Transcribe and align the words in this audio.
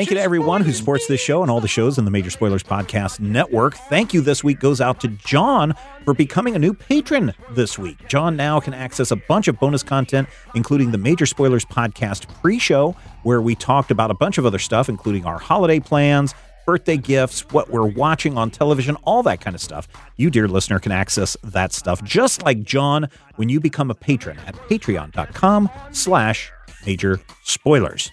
Thank 0.00 0.08
you 0.08 0.16
to 0.16 0.22
everyone 0.22 0.62
who 0.62 0.72
supports 0.72 1.06
this 1.08 1.20
show 1.20 1.42
and 1.42 1.50
all 1.50 1.60
the 1.60 1.68
shows 1.68 1.98
in 1.98 2.06
the 2.06 2.10
Major 2.10 2.30
Spoilers 2.30 2.62
Podcast 2.62 3.20
Network. 3.20 3.74
Thank 3.74 4.14
you 4.14 4.22
this 4.22 4.42
week 4.42 4.58
goes 4.58 4.80
out 4.80 4.98
to 5.02 5.08
John 5.08 5.74
for 6.06 6.14
becoming 6.14 6.56
a 6.56 6.58
new 6.58 6.72
patron 6.72 7.34
this 7.50 7.78
week. 7.78 8.08
John 8.08 8.34
now 8.34 8.60
can 8.60 8.72
access 8.72 9.10
a 9.10 9.16
bunch 9.16 9.46
of 9.46 9.60
bonus 9.60 9.82
content, 9.82 10.30
including 10.54 10.90
the 10.90 10.96
Major 10.96 11.26
Spoilers 11.26 11.66
Podcast 11.66 12.34
pre 12.40 12.58
show, 12.58 12.96
where 13.24 13.42
we 13.42 13.54
talked 13.54 13.90
about 13.90 14.10
a 14.10 14.14
bunch 14.14 14.38
of 14.38 14.46
other 14.46 14.58
stuff, 14.58 14.88
including 14.88 15.26
our 15.26 15.38
holiday 15.38 15.78
plans, 15.78 16.34
birthday 16.64 16.96
gifts, 16.96 17.46
what 17.50 17.68
we're 17.68 17.84
watching 17.84 18.38
on 18.38 18.50
television, 18.50 18.96
all 19.04 19.22
that 19.24 19.42
kind 19.42 19.54
of 19.54 19.60
stuff. 19.60 19.86
You, 20.16 20.30
dear 20.30 20.48
listener, 20.48 20.78
can 20.78 20.92
access 20.92 21.36
that 21.44 21.74
stuff 21.74 22.02
just 22.02 22.42
like 22.42 22.62
John 22.62 23.10
when 23.36 23.50
you 23.50 23.60
become 23.60 23.90
a 23.90 23.94
patron 23.94 24.38
at 24.46 24.54
patreon.com 24.54 25.68
slash 25.92 26.50
major 26.86 27.20
spoilers. 27.44 28.10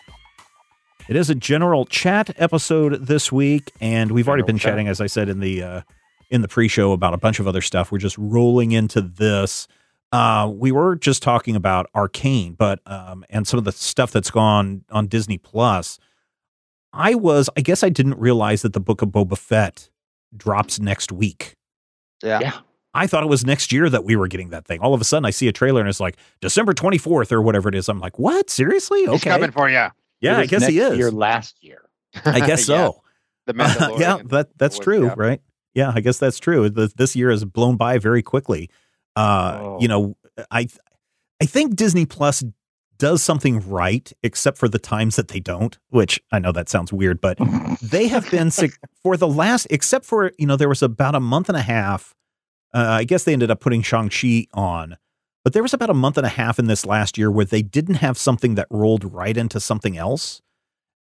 It 1.08 1.16
is 1.16 1.30
a 1.30 1.36
general 1.36 1.86
chat 1.86 2.32
episode 2.38 3.06
this 3.06 3.32
week, 3.32 3.72
and 3.80 4.12
we've 4.12 4.28
already 4.28 4.44
been 4.44 4.58
chatting, 4.58 4.88
as 4.90 5.00
I 5.00 5.08
said 5.08 5.30
in 5.30 5.40
the 5.40 5.64
uh, 5.64 5.82
in 6.30 6.42
the 6.42 6.50
pre-show, 6.50 6.92
about 6.92 7.14
a 7.14 7.18
bunch 7.18 7.40
of 7.40 7.48
other 7.48 7.62
stuff. 7.62 7.92
We're 7.92 7.98
just 8.00 8.18
rolling 8.18 8.74
into 8.74 9.00
this. 9.02 9.68
Uh, 10.12 10.52
we 10.54 10.72
were 10.72 10.96
just 10.98 11.24
talking 11.24 11.56
about 11.56 11.90
Arcane, 11.96 12.54
but 12.54 12.80
um, 12.86 13.24
and 13.30 13.48
some 13.48 13.58
of 13.58 13.64
the 13.64 13.72
stuff 13.72 14.12
that's 14.12 14.30
gone 14.32 14.84
on 14.92 15.08
Disney 15.08 15.38
Plus. 15.38 15.98
I 16.92 17.16
was, 17.16 17.50
I 17.56 17.62
guess, 17.62 17.84
I 17.84 17.90
didn't 17.90 18.18
realize 18.18 18.62
that 18.64 18.74
the 18.74 18.80
Book 18.80 19.02
of 19.02 19.10
Boba 19.10 19.38
Fett 19.38 19.90
drops 20.36 20.80
next 20.80 21.12
week. 21.12 21.56
Yeah. 22.24 22.40
Yeah. 22.42 22.54
I 22.94 23.06
thought 23.08 23.22
it 23.24 23.30
was 23.30 23.46
next 23.46 23.72
year 23.72 23.90
that 23.90 24.04
we 24.04 24.16
were 24.16 24.28
getting 24.28 24.50
that 24.50 24.66
thing. 24.66 24.80
All 24.80 24.94
of 24.94 25.00
a 25.02 25.04
sudden, 25.04 25.26
I 25.26 25.30
see 25.30 25.48
a 25.48 25.52
trailer 25.52 25.82
and 25.82 25.90
it's 25.90 26.00
like 26.00 26.18
December 26.42 26.74
24th 26.74 27.32
or 27.32 27.42
whatever 27.42 27.70
it 27.70 27.76
is. 27.76 27.88
I'm 27.90 28.00
like, 28.00 28.18
what? 28.18 28.50
Seriously? 28.50 29.02
He's 29.02 29.10
Okay. 29.10 29.30
coming 29.30 29.52
for 29.52 29.70
you. 29.70 29.88
Yeah, 30.22 30.38
I 30.40 30.46
guess 30.46 30.66
he 30.66 30.80
is. 30.80 30.98
Year 30.98 31.12
last 31.12 31.64
year. 31.64 31.82
I 32.26 32.40
guess 32.40 32.68
Yeah. 32.70 32.88
so. 32.88 33.04
The 33.46 33.54
Mandalorian. 33.56 34.00
yeah, 34.00 34.18
that 34.26 34.50
that's 34.58 34.78
true, 34.80 35.06
yeah. 35.06 35.14
right? 35.18 35.42
Yeah, 35.74 35.92
I 35.96 36.02
guess 36.02 36.18
that's 36.18 36.40
true. 36.40 36.70
The, 36.70 36.92
this 36.98 37.16
year 37.16 37.30
has 37.30 37.46
blown 37.46 37.78
by 37.78 37.98
very 37.98 38.22
quickly. 38.24 38.70
Uh, 39.16 39.60
Oh. 39.62 39.78
you 39.80 39.88
know, 39.88 40.18
I 40.52 40.68
I 41.42 41.46
think 41.46 41.76
Disney 41.76 42.06
Plus 42.06 42.44
does 42.98 43.22
something 43.24 43.60
right, 43.70 44.12
except 44.24 44.58
for 44.58 44.68
the 44.68 44.80
times 44.80 45.16
that 45.18 45.28
they 45.30 45.40
don't. 45.40 45.78
Which 45.90 46.20
I 46.32 46.40
know 46.40 46.52
that 46.52 46.68
sounds 46.68 46.92
weird, 46.92 47.22
but 47.22 47.38
they 47.82 48.08
have 48.08 48.30
been 48.32 48.50
for 49.04 49.16
the 49.18 49.28
last, 49.28 49.68
except 49.70 50.04
for 50.06 50.32
you 50.38 50.48
know, 50.48 50.56
there 50.58 50.68
was 50.70 50.82
about 50.84 51.16
a 51.16 51.20
month 51.20 51.48
and 51.48 51.58
a 51.58 51.62
half. 51.62 52.16
Uh, 52.74 52.80
I 53.00 53.04
guess 53.06 53.24
they 53.24 53.34
ended 53.34 53.50
up 53.52 53.60
putting 53.62 53.82
Shang 53.82 54.10
Chi 54.10 54.48
on, 54.54 54.98
but 55.48 55.54
there 55.54 55.64
was 55.64 55.74
about 55.74 55.90
a 55.90 55.94
month 55.94 56.18
and 56.18 56.26
a 56.26 56.30
half 56.30 56.60
in 56.60 56.68
this 56.68 56.86
last 56.86 57.18
year 57.18 57.32
where 57.32 57.46
they 57.46 57.62
didn't 57.62 57.96
have 57.96 58.18
something 58.18 58.56
that 58.56 58.68
rolled 58.70 59.14
right 59.14 59.38
into 59.38 59.62
something 59.62 59.96
else 59.96 60.42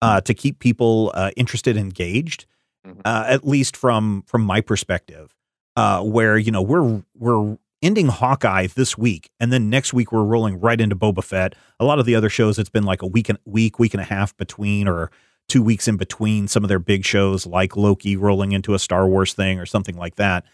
uh, 0.02 0.20
to 0.22 0.34
keep 0.34 0.58
people 0.58 1.12
uh, 1.14 1.30
interested, 1.38 1.78
engaged. 1.78 2.48
Mhm. 2.84 3.02
Uh, 3.06 3.24
at 3.28 3.48
least 3.48 3.78
from 3.78 4.24
from 4.26 4.42
my 4.42 4.60
perspective, 4.60 5.36
uh, 5.76 6.02
where 6.02 6.40
you 6.40 6.52
know 6.52 6.64
we're 6.64 7.04
we're 7.16 7.56
ending 7.84 8.08
Hawkeye 8.08 8.66
this 8.66 8.98
week, 8.98 9.30
and 9.40 9.54
then 9.54 9.70
next 9.70 9.94
week 9.94 10.12
we're 10.12 10.24
rolling 10.24 10.60
right 10.60 10.82
into 10.82 10.96
Boba 10.96 11.24
Fett. 11.24 11.54
A 11.80 11.86
lot 11.86 12.00
of 12.00 12.08
the 12.08 12.16
other 12.16 12.28
shows, 12.30 12.58
it's 12.58 12.68
been 12.68 12.84
like 12.84 13.04
a 13.04 13.08
week 13.08 13.30
and 13.30 13.38
week, 13.46 13.78
week 13.78 13.94
and 13.94 14.02
a 14.02 14.06
half 14.06 14.36
between, 14.38 14.88
or 14.88 15.12
two 15.50 15.62
weeks 15.62 15.88
in 15.88 15.98
between 15.98 16.48
some 16.48 16.64
of 16.64 16.68
their 16.68 16.80
big 16.80 17.06
shows, 17.06 17.46
like 17.46 17.78
Loki 17.78 18.16
rolling 18.18 18.54
into 18.54 18.74
a 18.74 18.80
Star 18.80 19.08
Wars 19.08 19.36
thing 19.36 19.60
or 19.60 19.68
something 19.68 19.98
like 19.98 20.16
that. 20.16 20.46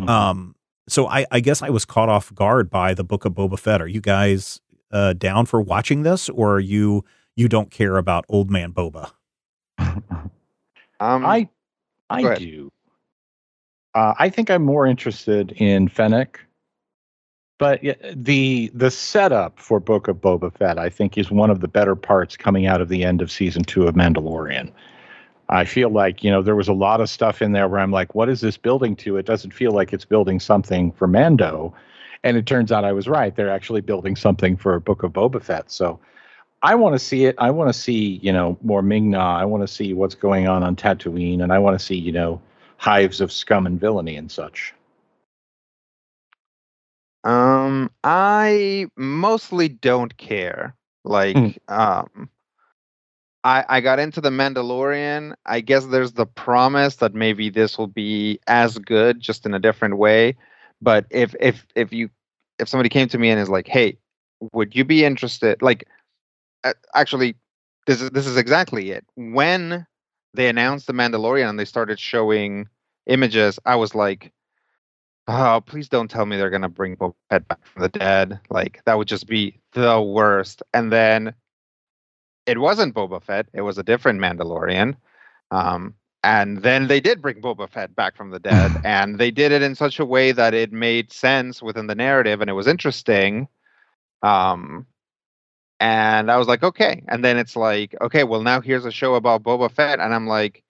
Mhm. 0.00 0.08
Um, 0.08 0.54
so 0.92 1.08
I, 1.08 1.26
I 1.30 1.40
guess 1.40 1.62
I 1.62 1.70
was 1.70 1.84
caught 1.84 2.08
off 2.08 2.34
guard 2.34 2.70
by 2.70 2.94
the 2.94 3.04
Book 3.04 3.24
of 3.24 3.32
Boba 3.32 3.58
Fett. 3.58 3.80
Are 3.80 3.88
you 3.88 4.00
guys 4.00 4.60
uh, 4.90 5.14
down 5.14 5.46
for 5.46 5.60
watching 5.60 6.02
this, 6.02 6.28
or 6.28 6.54
are 6.54 6.60
you 6.60 7.04
you 7.34 7.48
don't 7.48 7.70
care 7.70 7.96
about 7.96 8.24
Old 8.28 8.50
Man 8.50 8.72
Boba? 8.72 9.12
Um, 11.00 11.26
I 11.26 11.48
I 12.08 12.36
do. 12.36 12.70
Uh, 13.92 14.14
I 14.20 14.28
think 14.28 14.50
I'm 14.50 14.62
more 14.62 14.86
interested 14.86 15.50
in 15.56 15.88
Fennec, 15.88 16.38
but 17.58 17.80
the 18.14 18.70
the 18.72 18.88
setup 18.88 19.58
for 19.58 19.80
Book 19.80 20.06
of 20.06 20.18
Boba 20.18 20.56
Fett 20.56 20.78
I 20.78 20.88
think 20.88 21.18
is 21.18 21.28
one 21.28 21.50
of 21.50 21.58
the 21.58 21.66
better 21.66 21.96
parts 21.96 22.36
coming 22.36 22.66
out 22.66 22.80
of 22.80 22.88
the 22.88 23.02
end 23.02 23.20
of 23.20 23.32
season 23.32 23.64
two 23.64 23.88
of 23.88 23.96
Mandalorian. 23.96 24.70
I 25.52 25.64
feel 25.64 25.90
like 25.90 26.24
you 26.24 26.30
know 26.30 26.42
there 26.42 26.56
was 26.56 26.68
a 26.68 26.72
lot 26.72 27.00
of 27.00 27.10
stuff 27.10 27.42
in 27.42 27.52
there 27.52 27.68
where 27.68 27.80
I'm 27.80 27.92
like, 27.92 28.14
what 28.14 28.28
is 28.28 28.40
this 28.40 28.56
building 28.56 28.96
to? 28.96 29.18
It 29.18 29.26
doesn't 29.26 29.52
feel 29.52 29.72
like 29.72 29.92
it's 29.92 30.04
building 30.04 30.40
something 30.40 30.92
for 30.92 31.06
Mando, 31.06 31.74
and 32.24 32.36
it 32.36 32.46
turns 32.46 32.72
out 32.72 32.84
I 32.84 32.92
was 32.92 33.06
right. 33.06 33.34
They're 33.36 33.50
actually 33.50 33.82
building 33.82 34.16
something 34.16 34.56
for 34.56 34.80
Book 34.80 35.02
of 35.02 35.12
Boba 35.12 35.42
Fett. 35.42 35.70
So 35.70 36.00
I 36.62 36.74
want 36.74 36.94
to 36.94 36.98
see 36.98 37.26
it. 37.26 37.34
I 37.38 37.50
want 37.50 37.68
to 37.68 37.78
see, 37.78 38.18
you 38.22 38.32
know, 38.32 38.56
more 38.62 38.82
Ming-Na. 38.82 39.36
I 39.38 39.44
want 39.44 39.62
to 39.62 39.68
see 39.68 39.92
what's 39.94 40.14
going 40.14 40.48
on 40.48 40.62
on 40.62 40.74
Tatooine, 40.76 41.42
and 41.42 41.52
I 41.52 41.58
want 41.58 41.78
to 41.78 41.84
see, 41.84 41.96
you 41.96 42.12
know, 42.12 42.40
hives 42.78 43.20
of 43.20 43.30
scum 43.30 43.66
and 43.66 43.78
villainy 43.80 44.16
and 44.16 44.30
such. 44.30 44.74
Um, 47.24 47.90
I 48.04 48.86
mostly 48.96 49.68
don't 49.68 50.16
care. 50.16 50.76
Like, 51.04 51.36
Hmm. 51.36 51.48
um, 51.68 52.30
I 53.44 53.64
I 53.68 53.80
got 53.80 53.98
into 53.98 54.20
the 54.20 54.30
Mandalorian. 54.30 55.34
I 55.46 55.60
guess 55.60 55.86
there's 55.86 56.12
the 56.12 56.26
promise 56.26 56.96
that 56.96 57.14
maybe 57.14 57.50
this 57.50 57.78
will 57.78 57.88
be 57.88 58.40
as 58.46 58.78
good, 58.78 59.20
just 59.20 59.46
in 59.46 59.54
a 59.54 59.58
different 59.60 59.98
way. 59.98 60.36
But 60.80 61.06
if 61.10 61.34
if 61.40 61.66
if 61.74 61.92
you 61.92 62.10
if 62.58 62.68
somebody 62.68 62.88
came 62.88 63.08
to 63.08 63.18
me 63.18 63.30
and 63.30 63.40
is 63.40 63.48
like, 63.48 63.68
"Hey, 63.68 63.98
would 64.52 64.74
you 64.76 64.84
be 64.84 65.04
interested?" 65.04 65.62
Like, 65.62 65.86
actually, 66.94 67.36
this 67.86 68.00
is 68.00 68.10
this 68.10 68.26
is 68.26 68.36
exactly 68.36 68.90
it. 68.92 69.04
When 69.16 69.86
they 70.34 70.48
announced 70.48 70.86
the 70.86 70.92
Mandalorian 70.94 71.48
and 71.50 71.58
they 71.58 71.64
started 71.64 71.98
showing 72.00 72.68
images, 73.06 73.58
I 73.66 73.76
was 73.76 73.94
like, 73.94 74.32
Oh, 75.28 75.62
please 75.64 75.88
don't 75.88 76.10
tell 76.10 76.26
me 76.26 76.36
they're 76.36 76.50
gonna 76.50 76.68
bring 76.68 76.96
Boba 76.96 77.14
Fett 77.30 77.46
back 77.48 77.64
from 77.66 77.82
the 77.82 77.88
dead. 77.88 78.40
Like 78.50 78.82
that 78.86 78.98
would 78.98 79.08
just 79.08 79.26
be 79.26 79.60
the 79.72 80.00
worst. 80.00 80.62
And 80.74 80.92
then 80.92 81.34
it 82.46 82.58
wasn't 82.58 82.94
Boba 82.94 83.22
Fett; 83.22 83.46
it 83.52 83.62
was 83.62 83.78
a 83.78 83.82
different 83.82 84.20
Mandalorian. 84.20 84.96
Um, 85.50 85.94
and 86.24 86.58
then 86.62 86.86
they 86.88 87.00
did 87.00 87.20
bring 87.22 87.40
Boba 87.42 87.68
Fett 87.68 87.94
back 87.96 88.16
from 88.16 88.30
the 88.30 88.38
dead, 88.52 88.72
and 88.84 89.18
they 89.18 89.30
did 89.30 89.52
it 89.52 89.62
in 89.62 89.74
such 89.74 89.98
a 89.98 90.04
way 90.06 90.32
that 90.32 90.54
it 90.54 90.72
made 90.72 91.12
sense 91.12 91.62
within 91.62 91.86
the 91.86 91.94
narrative, 91.94 92.40
and 92.40 92.50
it 92.50 92.54
was 92.54 92.66
interesting. 92.66 93.48
Um, 94.22 94.86
and 95.80 96.30
I 96.30 96.38
was 96.38 96.46
like, 96.48 96.62
okay. 96.62 97.02
And 97.08 97.24
then 97.24 97.36
it's 97.38 97.56
like, 97.56 97.94
okay, 98.00 98.24
well 98.24 98.42
now 98.42 98.60
here's 98.60 98.84
a 98.84 98.92
show 98.92 99.14
about 99.16 99.42
Boba 99.42 99.70
Fett, 99.70 100.00
and 100.00 100.14
I'm 100.14 100.26
like, 100.26 100.62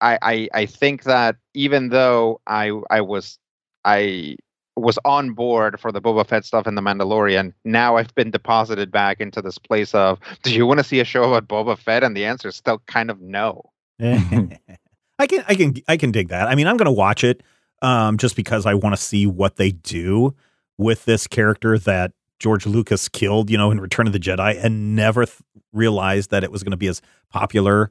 I 0.00 0.18
I, 0.22 0.48
I 0.54 0.66
think 0.66 1.04
that 1.04 1.36
even 1.54 1.88
though 1.90 2.40
I 2.46 2.70
I 2.90 3.00
was 3.02 3.38
I 3.84 4.36
was 4.80 4.98
on 5.04 5.32
board 5.32 5.78
for 5.80 5.92
the 5.92 6.00
Boba 6.00 6.26
Fett 6.26 6.44
stuff 6.44 6.66
in 6.66 6.74
the 6.74 6.82
Mandalorian. 6.82 7.52
Now 7.64 7.96
I've 7.96 8.14
been 8.14 8.30
deposited 8.30 8.90
back 8.90 9.20
into 9.20 9.40
this 9.42 9.58
place 9.58 9.94
of, 9.94 10.18
do 10.42 10.54
you 10.54 10.66
want 10.66 10.78
to 10.78 10.84
see 10.84 11.00
a 11.00 11.04
show 11.04 11.32
about 11.32 11.48
Boba 11.48 11.78
Fett? 11.78 12.02
And 12.02 12.16
the 12.16 12.24
answer 12.24 12.48
is 12.48 12.56
still 12.56 12.80
kind 12.86 13.10
of 13.10 13.20
no. 13.20 13.70
I 14.00 15.26
can 15.26 15.44
I 15.48 15.54
can 15.54 15.74
I 15.88 15.96
can 15.96 16.10
dig 16.12 16.28
that. 16.28 16.48
I 16.48 16.54
mean, 16.54 16.66
I'm 16.66 16.76
going 16.76 16.86
to 16.86 16.92
watch 16.92 17.22
it 17.24 17.42
um, 17.82 18.16
just 18.16 18.36
because 18.36 18.66
I 18.66 18.74
want 18.74 18.94
to 18.96 19.00
see 19.00 19.26
what 19.26 19.56
they 19.56 19.70
do 19.72 20.34
with 20.78 21.04
this 21.04 21.26
character 21.26 21.78
that 21.78 22.12
George 22.38 22.64
Lucas 22.66 23.08
killed, 23.08 23.50
you 23.50 23.58
know, 23.58 23.70
in 23.70 23.80
Return 23.80 24.06
of 24.06 24.14
the 24.14 24.18
Jedi, 24.18 24.58
and 24.64 24.96
never 24.96 25.26
th- 25.26 25.36
realized 25.74 26.30
that 26.30 26.42
it 26.42 26.50
was 26.50 26.62
going 26.62 26.70
to 26.70 26.78
be 26.78 26.88
as 26.88 27.02
popular 27.30 27.90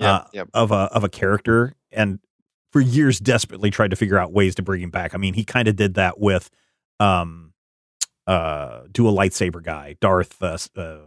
Uh, 0.00 0.24
yep. 0.32 0.48
of 0.54 0.72
a 0.72 0.88
of 0.94 1.04
a 1.04 1.08
character, 1.08 1.74
and 1.92 2.18
for 2.72 2.80
years 2.80 3.18
desperately 3.20 3.70
tried 3.70 3.90
to 3.90 3.96
figure 3.96 4.18
out 4.18 4.32
ways 4.32 4.54
to 4.56 4.62
bring 4.62 4.80
him 4.82 4.90
back. 4.90 5.14
I 5.14 5.18
mean, 5.18 5.34
he 5.34 5.44
kind 5.44 5.68
of 5.68 5.76
did 5.76 5.94
that 5.94 6.18
with 6.18 6.50
um 7.00 7.52
uh 8.26 8.82
do 8.90 9.08
a 9.08 9.12
lightsaber 9.12 9.62
guy, 9.62 9.96
Darth 10.00 10.42
uh, 10.42 10.56
uh 10.76 10.98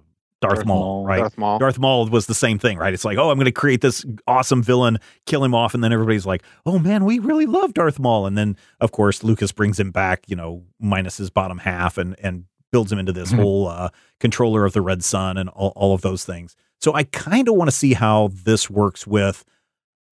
Darth, 0.41 0.57
Darth 0.57 0.65
Maul, 0.65 0.79
Maul. 0.79 1.05
right? 1.05 1.17
Darth 1.19 1.37
Maul. 1.37 1.59
Darth 1.59 1.79
Maul 1.79 2.07
was 2.09 2.27
the 2.27 2.33
same 2.35 2.59
thing, 2.59 2.77
right? 2.77 2.93
It's 2.93 3.05
like, 3.05 3.17
oh, 3.17 3.31
I'm 3.31 3.37
going 3.37 3.45
to 3.45 3.51
create 3.53 3.79
this 3.81 4.05
awesome 4.27 4.61
villain, 4.61 4.99
kill 5.25 5.43
him 5.43 5.55
off, 5.55 5.73
and 5.73 5.83
then 5.83 5.93
everybody's 5.93 6.25
like, 6.25 6.43
oh 6.65 6.77
man, 6.77 7.05
we 7.05 7.19
really 7.19 7.45
love 7.45 7.73
Darth 7.73 7.99
Maul, 7.99 8.25
and 8.27 8.37
then 8.37 8.57
of 8.81 8.91
course 8.91 9.23
Lucas 9.23 9.51
brings 9.53 9.79
him 9.79 9.91
back, 9.91 10.23
you 10.27 10.35
know, 10.35 10.63
minus 10.79 11.17
his 11.17 11.29
bottom 11.29 11.57
half, 11.59 11.97
and 11.97 12.15
and 12.21 12.45
builds 12.71 12.91
him 12.91 12.99
into 12.99 13.13
this 13.13 13.31
Mhm. 13.31 13.35
whole 13.37 13.67
uh, 13.69 13.89
controller 14.19 14.65
of 14.65 14.73
the 14.73 14.81
Red 14.81 15.03
Sun 15.03 15.37
and 15.37 15.47
all, 15.49 15.71
all 15.77 15.93
of 15.95 16.01
those 16.01 16.25
things. 16.25 16.55
So 16.81 16.93
I 16.93 17.03
kind 17.03 17.47
of 17.47 17.55
want 17.55 17.69
to 17.69 17.75
see 17.75 17.93
how 17.93 18.29
this 18.33 18.69
works 18.69 19.07
with, 19.07 19.45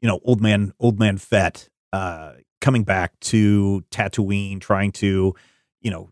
you 0.03 0.07
know, 0.07 0.19
old 0.23 0.39
man 0.41 0.73
old 0.79 1.00
man 1.00 1.17
Fett 1.17 1.67
uh, 1.94 2.33
coming 2.61 2.83
back 2.83 3.19
to 3.21 3.83
Tatooine, 3.89 4.59
trying 4.61 4.91
to, 4.91 5.33
you 5.81 5.89
know, 5.91 6.09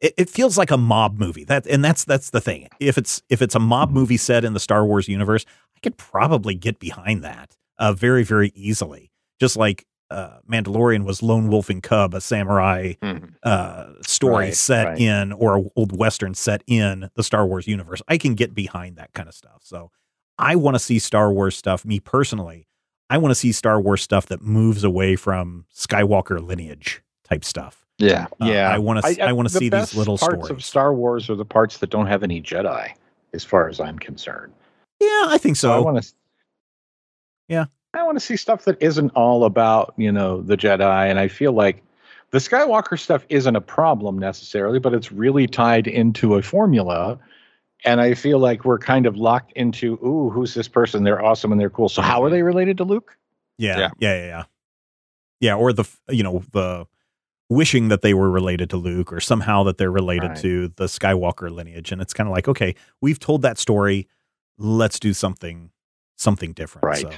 it, 0.00 0.14
it 0.16 0.30
feels 0.30 0.58
like 0.58 0.70
a 0.72 0.76
mob 0.78 1.18
movie. 1.20 1.44
That 1.44 1.66
and 1.66 1.84
that's 1.84 2.04
that's 2.04 2.30
the 2.30 2.40
thing. 2.40 2.68
If 2.80 2.98
it's 2.98 3.22
if 3.28 3.40
it's 3.42 3.54
a 3.54 3.60
mob 3.60 3.90
movie 3.92 4.16
set 4.16 4.44
in 4.44 4.54
the 4.54 4.60
Star 4.60 4.84
Wars 4.84 5.06
universe, 5.08 5.44
I 5.76 5.80
could 5.80 5.96
probably 5.98 6.54
get 6.54 6.80
behind 6.80 7.22
that 7.22 7.56
uh, 7.78 7.92
very 7.92 8.24
very 8.24 8.50
easily. 8.54 9.12
Just 9.38 9.56
like 9.56 9.84
uh, 10.10 10.38
Mandalorian 10.50 11.04
was 11.04 11.22
Lone 11.22 11.48
Wolf 11.48 11.68
and 11.68 11.82
Cub, 11.82 12.14
a 12.14 12.20
samurai 12.22 12.94
Mhm. 13.02 13.34
uh, 13.42 13.88
story 14.06 14.46
Right, 14.46 14.54
set 14.54 14.86
right. 14.86 14.98
in 14.98 15.32
or 15.32 15.58
a 15.58 15.62
old 15.76 15.94
western 15.98 16.32
set 16.32 16.62
in 16.66 17.10
the 17.14 17.22
Star 17.22 17.46
Wars 17.46 17.66
universe. 17.66 18.00
I 18.08 18.16
can 18.16 18.34
get 18.34 18.54
behind 18.54 18.96
that 18.96 19.12
kind 19.12 19.28
of 19.28 19.34
stuff. 19.34 19.60
So 19.64 19.90
I 20.38 20.56
want 20.56 20.76
to 20.76 20.78
see 20.78 20.98
Star 20.98 21.30
Wars 21.30 21.56
stuff. 21.58 21.84
Me 21.84 22.00
personally, 22.00 22.67
I 23.10 23.18
want 23.18 23.30
to 23.30 23.34
see 23.34 23.52
Star 23.52 23.80
Wars 23.80 24.02
stuff 24.02 24.26
that 24.26 24.42
moves 24.42 24.84
away 24.84 25.16
from 25.16 25.64
Skywalker 25.74 26.44
lineage 26.44 27.02
type 27.24 27.44
stuff. 27.44 27.86
Yeah, 27.98 28.26
uh, 28.40 28.46
yeah. 28.46 28.70
I 28.70 28.78
want 28.78 29.04
to. 29.04 29.22
I, 29.22 29.28
I 29.30 29.32
want 29.32 29.48
to 29.48 29.54
see 29.54 29.68
these 29.68 29.94
little 29.94 30.18
parts 30.18 30.34
stories. 30.34 30.50
of 30.50 30.64
Star 30.64 30.94
Wars 30.94 31.28
are 31.28 31.34
the 31.34 31.44
parts 31.44 31.78
that 31.78 31.90
don't 31.90 32.06
have 32.06 32.22
any 32.22 32.40
Jedi, 32.40 32.92
as 33.32 33.44
far 33.44 33.68
as 33.68 33.80
I'm 33.80 33.98
concerned. 33.98 34.52
Yeah, 35.00 35.26
I 35.26 35.38
think 35.38 35.56
so. 35.56 35.68
so 35.68 35.74
I 35.74 35.78
want 35.78 36.02
to. 36.02 36.12
Yeah, 37.48 37.64
I 37.94 38.04
want 38.04 38.16
to 38.16 38.24
see 38.24 38.36
stuff 38.36 38.64
that 38.66 38.80
isn't 38.80 39.10
all 39.10 39.44
about 39.44 39.94
you 39.96 40.12
know 40.12 40.42
the 40.42 40.56
Jedi, 40.56 41.10
and 41.10 41.18
I 41.18 41.26
feel 41.26 41.52
like 41.52 41.82
the 42.30 42.38
Skywalker 42.38 42.98
stuff 42.98 43.24
isn't 43.30 43.56
a 43.56 43.60
problem 43.60 44.18
necessarily, 44.18 44.78
but 44.78 44.94
it's 44.94 45.10
really 45.10 45.46
tied 45.46 45.86
into 45.86 46.34
a 46.34 46.42
formula. 46.42 47.18
And 47.84 48.00
I 48.00 48.14
feel 48.14 48.38
like 48.38 48.64
we're 48.64 48.78
kind 48.78 49.06
of 49.06 49.16
locked 49.16 49.52
into, 49.52 49.94
ooh, 50.04 50.30
who's 50.30 50.54
this 50.54 50.66
person? 50.68 51.04
They're 51.04 51.24
awesome 51.24 51.52
and 51.52 51.60
they're 51.60 51.70
cool. 51.70 51.88
So 51.88 52.02
how 52.02 52.24
are 52.24 52.30
they 52.30 52.42
related 52.42 52.76
to 52.78 52.84
Luke? 52.84 53.16
Yeah, 53.56 53.78
yeah, 53.78 53.90
yeah, 53.98 54.14
yeah, 54.14 54.26
yeah. 54.26 54.44
yeah 55.40 55.54
or 55.54 55.72
the 55.72 55.84
you 56.08 56.22
know 56.22 56.42
the 56.52 56.86
wishing 57.48 57.88
that 57.88 58.02
they 58.02 58.14
were 58.14 58.30
related 58.30 58.70
to 58.70 58.76
Luke, 58.76 59.12
or 59.12 59.20
somehow 59.20 59.62
that 59.64 59.78
they're 59.78 59.90
related 59.90 60.30
Right. 60.30 60.38
to 60.38 60.68
the 60.76 60.84
Skywalker 60.84 61.50
lineage, 61.50 61.92
and 61.92 62.00
it's 62.02 62.12
kind 62.12 62.28
of 62.28 62.32
like, 62.32 62.46
okay, 62.48 62.74
we've 63.00 63.18
told 63.18 63.42
that 63.42 63.58
story. 63.58 64.06
Let's 64.58 64.98
do 65.00 65.12
something 65.12 65.70
something 66.16 66.52
different. 66.52 66.84
Right. 66.84 66.98
So, 66.98 67.08
We 67.08 67.14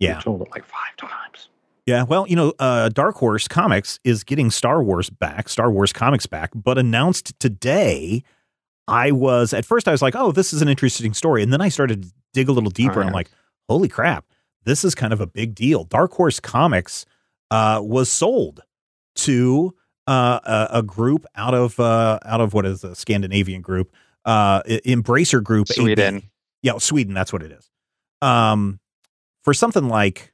yeah. 0.00 0.20
told 0.20 0.42
it 0.42 0.48
like 0.50 0.64
five 0.64 0.96
times. 0.96 1.48
Yeah, 1.86 2.02
well, 2.02 2.26
you 2.28 2.36
know, 2.36 2.52
uh, 2.58 2.88
Dark 2.90 3.16
Horse 3.16 3.48
Comics 3.48 3.98
is 4.04 4.24
getting 4.24 4.50
Star 4.50 4.82
Wars 4.82 5.08
back, 5.10 5.48
Star 5.48 5.70
Wars 5.70 5.92
comics 5.92 6.26
back, 6.26 6.50
but 6.54 6.76
announced 6.78 7.38
today. 7.40 8.22
I 8.88 9.12
was 9.12 9.52
at 9.52 9.64
first 9.64 9.86
I 9.86 9.92
was 9.92 10.02
like, 10.02 10.14
"Oh, 10.16 10.32
this 10.32 10.52
is 10.52 10.62
an 10.62 10.68
interesting 10.68 11.14
story," 11.14 11.42
and 11.42 11.52
then 11.52 11.60
I 11.60 11.68
started 11.68 12.02
to 12.02 12.12
dig 12.32 12.48
a 12.48 12.52
little 12.52 12.70
deeper. 12.70 12.98
Oh, 12.98 13.00
and 13.00 13.08
I'm 13.10 13.14
like, 13.14 13.30
"Holy 13.68 13.88
crap, 13.88 14.24
this 14.64 14.84
is 14.84 14.94
kind 14.94 15.12
of 15.12 15.20
a 15.20 15.26
big 15.26 15.54
deal." 15.54 15.84
Dark 15.84 16.12
Horse 16.12 16.40
Comics 16.40 17.06
uh, 17.50 17.80
was 17.82 18.10
sold 18.10 18.62
to 19.16 19.74
uh, 20.06 20.40
a, 20.72 20.78
a 20.78 20.82
group 20.82 21.26
out 21.36 21.54
of 21.54 21.78
uh, 21.78 22.18
out 22.24 22.40
of 22.40 22.54
what 22.54 22.64
is 22.66 22.82
a 22.84 22.94
Scandinavian 22.94 23.60
group, 23.60 23.92
uh, 24.24 24.62
Embracer 24.62 25.42
Group, 25.42 25.68
AB. 25.70 25.74
Sweden. 25.74 26.22
Yeah, 26.62 26.78
Sweden. 26.78 27.14
That's 27.14 27.32
what 27.32 27.42
it 27.42 27.52
is. 27.52 27.70
Um, 28.22 28.80
for 29.44 29.54
something 29.54 29.88
like 29.88 30.32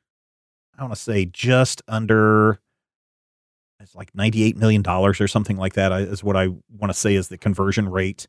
I 0.79 0.83
want 0.83 0.95
to 0.95 1.01
say 1.01 1.27
just 1.27 1.83
under 1.89 2.61
it's 3.81 3.95
like 3.95 4.15
ninety-eight 4.15 4.57
million 4.57 4.83
dollars 4.83 5.21
or 5.21 5.29
something 5.29 5.57
like 5.57 5.75
that 5.75 5.93
is 5.93 6.25
what 6.25 6.37
I 6.37 6.49
want 6.49 6.93
to 6.93 6.95
say 6.95 7.15
is 7.15 7.29
the 7.29 7.39
conversion 7.39 7.89
rate 7.89 8.27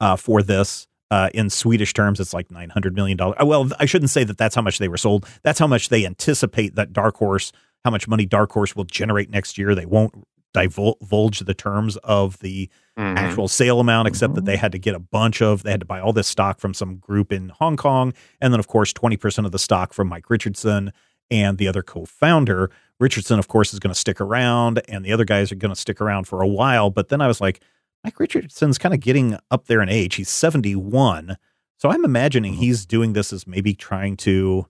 uh, 0.00 0.16
for 0.16 0.42
this. 0.42 0.86
Uh, 1.12 1.28
in 1.34 1.50
Swedish 1.50 1.92
terms, 1.92 2.20
it's 2.20 2.32
like 2.32 2.50
nine 2.52 2.70
hundred 2.70 2.94
million 2.94 3.16
dollars. 3.16 3.36
Well, 3.42 3.68
I 3.80 3.86
shouldn't 3.86 4.10
say 4.10 4.22
that. 4.22 4.38
That's 4.38 4.54
how 4.54 4.62
much 4.62 4.78
they 4.78 4.86
were 4.86 4.96
sold. 4.96 5.26
That's 5.42 5.58
how 5.58 5.66
much 5.66 5.88
they 5.88 6.06
anticipate 6.06 6.76
that 6.76 6.92
Dark 6.92 7.16
Horse, 7.16 7.50
how 7.84 7.90
much 7.90 8.06
money 8.06 8.26
Dark 8.26 8.52
Horse 8.52 8.76
will 8.76 8.84
generate 8.84 9.28
next 9.28 9.58
year. 9.58 9.74
They 9.74 9.86
won't 9.86 10.14
divulge 10.52 11.40
the 11.40 11.54
terms 11.54 11.96
of 11.98 12.38
the 12.40 12.68
Mhm. 12.98 13.16
actual 13.16 13.48
sale 13.48 13.80
amount, 13.80 14.08
except 14.08 14.34
that 14.34 14.44
they 14.44 14.56
had 14.56 14.72
to 14.72 14.78
get 14.78 14.94
a 14.94 14.98
bunch 14.98 15.40
of, 15.40 15.62
they 15.62 15.70
had 15.70 15.80
to 15.80 15.86
buy 15.86 16.00
all 16.00 16.12
this 16.12 16.26
stock 16.26 16.58
from 16.60 16.74
some 16.74 16.96
group 16.96 17.32
in 17.32 17.50
Hong 17.60 17.76
Kong. 17.76 18.12
And 18.40 18.52
then, 18.52 18.60
of 18.60 18.66
course, 18.68 18.92
20% 18.92 19.46
of 19.46 19.52
the 19.52 19.58
stock 19.58 19.92
from 19.92 20.08
Mike 20.08 20.28
Richardson 20.28 20.92
and 21.30 21.56
the 21.58 21.68
other 21.68 21.82
co 21.82 22.04
founder. 22.04 22.70
Richardson, 22.98 23.38
of 23.38 23.48
course, 23.48 23.72
is 23.72 23.78
going 23.78 23.94
to 23.94 23.98
stick 23.98 24.20
around, 24.20 24.82
and 24.88 25.04
the 25.04 25.12
other 25.12 25.24
guys 25.24 25.50
are 25.50 25.54
going 25.56 25.72
to 25.74 25.80
stick 25.80 26.00
around 26.00 26.26
for 26.26 26.42
a 26.42 26.48
while. 26.48 26.90
But 26.90 27.08
then 27.08 27.20
I 27.20 27.26
was 27.28 27.40
like, 27.40 27.60
Mike 28.04 28.18
Richardson's 28.18 28.78
kind 28.78 28.94
of 28.94 29.00
getting 29.00 29.38
up 29.50 29.66
there 29.66 29.82
in 29.82 29.88
age. 29.88 30.14
He's 30.16 30.30
71. 30.30 31.36
So 31.78 31.90
I'm 31.90 32.04
imagining 32.04 32.54
he's 32.54 32.86
doing 32.86 33.12
this 33.12 33.32
as 33.32 33.46
maybe 33.46 33.74
trying 33.74 34.16
to, 34.18 34.66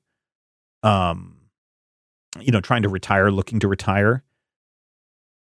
um, 0.82 1.36
you 2.40 2.52
know, 2.52 2.60
trying 2.60 2.82
to 2.82 2.88
retire, 2.88 3.30
looking 3.30 3.60
to 3.60 3.68
retire. 3.68 4.22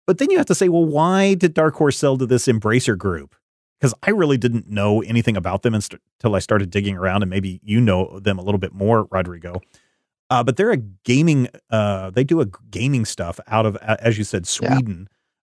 But 0.05 0.17
then 0.17 0.29
you 0.29 0.37
have 0.37 0.47
to 0.47 0.55
say, 0.55 0.69
well, 0.69 0.85
why 0.85 1.33
did 1.33 1.53
Dark 1.53 1.75
Horse 1.75 1.97
sell 1.97 2.17
to 2.17 2.25
this 2.25 2.47
Embracer 2.47 2.97
group? 2.97 3.35
Because 3.79 3.93
I 4.03 4.11
really 4.11 4.37
didn't 4.37 4.69
know 4.69 5.01
anything 5.01 5.37
about 5.37 5.61
them 5.61 5.73
until 5.73 6.35
I 6.35 6.39
started 6.39 6.69
digging 6.69 6.97
around, 6.97 7.21
and 7.21 7.29
maybe 7.29 7.59
you 7.63 7.81
know 7.81 8.19
them 8.19 8.39
a 8.39 8.41
little 8.41 8.59
bit 8.59 8.73
more, 8.73 9.07
Rodrigo. 9.11 9.61
Uh, 10.29 10.43
but 10.43 10.57
they're 10.57 10.71
a 10.71 10.77
gaming. 10.77 11.47
Uh, 11.69 12.09
they 12.09 12.23
do 12.23 12.41
a 12.41 12.45
gaming 12.71 13.05
stuff 13.05 13.39
out 13.47 13.65
of, 13.65 13.75
as 13.77 14.17
you 14.17 14.23
said, 14.23 14.47
Yeah. 14.61 15.03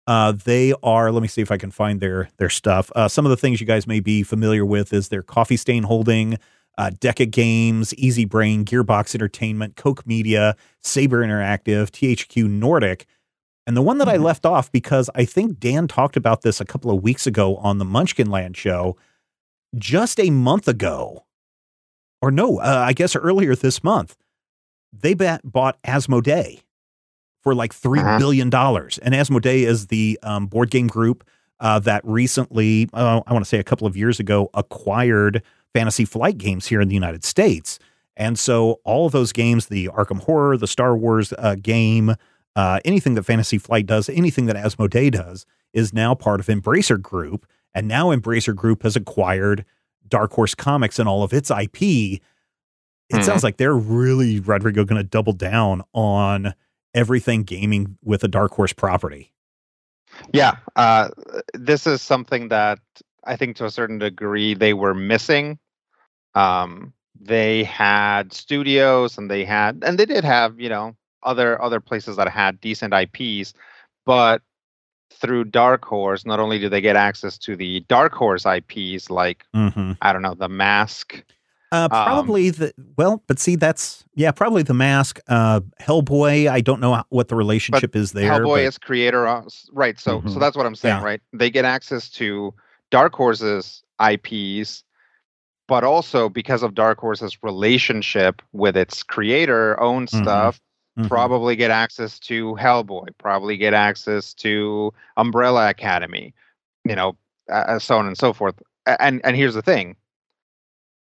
Uh, 0.07 0.33
they 0.33 0.75
are. 0.83 1.11
Let 1.11 1.23
me 1.23 1.29
see 1.29 1.41
if 1.41 1.51
I 1.51 1.57
can 1.57 1.71
find 1.71 2.01
their 2.01 2.29
their 2.37 2.51
stuff. 2.51 2.91
Uh, 2.95 3.09
some 3.09 3.25
of 3.25 3.31
the 3.31 3.37
things 3.37 3.61
you 3.61 3.67
guys 3.67 3.87
may 3.87 4.01
be 4.01 4.23
familiar 4.23 4.65
with 4.65 4.93
is 4.93 5.09
their 5.09 5.23
Coffee 5.23 5.57
Stain 5.57 5.85
Holding, 5.85 6.39
uh, 6.77 6.91
Deca 7.01 7.31
Games, 7.31 7.95
Easy 7.95 8.25
Brain, 8.27 8.65
Gearbox 8.65 9.15
Entertainment, 9.15 9.77
Koch 9.77 10.07
Media, 10.07 10.57
Saber 10.83 11.25
Interactive, 11.25 11.91
THQ 11.91 12.49
Nordic. 12.49 13.07
And 13.67 13.75
the 13.75 13.83
one 13.83 13.97
that 13.97 14.09
I 14.09 14.19
Mhm. 14.19 14.25
left 14.25 14.45
off 14.45 14.71
because 14.71 15.09
I 15.15 15.25
think 15.25 15.59
Dan 15.59 15.89
talked 15.89 16.19
about 16.19 16.43
this 16.43 16.61
a 16.61 16.67
couple 16.67 16.91
of 16.91 17.03
weeks 17.03 17.27
ago 17.27 17.57
on 17.57 17.79
the 17.79 17.85
Munchkin 17.87 18.29
Land 18.31 18.59
show, 18.59 18.99
just 19.75 20.21
a 20.21 20.29
month 20.29 20.69
ago, 20.69 21.25
or 22.21 22.31
no, 22.31 22.59
uh, 22.59 22.85
I 22.87 22.93
guess 22.93 23.17
earlier 23.17 23.57
this 23.57 23.83
month, 23.83 24.17
they 24.93 25.15
bought 25.15 25.83
Asmodee 25.83 26.61
for 27.45 27.55
like 27.55 27.73
three 27.73 28.01
Uh-huh. 28.01 28.19
billion 28.19 28.51
dollars. 28.51 28.99
And 28.99 29.15
Asmodee 29.15 29.65
is 29.65 29.87
the 29.87 30.19
um, 30.23 30.47
board 30.47 30.71
game 30.71 30.89
group 30.89 31.23
uh, 31.61 31.79
that 31.81 32.01
recently, 32.05 32.89
uh, 32.93 33.21
I 33.27 33.33
want 33.33 33.45
to 33.45 33.49
say 33.49 33.59
a 33.59 33.65
couple 33.65 33.87
of 33.87 33.97
years 33.97 34.19
ago, 34.19 34.51
acquired 34.55 35.43
Fantasy 35.73 36.05
Flight 36.05 36.37
Games 36.39 36.67
here 36.67 36.81
in 36.81 36.89
the 36.89 36.95
United 36.95 37.23
States. 37.23 37.79
And 38.17 38.39
so 38.39 38.81
all 38.85 39.07
of 39.07 39.13
those 39.13 39.33
games, 39.33 39.67
the 39.67 39.89
Arkham 39.89 40.21
Horror, 40.23 40.57
the 40.57 40.67
Star 40.67 40.97
Wars 40.97 41.33
uh, 41.39 41.55
game, 41.61 42.15
uh, 42.57 42.81
anything 42.85 43.15
that 43.15 43.25
Fantasy 43.25 43.59
Flight 43.59 43.87
does, 43.87 44.09
anything 44.09 44.47
that 44.47 44.57
Asmodee 44.57 45.11
does, 45.13 45.47
is 45.73 45.93
now 45.93 46.15
part 46.15 46.41
of 46.41 46.47
Embracer 46.47 47.01
Group. 47.01 47.47
And 47.75 47.89
now 47.89 48.09
Embracer 48.15 48.55
Group 48.55 48.83
has 48.85 48.95
acquired 48.97 49.65
Dark 50.07 50.33
Horse 50.33 50.55
Comics 50.55 50.99
and 50.99 51.09
all 51.09 51.23
of 51.25 51.33
its 51.33 51.51
IP. 51.51 52.21
It 53.11 53.17
Mhm. 53.17 53.25
sounds 53.25 53.43
like 53.45 53.57
they're 53.57 53.75
really, 53.77 54.39
Rodrigo, 54.41 54.85
going 54.85 55.01
to 55.03 55.09
double 55.09 55.33
down 55.33 55.83
on 55.93 56.55
everything 56.95 57.43
gaming 57.43 57.99
with 58.03 58.25
a 58.25 58.29
Dark 58.29 58.53
Horse 58.53 58.73
property. 58.73 59.33
Yeah, 60.33 60.57
uh, 60.77 61.09
this 61.55 61.87
is 61.87 62.01
something 62.01 62.49
that 62.49 62.79
I 63.25 63.37
think 63.37 63.57
to 63.57 63.65
a 63.65 63.71
certain 63.71 63.99
degree 63.99 64.55
they 64.55 64.75
were 64.75 64.95
missing. 64.95 65.59
Um, 66.35 66.93
they 67.21 67.65
had 67.65 68.33
studios 68.33 69.19
and 69.19 69.31
they 69.31 69.45
had, 69.45 69.83
and 69.85 69.99
they 69.99 70.07
did 70.07 70.25
have, 70.25 70.61
you 70.61 70.69
know, 70.69 70.97
other 71.23 71.61
other 71.61 71.81
places 71.81 72.17
that 72.17 72.29
had 72.29 72.61
decent 72.61 72.95
IPs, 72.95 73.55
but 74.05 74.43
through 75.11 75.45
Dark 75.45 75.85
Horse, 75.85 76.27
not 76.27 76.41
only 76.41 76.59
do 76.59 76.69
they 76.69 76.81
get 76.81 76.97
access 76.97 77.39
to 77.39 77.57
the 77.57 77.81
Dark 77.89 78.13
Horse 78.13 78.45
IPs 78.47 79.11
like 79.11 79.45
Mm-hmm. 79.55 79.93
I 80.03 80.13
don't 80.13 80.23
know, 80.23 80.35
The 80.35 80.49
Mask. 80.49 81.25
Uh, 81.73 81.89
probably 81.89 82.51
the 82.51 82.73
well, 82.97 83.23
but 83.27 83.39
see, 83.41 83.57
that's 83.57 84.05
yeah, 84.15 84.31
probably 84.31 84.63
the 84.63 84.75
mask. 84.75 85.19
Uh, 85.27 85.61
Hellboy. 85.81 86.49
I 86.49 86.61
don't 86.61 86.81
know 86.81 87.03
what 87.09 87.29
the 87.29 87.35
relationship 87.35 87.97
is 87.97 88.13
there. 88.13 88.31
Hellboy 88.31 88.57
but- 88.57 88.65
is 88.65 88.79
creator, 88.79 89.27
of- 89.27 89.49
right? 89.73 89.99
So, 89.99 90.21
so 90.27 90.37
Mhm. 90.37 90.41
that's 90.41 90.57
what 90.57 90.67
I'm 90.67 90.77
saying, 90.77 90.99
Yeah. 91.01 91.05
right? 91.05 91.21
They 91.33 91.51
get 91.51 91.65
access 91.65 92.09
to 92.11 92.55
Dark 92.91 93.13
Horse's 93.15 93.83
IPs, 93.99 94.85
but 95.67 95.83
also 95.83 96.29
because 96.29 96.63
of 96.63 96.75
Dark 96.75 96.99
Horse's 97.01 97.43
relationship 97.43 98.41
with 98.53 98.77
its 98.77 99.03
creator, 99.03 99.81
own 99.81 100.07
Mhm. 100.07 100.23
stuff, 100.23 100.61
Mhm. 100.99 101.09
probably 101.09 101.57
get 101.57 101.73
access 101.73 102.21
to 102.21 102.55
Hellboy, 102.61 103.09
probably 103.19 103.57
get 103.57 103.75
access 103.75 104.33
to 104.35 104.93
Umbrella 105.17 105.71
Academy, 105.71 106.35
you 106.85 106.95
know, 106.95 107.17
uh, 107.51 107.81
so 107.81 107.99
on 107.99 108.07
and 108.07 108.17
so 108.17 108.33
forth. 108.33 108.55
And 108.87 109.21
and 109.25 109.35
here's 109.35 109.55
the 109.55 109.63
thing. 109.63 109.97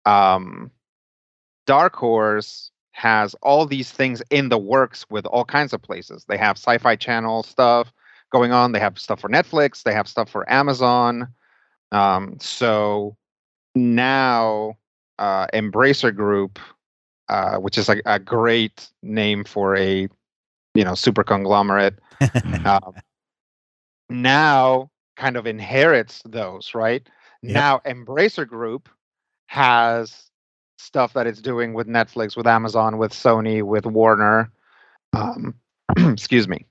Um, 0.06 0.70
Dark 1.66 1.96
Horse 1.96 2.70
has 2.92 3.34
all 3.42 3.66
these 3.66 3.90
things 3.90 4.22
in 4.30 4.48
the 4.48 4.56
works 4.56 5.04
with 5.10 5.26
all 5.26 5.44
kinds 5.44 5.74
of 5.74 5.82
places. 5.82 6.24
They 6.26 6.38
have 6.38 6.56
Sci-Fi 6.56 6.96
Channel 6.96 7.42
stuff 7.42 7.92
going 8.32 8.52
on. 8.52 8.72
They 8.72 8.80
have 8.80 8.98
stuff 8.98 9.20
for 9.20 9.28
Netflix. 9.28 9.82
They 9.82 9.92
have 9.92 10.08
stuff 10.08 10.30
for 10.30 10.50
Amazon. 10.50 11.28
Um, 11.92 12.36
so 12.40 13.16
now, 13.74 14.78
uh, 15.18 15.46
Embracer 15.52 16.14
Group, 16.14 16.58
uh, 17.28 17.56
which 17.56 17.76
is 17.76 17.88
a, 17.88 18.00
a 18.06 18.18
great 18.18 18.88
name 19.02 19.44
for 19.44 19.76
a 19.76 20.08
you 20.74 20.84
know 20.84 20.94
super 20.94 21.24
conglomerate, 21.24 21.98
um, 22.64 22.94
now 24.08 24.90
kind 25.16 25.36
of 25.36 25.46
inherits 25.46 26.22
those, 26.24 26.74
right? 26.74 27.06
Yep. 27.42 27.54
Now 27.54 27.80
Embracer 27.84 28.48
Group 28.48 28.88
has 29.46 30.30
stuff 30.78 31.12
that 31.14 31.26
it's 31.26 31.40
doing 31.40 31.74
with 31.74 31.86
Netflix, 31.86 32.36
with 32.36 32.46
Amazon, 32.46 32.98
with 32.98 33.12
Sony, 33.12 33.62
with 33.62 33.86
Warner. 33.86 34.50
Um, 35.12 35.54
excuse 35.96 36.48
me. 36.48 36.66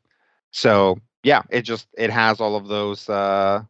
So 0.51 0.99
yeah, 1.23 1.41
it 1.49 1.61
just 1.63 1.87
it 1.97 2.09
has 2.11 2.39
all 2.39 2.55
of 2.55 2.67
those. 2.67 3.09
Uh, 3.09 3.63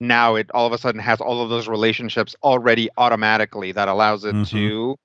now 0.00 0.34
it 0.36 0.50
all 0.52 0.66
of 0.66 0.72
a 0.72 0.78
sudden 0.78 1.00
has 1.00 1.20
all 1.20 1.42
of 1.42 1.50
those 1.50 1.68
relationships 1.68 2.36
already 2.42 2.88
automatically 2.96 3.72
that 3.72 3.88
allows 3.88 4.24
it 4.24 4.34
Mhm. 4.34 4.48
to 4.50 4.96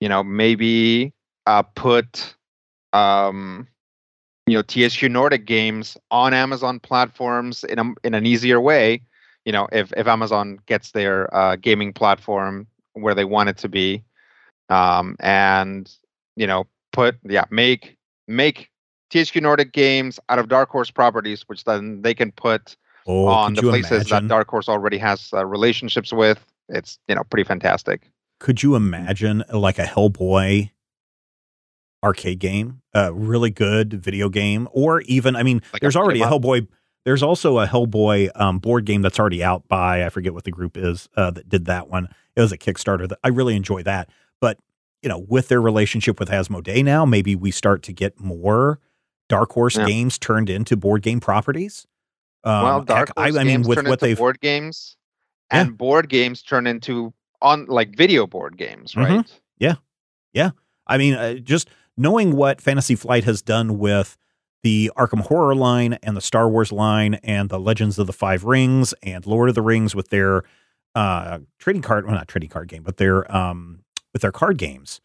you 0.00 0.08
know, 0.08 0.22
maybe 0.22 1.12
uh, 1.46 1.62
put 1.62 2.34
um, 2.92 3.66
you 4.46 4.54
know 4.56 4.62
THQ 4.62 5.10
Nordic 5.10 5.46
games 5.46 5.96
on 6.10 6.34
Amazon 6.34 6.80
platforms 6.80 7.64
in 7.64 7.78
a, 7.78 7.84
in 8.04 8.14
an 8.14 8.26
easier 8.26 8.60
way. 8.60 9.02
You 9.46 9.52
know, 9.52 9.68
if 9.72 9.92
if 9.96 10.06
Amazon 10.06 10.58
gets 10.66 10.90
their 10.90 11.34
uh, 11.34 11.56
gaming 11.56 11.94
platform 11.94 12.66
where 12.92 13.14
they 13.14 13.24
want 13.24 13.48
it 13.48 13.56
to 13.58 13.68
be, 13.68 14.04
um, 14.68 15.16
and 15.20 15.90
you 16.34 16.46
know, 16.46 16.66
put 16.92 17.16
yeah, 17.24 17.44
make 17.50 17.96
make 18.28 18.70
THQ 19.10 19.40
Nordic 19.40 19.72
games 19.72 20.18
out 20.28 20.38
of 20.38 20.48
Dark 20.48 20.68
Horse 20.68 20.90
properties, 20.90 21.44
which 21.46 21.64
then 21.64 22.02
they 22.02 22.12
can 22.12 22.32
put 22.32 22.76
oh, 23.06 23.26
on 23.26 23.54
the 23.54 23.62
places 23.62 23.90
imagine? 23.90 24.10
that 24.10 24.28
Dark 24.28 24.48
Horse 24.48 24.68
already 24.68 24.98
has 24.98 25.30
uh, 25.32 25.46
relationships 25.46 26.12
with. 26.12 26.44
It's 26.68 26.98
you 27.08 27.14
know 27.14 27.22
pretty 27.24 27.44
fantastic. 27.44 28.10
Could 28.40 28.62
you 28.62 28.74
imagine 28.74 29.44
like 29.52 29.78
a 29.78 29.84
Hellboy 29.84 30.70
arcade 32.02 32.38
game, 32.38 32.82
a 32.94 33.12
really 33.12 33.50
good 33.50 33.92
video 33.92 34.28
game, 34.28 34.68
or 34.72 35.02
even 35.02 35.36
I 35.36 35.42
mean, 35.42 35.62
Like 35.72 35.82
a 35.82 35.84
there's 35.84 35.96
already 35.96 36.20
a 36.20 36.26
'em 36.26 36.32
up? 36.32 36.42
Hellboy. 36.42 36.68
There's 37.06 37.22
also 37.22 37.60
a 37.60 37.66
Hellboy 37.68 38.30
um, 38.34 38.58
board 38.58 38.84
game 38.84 39.00
that's 39.00 39.20
already 39.20 39.42
out 39.42 39.66
by 39.68 40.04
I 40.04 40.08
forget 40.08 40.34
what 40.34 40.42
the 40.42 40.50
group 40.50 40.76
is 40.76 41.08
uh, 41.16 41.30
that 41.30 41.48
did 41.48 41.66
that 41.66 41.88
one. 41.88 42.08
It 42.34 42.40
was 42.40 42.50
a 42.50 42.58
Kickstarter 42.58 43.08
that 43.08 43.20
I 43.22 43.28
really 43.28 43.54
enjoy 43.54 43.84
that. 43.84 44.10
But 44.40 44.58
you 45.02 45.08
know, 45.08 45.24
with 45.28 45.46
their 45.46 45.60
relationship 45.62 46.18
with 46.18 46.28
Asmodee 46.30 46.84
now, 46.84 47.06
maybe 47.06 47.36
we 47.36 47.52
start 47.52 47.84
to 47.84 47.92
get 47.92 48.18
more 48.18 48.80
Dark 49.28 49.52
Horse 49.52 49.76
Yeah. 49.76 49.86
games 49.86 50.18
turned 50.18 50.50
into 50.50 50.76
board 50.76 51.02
game 51.02 51.20
properties. 51.20 51.86
Um, 52.42 52.62
well, 52.64 52.82
Dark 52.82 53.08
heck, 53.10 53.14
I, 53.16 53.22
Horse 53.28 53.36
I 53.36 53.44
mean, 53.44 53.52
games 53.54 53.68
with 53.68 53.76
turn 53.78 53.84
what 53.84 53.92
into 53.94 54.06
they've 54.06 54.18
board 54.18 54.40
games, 54.40 54.96
Yeah. 55.52 55.60
and 55.60 55.78
board 55.78 56.08
games 56.08 56.42
turn 56.42 56.66
into 56.66 57.14
on 57.40 57.66
like 57.66 57.96
video 57.96 58.26
board 58.26 58.56
games, 58.58 58.94
Mhm. 58.94 59.28
yeah. 59.58 60.50
I 60.88 60.98
mean, 60.98 61.14
uh, 61.14 61.34
just 61.34 61.68
knowing 61.96 62.34
what 62.36 62.60
Fantasy 62.60 62.94
Flight 62.94 63.24
has 63.24 63.42
done 63.42 63.78
with 63.78 64.16
the 64.66 64.90
Arkham 64.96 65.20
Horror 65.20 65.54
line 65.54 65.92
and 66.02 66.16
the 66.16 66.20
Star 66.20 66.48
Wars 66.48 66.72
line 66.72 67.14
and 67.22 67.48
the 67.50 67.60
Legends 67.60 68.00
of 68.00 68.08
the 68.08 68.12
Five 68.12 68.42
Rings 68.42 68.92
and 69.00 69.24
Lord 69.24 69.48
of 69.48 69.54
the 69.54 69.62
Rings 69.62 69.94
with 69.94 70.08
their 70.08 70.42
uh, 70.96 71.38
trading 71.60 71.82
card, 71.82 72.04
well, 72.04 72.16
not 72.16 72.26
trading 72.26 72.48
card 72.50 72.66
game, 72.66 72.82
but 72.82 72.96
their 72.96 73.30
um, 73.34 73.84
with 74.12 74.22
their 74.22 74.32
card 74.32 74.58
games. 74.58 75.00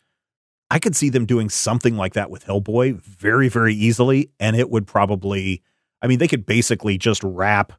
I 0.72 0.80
could 0.80 0.96
see 0.96 1.10
them 1.10 1.28
doing 1.28 1.48
something 1.48 1.96
like 1.96 2.14
that 2.14 2.32
with 2.32 2.48
Hellboy 2.48 2.96
very, 3.02 3.50
very 3.50 3.76
easily, 3.76 4.32
and 4.40 4.56
it 4.56 4.72
would 4.72 4.88
probably. 4.88 5.62
I 6.02 6.08
mean, 6.08 6.18
they 6.18 6.28
could 6.28 6.48
basically 6.48 6.98
just 6.98 7.22
wrap 7.24 7.72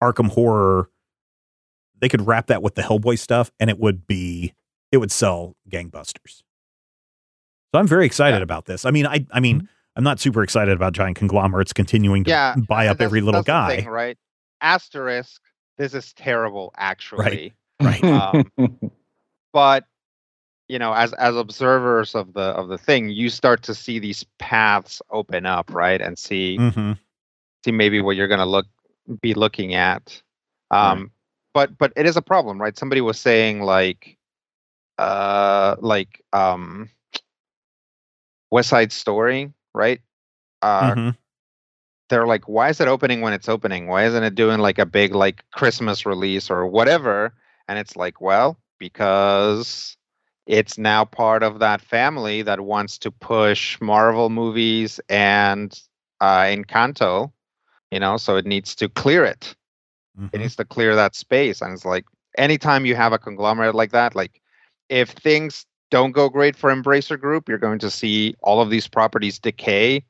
Arkham 0.00 0.28
Horror. 0.30 0.88
They 2.00 2.08
could 2.08 2.28
wrap 2.28 2.46
that 2.46 2.62
with 2.62 2.76
the 2.76 2.82
Hellboy 2.82 3.18
stuff, 3.18 3.50
and 3.58 3.68
it 3.70 3.80
would 3.80 4.06
be 4.06 4.54
it 4.92 4.98
would 4.98 5.10
sell 5.10 5.56
gangbusters. 5.68 6.42
So 7.72 7.80
I'm 7.80 7.88
very 7.88 8.06
excited 8.06 8.36
Yeah. 8.36 8.42
about 8.44 8.66
this. 8.66 8.84
I 8.84 8.92
mean, 8.92 9.04
I 9.06 9.26
I 9.32 9.40
mean, 9.40 9.68
I'm 9.96 10.04
not 10.04 10.18
super 10.20 10.42
excited 10.42 10.74
about 10.74 10.92
giant 10.92 11.16
conglomerates 11.16 11.72
continuing 11.72 12.24
to 12.24 12.30
Yeah, 12.30 12.56
buy 12.68 12.88
up 12.88 13.00
every 13.00 13.20
little 13.20 13.42
guy. 13.42 13.76
thing, 13.76 13.86
right? 13.86 14.18
Asterisk. 14.60 15.40
This 15.78 15.94
is 15.94 16.12
terrible, 16.14 16.72
actually. 16.76 17.52
Right. 17.80 18.04
Um, 18.04 18.50
but 19.52 19.84
you 20.68 20.78
know, 20.78 20.92
as 20.94 21.12
as 21.14 21.36
observers 21.36 22.14
of 22.14 22.32
the 22.32 22.40
of 22.40 22.68
the 22.68 22.78
thing, 22.78 23.10
you 23.10 23.28
start 23.28 23.62
to 23.64 23.74
see 23.74 23.98
these 23.98 24.24
paths 24.38 25.02
open 25.10 25.46
up, 25.46 25.72
right? 25.72 26.00
And 26.00 26.18
see 26.18 26.56
hmm 26.56 26.92
see 27.64 27.72
maybe 27.72 28.00
what 28.00 28.16
you're 28.16 28.28
going 28.28 28.40
to 28.40 28.46
look 28.46 28.66
be 29.20 29.34
looking 29.34 29.74
at. 29.74 30.22
Um, 30.70 31.10
But 31.52 31.76
but 31.78 31.92
it 31.96 32.06
is 32.06 32.16
a 32.16 32.22
problem, 32.22 32.60
right? 32.60 32.76
Somebody 32.76 33.00
was 33.00 33.18
saying 33.18 33.62
like, 33.62 34.16
uh, 34.98 35.76
like 35.80 36.22
um, 36.32 36.88
West 38.50 38.68
Side 38.70 38.92
Story, 38.92 39.52
right? 39.74 40.00
Uh, 40.62 40.94
hmm 40.94 41.10
they're 42.08 42.26
like, 42.26 42.48
why 42.48 42.68
is 42.68 42.80
it 42.80 42.88
opening 42.88 43.20
when 43.20 43.32
it's 43.32 43.48
opening? 43.48 43.86
Why 43.86 44.04
isn't 44.04 44.22
it 44.22 44.34
doing 44.34 44.60
like 44.60 44.78
a 44.78 44.86
big 44.86 45.14
like 45.14 45.44
Christmas 45.52 46.06
release 46.06 46.50
or 46.50 46.66
whatever? 46.66 47.34
And 47.66 47.78
it's 47.78 47.96
like, 47.96 48.20
well, 48.20 48.58
because 48.78 49.96
it's 50.46 50.76
now 50.76 51.04
part 51.04 51.42
of 51.42 51.60
that 51.60 51.80
family 51.80 52.42
that 52.42 52.60
wants 52.60 52.98
to 52.98 53.10
push 53.10 53.80
Marvel 53.80 54.28
movies 54.28 55.00
and 55.08 55.78
uh, 56.20 56.42
Encanto, 56.42 57.32
you 57.90 57.98
know, 57.98 58.16
so 58.18 58.36
it 58.36 58.46
needs 58.46 58.74
to 58.76 58.88
clear 58.88 59.24
it. 59.24 59.54
Mm-hmm. 60.18 60.28
It 60.32 60.38
needs 60.40 60.56
to 60.56 60.64
clear 60.64 60.94
that 60.94 61.14
space. 61.14 61.62
And 61.62 61.72
it's 61.72 61.86
like, 61.86 62.04
anytime 62.36 62.84
you 62.84 62.94
have 62.94 63.12
a 63.12 63.18
conglomerate 63.18 63.74
like 63.74 63.92
that, 63.92 64.14
like 64.14 64.40
if 64.90 65.10
things 65.10 65.64
don't 65.90 66.12
go 66.12 66.28
great 66.28 66.56
for 66.56 66.74
Embracer 66.74 67.18
Group, 67.20 67.48
you're 67.48 67.58
going 67.58 67.78
to 67.80 67.90
see 67.90 68.34
all 68.42 68.60
of 68.60 68.70
these 68.70 68.88
properties 68.88 69.38
decay. 69.38 70.04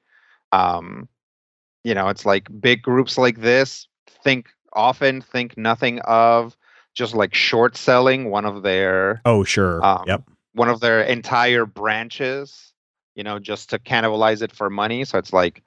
Um, 0.53 1.09
you 1.85 1.95
know, 1.95 2.09
it's 2.09 2.25
like 2.25 2.49
big 2.61 2.83
groups 2.83 3.19
like 3.19 3.41
this 3.41 3.87
think 4.23 4.49
often 4.73 5.21
think 5.21 5.57
nothing 5.57 6.01
of 6.01 6.57
just 6.95 7.15
like 7.15 7.35
short 7.35 7.77
selling 7.77 8.31
one 8.31 8.45
of 8.45 8.63
their 8.63 9.21
Oh, 9.25 9.45
sure. 9.45 9.85
Um, 9.85 10.05
yep. 10.07 10.23
one 10.55 10.69
of 10.69 10.81
their 10.81 11.03
entire 11.03 11.67
branches, 11.67 12.73
you 13.15 13.23
know, 13.25 13.39
just 13.39 13.71
to 13.71 13.79
cannibalize 13.79 14.43
it 14.43 14.53
for 14.53 14.71
money. 14.71 15.05
So 15.05 15.19
it's 15.19 15.33
like 15.33 15.63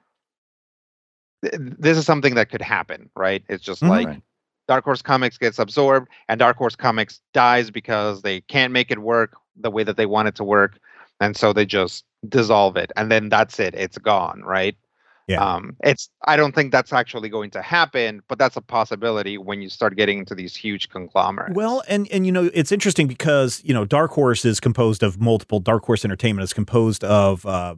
th- 1.42 1.54
this 1.78 1.96
is 1.98 2.06
something 2.06 2.34
that 2.34 2.50
could 2.50 2.62
happen, 2.62 3.10
right? 3.16 3.42
It's 3.48 3.62
just 3.62 3.82
Mhm. 3.82 3.88
like 3.88 4.06
Right. 4.08 4.22
Dark 4.66 4.84
Horse 4.84 5.02
Comics 5.02 5.38
gets 5.38 5.58
absorbed 5.58 6.08
and 6.28 6.38
Dark 6.38 6.56
Horse 6.56 6.76
Comics 6.76 7.20
dies 7.32 7.70
because 7.70 8.22
they 8.22 8.40
can't 8.42 8.72
make 8.72 8.90
it 8.90 8.98
work 8.98 9.36
the 9.60 9.70
way 9.70 9.84
that 9.84 9.96
they 9.96 10.06
want 10.06 10.28
it 10.28 10.34
to 10.36 10.44
work. 10.44 10.78
And 11.20 11.36
so 11.36 11.52
they 11.52 11.66
just 11.66 12.04
dissolve 12.28 12.76
it. 12.76 12.92
And 12.96 13.10
then 13.10 13.28
that's 13.28 13.58
it. 13.58 13.74
It's 13.74 13.98
gone, 13.98 14.42
right? 14.44 14.76
Yeah. 15.28 15.44
Um, 15.44 15.76
it's 15.84 16.08
I 16.24 16.36
don't 16.36 16.54
think 16.54 16.72
that's 16.72 16.92
actually 16.92 17.28
going 17.28 17.50
to 17.50 17.60
happen, 17.60 18.22
but 18.28 18.38
that's 18.38 18.56
a 18.56 18.62
possibility 18.62 19.36
when 19.36 19.60
you 19.60 19.68
start 19.68 19.94
getting 19.94 20.20
into 20.20 20.34
these 20.34 20.56
huge 20.56 20.88
conglomerates. 20.88 21.54
Well, 21.54 21.82
and 21.86 22.08
and 22.10 22.24
you 22.24 22.32
know 22.32 22.50
it's 22.54 22.72
interesting 22.72 23.06
because 23.06 23.60
you 23.62 23.74
know 23.74 23.84
Dark 23.84 24.12
Horse 24.12 24.46
is 24.46 24.58
composed 24.58 25.02
of 25.02 25.20
multiple. 25.20 25.60
Dark 25.60 25.84
Horse 25.84 26.02
Entertainment 26.02 26.44
is 26.44 26.54
composed 26.54 27.04
of 27.04 27.44
uh, 27.44 27.74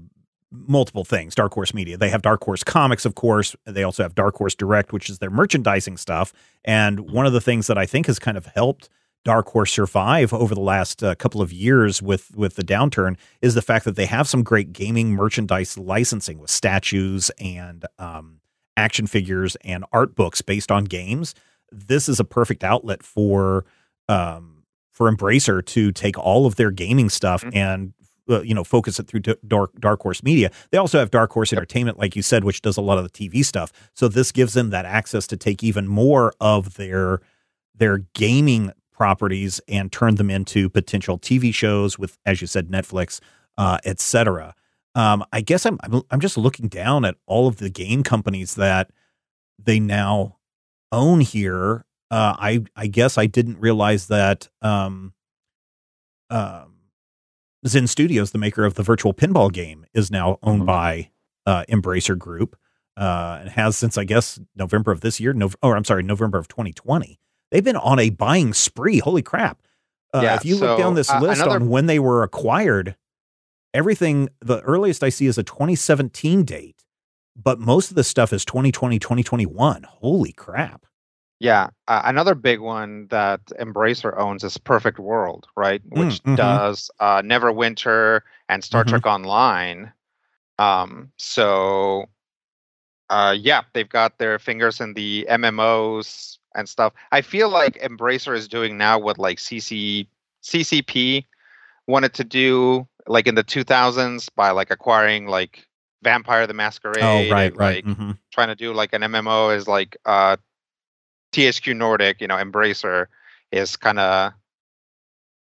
multiple 0.52 1.04
things. 1.04 1.34
Dark 1.34 1.52
Horse 1.52 1.74
Media. 1.74 1.96
They 1.96 2.08
have 2.08 2.22
Dark 2.22 2.44
Horse 2.44 2.62
Comics, 2.62 3.04
of 3.04 3.16
course. 3.16 3.56
They 3.66 3.82
also 3.82 4.04
have 4.04 4.14
Dark 4.14 4.36
Horse 4.36 4.54
Direct, 4.54 4.92
which 4.92 5.10
is 5.10 5.18
their 5.18 5.30
merchandising 5.30 5.96
stuff. 5.96 6.32
And 6.64 7.10
one 7.10 7.26
of 7.26 7.32
the 7.32 7.40
things 7.40 7.66
that 7.66 7.76
I 7.76 7.84
think 7.84 8.06
has 8.06 8.20
kind 8.20 8.36
of 8.36 8.46
helped 8.46 8.88
Dark 9.24 9.48
Horse 9.48 9.72
survive 9.72 10.32
over 10.32 10.54
the 10.54 10.60
last 10.60 11.02
uh, 11.02 11.14
couple 11.14 11.42
of 11.42 11.52
years 11.52 12.00
with 12.00 12.34
with 12.34 12.54
the 12.56 12.64
downturn 12.64 13.16
is 13.42 13.54
the 13.54 13.62
fact 13.62 13.84
that 13.84 13.96
they 13.96 14.06
have 14.06 14.26
some 14.28 14.42
great 14.42 14.72
gaming 14.72 15.10
merchandise 15.10 15.76
licensing 15.76 16.38
with 16.38 16.50
statues 16.50 17.30
and 17.38 17.84
um, 17.98 18.40
action 18.76 19.06
figures 19.06 19.56
and 19.62 19.84
art 19.92 20.14
books 20.14 20.40
based 20.40 20.72
on 20.72 20.84
games. 20.84 21.34
This 21.70 22.08
is 22.08 22.18
a 22.18 22.24
perfect 22.24 22.64
outlet 22.64 23.02
for 23.02 23.66
um, 24.08 24.64
for 24.92 25.10
Embracer 25.10 25.64
to 25.66 25.92
take 25.92 26.18
all 26.18 26.46
of 26.46 26.56
their 26.56 26.70
gaming 26.70 27.10
stuff 27.10 27.42
Mhm. 27.44 27.54
and 27.56 27.92
uh, 28.28 28.40
you 28.42 28.54
know 28.54 28.64
focus 28.64 28.98
it 28.98 29.06
through 29.06 29.20
Dark 29.46 29.72
Dark 29.78 30.00
Horse 30.02 30.22
Media. 30.22 30.50
They 30.70 30.78
also 30.78 30.98
have 30.98 31.10
Dark 31.10 31.30
Horse 31.32 31.52
Entertainment, 31.52 31.98
like 31.98 32.16
you 32.16 32.22
said, 32.22 32.42
which 32.44 32.62
does 32.62 32.78
a 32.78 32.80
lot 32.82 32.96
of 32.96 33.04
the 33.04 33.10
TV 33.10 33.44
stuff. 33.44 33.70
So 33.92 34.08
this 34.08 34.32
gives 34.32 34.54
them 34.54 34.70
that 34.70 34.86
access 34.86 35.26
to 35.26 35.36
take 35.36 35.62
even 35.62 35.86
more 35.86 36.32
of 36.40 36.74
their 36.74 37.20
their 37.74 37.98
gaming 38.14 38.72
properties 39.00 39.62
and 39.66 39.90
turn 39.90 40.16
them 40.16 40.28
into 40.28 40.68
potential 40.68 41.18
TV 41.18 41.54
shows 41.54 41.98
with, 41.98 42.18
as 42.26 42.42
you 42.42 42.46
said, 42.46 42.68
Netflix, 42.68 43.18
uh, 43.56 43.78
etc. 43.86 44.54
Um, 44.94 45.24
I 45.32 45.40
guess 45.40 45.64
I'm, 45.64 45.78
I'm 45.82 46.02
I'm 46.10 46.20
just 46.20 46.36
looking 46.36 46.68
down 46.68 47.06
at 47.06 47.14
all 47.26 47.46
of 47.48 47.56
the 47.56 47.70
game 47.70 48.02
companies 48.02 48.56
that 48.56 48.90
they 49.58 49.80
now 49.80 50.36
own 50.92 51.20
here. 51.20 51.86
Uh, 52.10 52.34
I 52.38 52.64
I 52.76 52.88
guess 52.88 53.16
I 53.16 53.24
didn't 53.24 53.58
realize 53.58 54.08
that 54.08 54.50
um, 54.60 55.14
um, 56.28 56.74
Zen 57.66 57.86
Studios, 57.86 58.32
the 58.32 58.38
maker 58.38 58.66
of 58.66 58.74
the 58.74 58.82
virtual 58.82 59.14
pinball 59.14 59.50
game, 59.50 59.86
is 59.94 60.10
now 60.10 60.38
owned 60.42 60.62
Mhm. 60.64 60.66
by 60.66 61.10
uh, 61.46 61.64
Embracer 61.70 62.18
Group 62.18 62.54
uh, 62.98 63.38
and 63.40 63.48
has 63.50 63.78
since 63.78 63.96
I 63.96 64.04
guess 64.04 64.38
November 64.54 64.90
of 64.92 65.00
this 65.00 65.20
year. 65.20 65.32
No, 65.32 65.48
or 65.62 65.74
I'm 65.74 65.84
sorry, 65.84 66.02
November 66.02 66.36
of 66.36 66.48
2020. 66.48 67.18
They've 67.50 67.64
been 67.64 67.76
on 67.76 67.98
a 67.98 68.10
buying 68.10 68.52
spree. 68.54 68.98
Holy 68.98 69.22
crap! 69.22 69.58
Uh, 70.14 70.20
Yeah, 70.22 70.34
if 70.36 70.44
you 70.44 70.56
look 70.56 70.78
down 70.78 70.94
this 70.94 71.10
uh, 71.10 71.20
list 71.20 71.40
another- 71.42 71.56
on 71.56 71.68
when 71.68 71.86
they 71.86 71.98
were 71.98 72.22
acquired, 72.22 72.96
everything 73.74 74.28
the 74.40 74.60
earliest 74.62 75.02
I 75.02 75.08
see 75.08 75.26
is 75.26 75.38
a 75.38 75.42
2017 75.42 76.44
date, 76.44 76.84
but 77.36 77.58
most 77.60 77.90
of 77.90 77.96
the 77.96 78.04
stuff 78.04 78.32
is 78.32 78.44
2020, 78.44 78.98
2021. 78.98 79.82
Holy 79.84 80.32
crap! 80.32 80.86
Yeah, 81.38 81.68
uh, 81.88 82.02
another 82.04 82.34
big 82.34 82.60
one 82.60 83.06
that 83.08 83.40
Embracer 83.58 84.16
owns 84.18 84.44
is 84.44 84.58
Perfect 84.58 84.98
World, 84.98 85.46
right? 85.56 85.80
Which 85.88 86.22
Mm, 86.22 86.32
mhm. 86.32 86.36
does 86.36 86.90
uh, 87.00 87.22
Neverwinter 87.22 88.20
and 88.50 88.62
Star 88.62 88.84
Mhm. 88.84 88.88
Trek 88.88 89.06
Online. 89.06 89.92
Um, 90.58 91.10
so, 91.16 92.04
uh, 93.08 93.34
yeah, 93.38 93.62
they've 93.72 93.88
got 93.88 94.18
their 94.18 94.38
fingers 94.38 94.80
in 94.82 94.92
the 94.92 95.24
MMOs 95.30 96.36
and 96.54 96.68
stuff. 96.68 96.92
I 97.12 97.20
feel 97.20 97.48
like 97.48 97.80
Embracer 97.80 98.36
is 98.36 98.48
doing 98.48 98.76
now 98.76 98.98
what 98.98 99.18
like 99.18 99.38
CC 99.38 100.06
CCP 100.42 101.26
wanted 101.86 102.14
to 102.14 102.24
do 102.24 102.86
like 103.06 103.26
in 103.26 103.34
the 103.34 103.44
2000s 103.44 104.28
by 104.34 104.50
like 104.50 104.70
acquiring 104.70 105.26
like 105.26 105.66
Vampire 106.02 106.46
the 106.46 106.54
Masquerade. 106.54 107.02
Oh, 107.02 107.30
right, 107.30 107.50
and, 107.50 107.58
right. 107.58 107.86
Like, 107.86 107.96
hmm 107.96 108.10
trying 108.32 108.46
to 108.46 108.54
do 108.54 108.72
like 108.72 108.92
an 108.92 109.02
MMO 109.02 109.54
is 109.56 109.66
like 109.66 109.96
uh 110.04 110.36
THQ 111.32 111.76
Nordic, 111.76 112.20
you 112.20 112.28
know, 112.28 112.36
Embracer 112.36 113.06
is 113.50 113.76
kind 113.76 113.98
of 113.98 114.32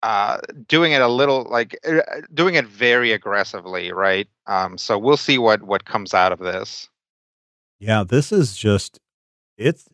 uh 0.01 0.37
doing 0.67 0.93
it 0.93 1.01
a 1.01 1.07
little 1.09 1.45
like 1.49 1.77
uh, 1.85 1.99
doing 2.33 2.55
it 2.55 2.65
very 2.65 3.11
aggressively, 3.11 3.91
right? 3.91 4.27
Um 4.47 4.77
so 4.77 4.97
we'll 4.97 5.17
see 5.17 5.37
what 5.37 5.61
what 5.63 5.85
comes 5.85 6.13
out 6.13 6.31
of 6.31 6.39
this. 6.39 6.87
Yeah, 7.79 8.03
this 8.03 8.31
is 8.31 8.55
just 8.55 8.99
it's 9.57 9.89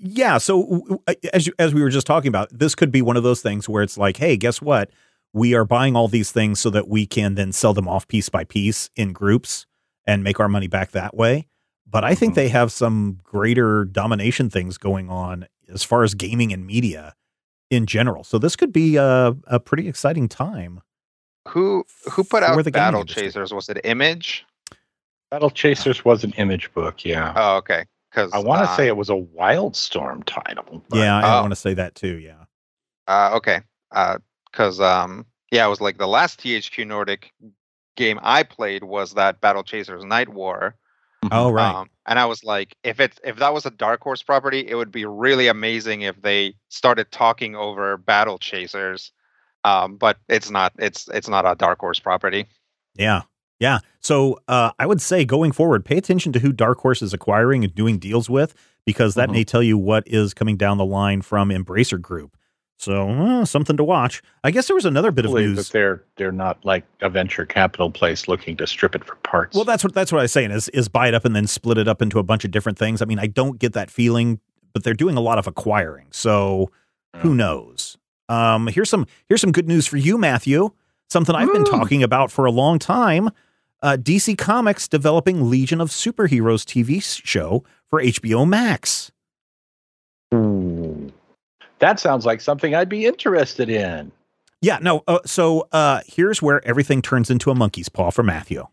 yeah. 0.00 0.38
So 0.38 0.62
w- 0.62 0.80
w- 0.82 1.02
uh, 1.06 1.14
as 1.32 1.46
you, 1.46 1.52
as 1.58 1.74
we 1.74 1.82
were 1.82 1.90
just 1.90 2.06
talking 2.06 2.28
about, 2.28 2.48
this 2.52 2.74
could 2.74 2.90
be 2.90 3.02
one 3.02 3.16
of 3.16 3.22
those 3.22 3.40
things 3.42 3.68
where 3.68 3.82
it's 3.82 3.96
like, 3.98 4.16
hey, 4.16 4.36
guess 4.36 4.60
what? 4.60 4.90
We 5.32 5.54
are 5.54 5.64
buying 5.64 5.96
all 5.96 6.08
these 6.08 6.32
things 6.32 6.60
so 6.60 6.70
that 6.70 6.88
we 6.88 7.06
can 7.06 7.34
then 7.34 7.52
sell 7.52 7.74
them 7.74 7.86
off 7.88 8.08
piece 8.08 8.28
by 8.28 8.44
piece 8.44 8.90
in 8.96 9.12
groups 9.12 9.66
and 10.06 10.24
make 10.24 10.40
our 10.40 10.48
money 10.48 10.66
back 10.66 10.92
that 10.92 11.14
way. 11.16 11.46
But 11.86 12.04
I 12.04 12.14
think 12.14 12.32
Mhm. 12.32 12.36
they 12.36 12.48
have 12.48 12.72
some 12.72 13.20
greater 13.22 13.84
domination 13.84 14.50
things 14.50 14.78
going 14.78 15.08
on 15.10 15.46
as 15.72 15.82
far 15.82 16.02
as 16.04 16.14
gaming 16.14 16.52
and 16.52 16.66
media 16.66 17.14
in 17.70 17.86
general. 17.86 18.24
So 18.24 18.38
this 18.38 18.56
could 18.56 18.72
be 18.72 18.96
a, 18.96 19.36
a 19.46 19.60
pretty 19.60 19.88
exciting 19.88 20.28
time. 20.28 20.80
Who 21.48 21.84
who 22.10 22.24
put 22.24 22.42
For 22.42 22.44
out 22.44 22.56
the 22.64 22.70
gaming 22.70 22.72
Battle. 22.72 23.04
Chasers? 23.04 23.52
Was 23.54 23.68
it 23.68 23.78
Image? 23.84 24.44
Battle 25.30 25.50
Chasers 25.50 26.04
was 26.04 26.24
an 26.24 26.32
image 26.38 26.72
book, 26.72 27.04
yeah. 27.04 27.32
Oh, 27.36 27.56
okay. 27.56 27.84
Because 28.16 28.32
I 28.32 28.38
want 28.38 28.64
to 28.64 28.70
uh, 28.70 28.76
say 28.76 28.86
it 28.86 28.96
was 28.96 29.10
a 29.10 29.14
Wildstorm 29.14 30.24
title. 30.24 30.82
but- 30.88 30.98
Yeah, 30.98 31.18
I 31.18 31.36
Oh. 31.36 31.40
want 31.42 31.52
to 31.52 31.56
say 31.56 31.74
that 31.74 31.94
too. 31.94 32.16
Yeah. 32.16 32.44
Uh, 33.06 33.32
okay. 33.34 33.60
Because 34.50 34.80
um, 34.80 35.26
yeah, 35.50 35.66
it 35.66 35.68
was 35.68 35.82
like 35.82 35.98
the 35.98 36.08
last 36.08 36.40
THQ 36.40 36.86
Nordic 36.86 37.32
game 37.96 38.18
I 38.22 38.42
played 38.42 38.84
was 38.84 39.12
that 39.14 39.40
Battle 39.42 39.62
Chasers 39.62 40.02
Night 40.04 40.30
War. 40.30 40.76
Oh, 41.30 41.50
right. 41.50 41.74
Um, 41.74 41.90
and 42.06 42.18
I 42.18 42.24
was 42.24 42.42
like, 42.42 42.74
if 42.84 43.00
it's 43.00 43.18
if 43.22 43.36
that 43.36 43.52
was 43.52 43.66
a 43.66 43.70
Dark 43.70 44.00
Horse 44.00 44.22
property, 44.22 44.66
it 44.66 44.76
would 44.76 44.90
be 44.92 45.04
really 45.04 45.48
amazing 45.48 46.02
if 46.02 46.20
they 46.22 46.54
started 46.68 47.10
talking 47.12 47.54
over 47.54 47.96
Battle 47.98 48.38
Chasers. 48.38 49.12
Um, 49.64 49.96
but 49.96 50.18
it's 50.28 50.50
not. 50.50 50.72
It's 50.78 51.08
it's 51.08 51.28
not 51.28 51.44
a 51.44 51.54
Dark 51.54 51.80
Horse 51.80 51.98
property. 51.98 52.46
Yeah. 52.94 53.22
Yeah. 53.60 53.78
So 54.00 54.38
uh, 54.48 54.70
I 54.78 54.86
would 54.86 55.00
say 55.00 55.24
going 55.24 55.52
forward, 55.52 55.84
pay 55.84 55.96
attention 55.96 56.32
to 56.32 56.40
who 56.40 56.52
Dark 56.52 56.78
Horse 56.80 57.02
is 57.02 57.12
acquiring 57.14 57.64
and 57.64 57.74
doing 57.74 57.98
deals 57.98 58.28
with, 58.30 58.54
because 58.84 59.14
that 59.14 59.28
Mhm. 59.28 59.32
may 59.32 59.44
tell 59.44 59.62
you 59.62 59.78
what 59.78 60.04
is 60.06 60.34
coming 60.34 60.56
down 60.56 60.78
the 60.78 60.84
line 60.84 61.22
from 61.22 61.48
Embracer 61.50 62.00
Group. 62.00 62.36
So 62.78 63.08
uh, 63.08 63.44
something 63.46 63.78
to 63.78 63.84
watch. 63.84 64.22
I 64.44 64.50
guess 64.50 64.66
there 64.66 64.74
was 64.74 64.84
another 64.84 65.10
bit 65.10 65.24
of 65.24 65.32
news. 65.32 65.56
that 65.56 65.72
they're 65.72 66.02
they're 66.16 66.30
not 66.30 66.62
like 66.62 66.84
a 67.00 67.08
venture 67.08 67.46
capital 67.46 67.90
place 67.90 68.28
looking 68.28 68.54
to 68.58 68.66
strip 68.66 68.94
it 68.94 69.02
for 69.04 69.14
parts. 69.16 69.56
Well, 69.56 69.64
that's 69.64 69.82
what 69.82 69.94
that's 69.94 70.12
what 70.12 70.18
I 70.18 70.22
was 70.24 70.32
saying 70.32 70.50
is 70.50 70.68
is 70.68 70.86
buy 70.88 71.08
it 71.08 71.14
up 71.14 71.24
and 71.24 71.34
then 71.34 71.46
split 71.46 71.78
it 71.78 71.88
up 71.88 72.02
into 72.02 72.18
a 72.18 72.22
bunch 72.22 72.44
of 72.44 72.50
different 72.50 72.76
things. 72.76 73.00
I 73.00 73.06
mean, 73.06 73.18
I 73.18 73.28
don't 73.28 73.58
get 73.58 73.72
that 73.72 73.90
feeling, 73.90 74.40
but 74.74 74.84
they're 74.84 74.92
doing 74.92 75.16
a 75.16 75.20
lot 75.22 75.38
of 75.38 75.46
acquiring. 75.46 76.08
So 76.10 76.70
who 77.16 77.34
knows? 77.34 77.96
Um, 78.28 78.66
here's 78.66 78.90
some 78.90 79.06
here's 79.26 79.40
some 79.40 79.52
good 79.52 79.66
news 79.66 79.86
for 79.86 79.96
you, 79.96 80.18
Matthew. 80.18 80.70
Something 81.08 81.34
I've 81.34 81.52
been 81.52 81.64
talking 81.64 82.02
about 82.02 82.30
for 82.30 82.44
a 82.44 82.50
long 82.50 82.78
time. 82.78 83.30
Uh, 83.82 83.96
DC 84.00 84.36
Comics 84.38 84.88
developing 84.88 85.50
Legion 85.50 85.80
of 85.80 85.90
Superheroes 85.90 86.64
TV 86.64 87.02
show 87.02 87.64
for 87.88 88.00
HBO 88.00 88.46
Max. 88.48 89.12
Ooh. 90.34 91.12
that 91.78 92.00
sounds 92.00 92.26
like 92.26 92.40
something 92.40 92.74
I'd 92.74 92.88
be 92.88 93.06
interested 93.06 93.68
in. 93.68 94.10
Yeah, 94.60 94.78
no. 94.80 95.04
Uh, 95.06 95.20
so 95.24 95.68
uh, 95.72 96.00
here's 96.06 96.42
where 96.42 96.66
everything 96.66 97.02
turns 97.02 97.30
into 97.30 97.50
a 97.50 97.54
monkey's 97.54 97.88
paw 97.88 98.10
for 98.10 98.22
Matthew. 98.22 98.66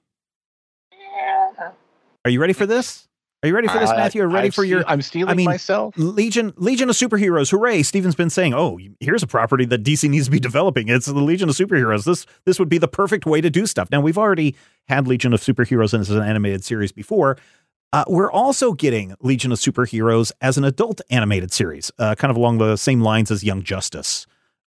Are 2.25 2.29
you 2.29 2.39
ready 2.39 2.53
for 2.53 2.65
this? 2.65 3.07
Are 3.43 3.47
you 3.47 3.53
ready 3.55 3.67
for 3.67 3.77
this, 3.77 3.89
Uh, 3.89 3.95
Matthew? 3.97 4.21
Are 4.21 4.27
you 4.29 4.33
ready 4.33 4.47
I've 4.47 4.55
for 4.55 4.63
your 4.63 4.81
ste- 4.83 4.89
I'm 4.89 5.01
stealing 5.01 5.29
I 5.31 5.33
mean, 5.33 5.45
myself. 5.45 5.93
Legion 5.97 6.53
Legion 6.55 6.89
of 6.89 6.95
Superheroes, 6.95 7.51
hooray! 7.51 7.83
Steven's 7.83 8.15
been 8.15 8.29
saying, 8.29 8.53
"Oh, 8.53 8.79
here's 9.01 9.21
a 9.21 9.27
property 9.27 9.65
that 9.65 9.83
DC 9.83 10.07
needs 10.09 10.25
to 10.25 10.31
be 10.31 10.39
developing. 10.39 10.87
It's 10.87 11.05
the 11.07 11.13
Legion 11.13 11.49
of 11.49 11.55
Superheroes. 11.55 12.05
This 12.05 12.25
this 12.45 12.57
would 12.57 12.69
be 12.69 12.77
the 12.77 12.87
perfect 12.87 13.25
way 13.25 13.41
to 13.41 13.49
do 13.49 13.65
stuff." 13.65 13.89
Now 13.91 13.99
we've 13.99 14.17
already 14.17 14.55
had 14.87 15.07
Legion 15.07 15.33
of 15.33 15.41
Superheroes 15.41 15.97
as 15.97 16.09
an 16.09 16.23
animated 16.23 16.63
series 16.63 16.93
before. 16.93 17.37
Uh, 17.91 18.05
we're 18.07 18.31
also 18.31 18.71
getting 18.73 19.13
Legion 19.21 19.51
of 19.51 19.59
Superheroes 19.59 20.31
as 20.41 20.57
an 20.57 20.63
adult 20.63 21.01
animated 21.11 21.51
series, 21.51 21.91
uh, 21.99 22.15
kind 22.15 22.31
of 22.31 22.37
along 22.37 22.57
the 22.57 22.75
same 22.77 23.01
lines 23.01 23.29
as 23.29 23.43
Young 23.43 23.61
Justice. 23.61 24.25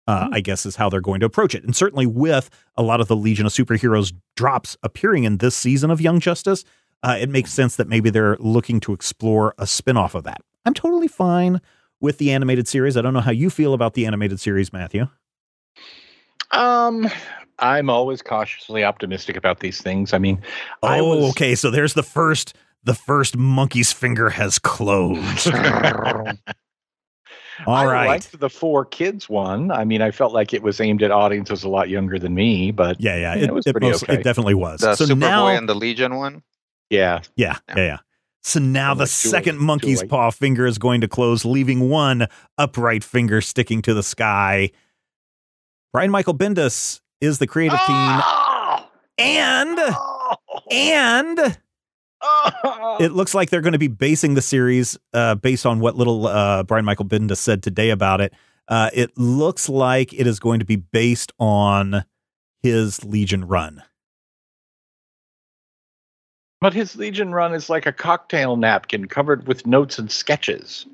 Uh, 0.07 0.27
I 0.31 0.39
guess 0.41 0.67
is 0.67 0.75
how 0.75 0.87
they're 0.87 1.01
going 1.01 1.19
to 1.21 1.25
approach 1.25 1.55
it, 1.55 1.63
and 1.63 1.75
certainly 1.75 2.05
with 2.05 2.51
a 2.77 2.83
lot 2.83 3.01
of 3.01 3.07
the 3.07 3.15
Legion 3.15 3.47
of 3.47 3.51
Superheroes 3.51 4.13
drops 4.35 4.77
appearing 4.83 5.23
in 5.23 5.37
this 5.37 5.55
season 5.55 5.89
of 5.89 5.99
Young 5.99 6.19
Justice, 6.19 6.63
uh, 7.05 7.15
it 7.19 7.29
makes 7.29 7.53
sense 7.53 7.75
that 7.77 7.87
maybe 7.87 8.09
they're 8.09 8.35
looking 8.39 8.79
to 8.81 8.91
explore 8.93 9.53
a 9.57 9.67
spin-off 9.67 10.15
of 10.15 10.23
that. 10.23 10.41
I'm 10.65 10.73
totally 10.73 11.07
fine 11.07 11.61
with 12.01 12.17
the 12.17 12.31
animated 12.31 12.67
series. 12.67 12.97
I 12.97 13.01
don't 13.01 13.13
know 13.13 13.19
how 13.21 13.31
you 13.31 13.49
feel 13.49 13.73
about 13.73 13.93
the 13.93 14.05
animated 14.05 14.39
series, 14.39 14.73
Matthew. 14.73 15.07
Um, 16.51 17.09
I'm 17.59 17.89
always 17.89 18.21
cautiously 18.21 18.83
optimistic 18.83 19.35
about 19.37 19.59
these 19.59 19.81
things. 19.81 20.13
I 20.13 20.17
mean, 20.17 20.41
I 20.83 20.99
Oh, 20.99 21.15
was- 21.17 21.29
okay. 21.31 21.55
So 21.55 21.69
there's 21.71 21.93
the 21.93 22.03
first 22.03 22.55
the 22.83 22.93
first 22.93 23.35
monkey's 23.35 23.91
finger 23.91 24.29
has 24.29 24.59
closed. 24.59 25.47
All 27.65 27.73
I 27.73 27.85
right. 27.85 28.07
liked 28.07 28.37
the 28.39 28.49
four 28.49 28.83
kids 28.85 29.29
one. 29.29 29.71
I 29.71 29.85
mean, 29.85 30.01
I 30.01 30.11
felt 30.11 30.33
like 30.33 30.53
it 30.53 30.61
was 30.61 30.81
aimed 30.81 31.01
at 31.01 31.09
audiences 31.09 31.63
a 31.63 31.69
lot 31.69 31.87
younger 31.89 32.19
than 32.19 32.35
me, 32.35 32.71
but 32.71 32.99
yeah, 32.99 33.15
yeah. 33.15 33.33
Yeah, 33.35 33.43
It, 33.43 33.49
it 33.49 33.53
was 33.53 33.65
it, 33.65 33.71
pretty 33.71 33.87
most- 33.89 34.03
okay. 34.03 34.15
it 34.15 34.23
definitely 34.23 34.55
was. 34.55 34.81
The 34.81 34.95
so 34.95 35.05
Superboy 35.05 35.19
now, 35.19 35.47
and 35.47 35.67
the 35.69 35.73
Legion 35.73 36.15
one. 36.15 36.43
Yeah, 36.89 37.21
yeah, 37.35 37.57
yeah, 37.69 37.75
yeah. 37.75 37.97
So 38.43 38.59
now 38.59 38.91
I'm 38.91 38.97
the 38.97 39.03
like, 39.03 39.09
second 39.09 39.57
late, 39.57 39.65
monkey's 39.65 40.03
paw 40.03 40.29
finger 40.29 40.65
is 40.67 40.77
going 40.77 41.01
to 41.01 41.07
close, 41.07 41.45
leaving 41.45 41.89
one 41.89 42.27
upright 42.57 43.03
finger 43.03 43.41
sticking 43.41 43.81
to 43.83 43.93
the 43.93 44.03
sky. 44.03 44.71
Brian 45.93 46.11
Michael 46.11 46.35
Bendis 46.35 47.01
is 47.21 47.39
the 47.39 47.47
creative 47.47 47.79
team, 47.79 47.87
Oh! 47.97 48.87
and 49.17 49.77
Oh! 49.79 50.35
and 50.69 51.57
Oh! 52.21 52.97
it 52.99 53.13
looks 53.13 53.33
like 53.33 53.49
they're 53.49 53.61
going 53.61 53.73
to 53.73 53.79
be 53.79 53.87
basing 53.87 54.33
the 54.35 54.41
series 54.41 54.97
uh, 55.13 55.35
based 55.35 55.65
on 55.65 55.79
what 55.79 55.95
little 55.95 56.27
uh, 56.27 56.63
Brian 56.63 56.85
Michael 56.85 57.05
Bendis 57.05 57.37
said 57.37 57.63
today 57.63 57.89
about 57.89 58.21
it. 58.21 58.33
Uh, 58.67 58.89
it 58.93 59.17
looks 59.17 59.69
like 59.69 60.13
it 60.13 60.25
is 60.27 60.39
going 60.39 60.59
to 60.59 60.65
be 60.65 60.75
based 60.75 61.31
on 61.39 62.03
his 62.61 63.03
Legion 63.05 63.45
run. 63.45 63.83
But 66.61 66.73
his 66.73 66.95
Legion 66.95 67.33
run 67.33 67.53
is 67.53 67.69
like 67.69 67.85
a 67.85 67.91
cocktail 67.93 68.55
napkin 68.55 69.07
covered 69.07 69.47
with 69.47 69.65
notes 69.67 69.99
and 69.99 70.11
sketches. 70.11 70.85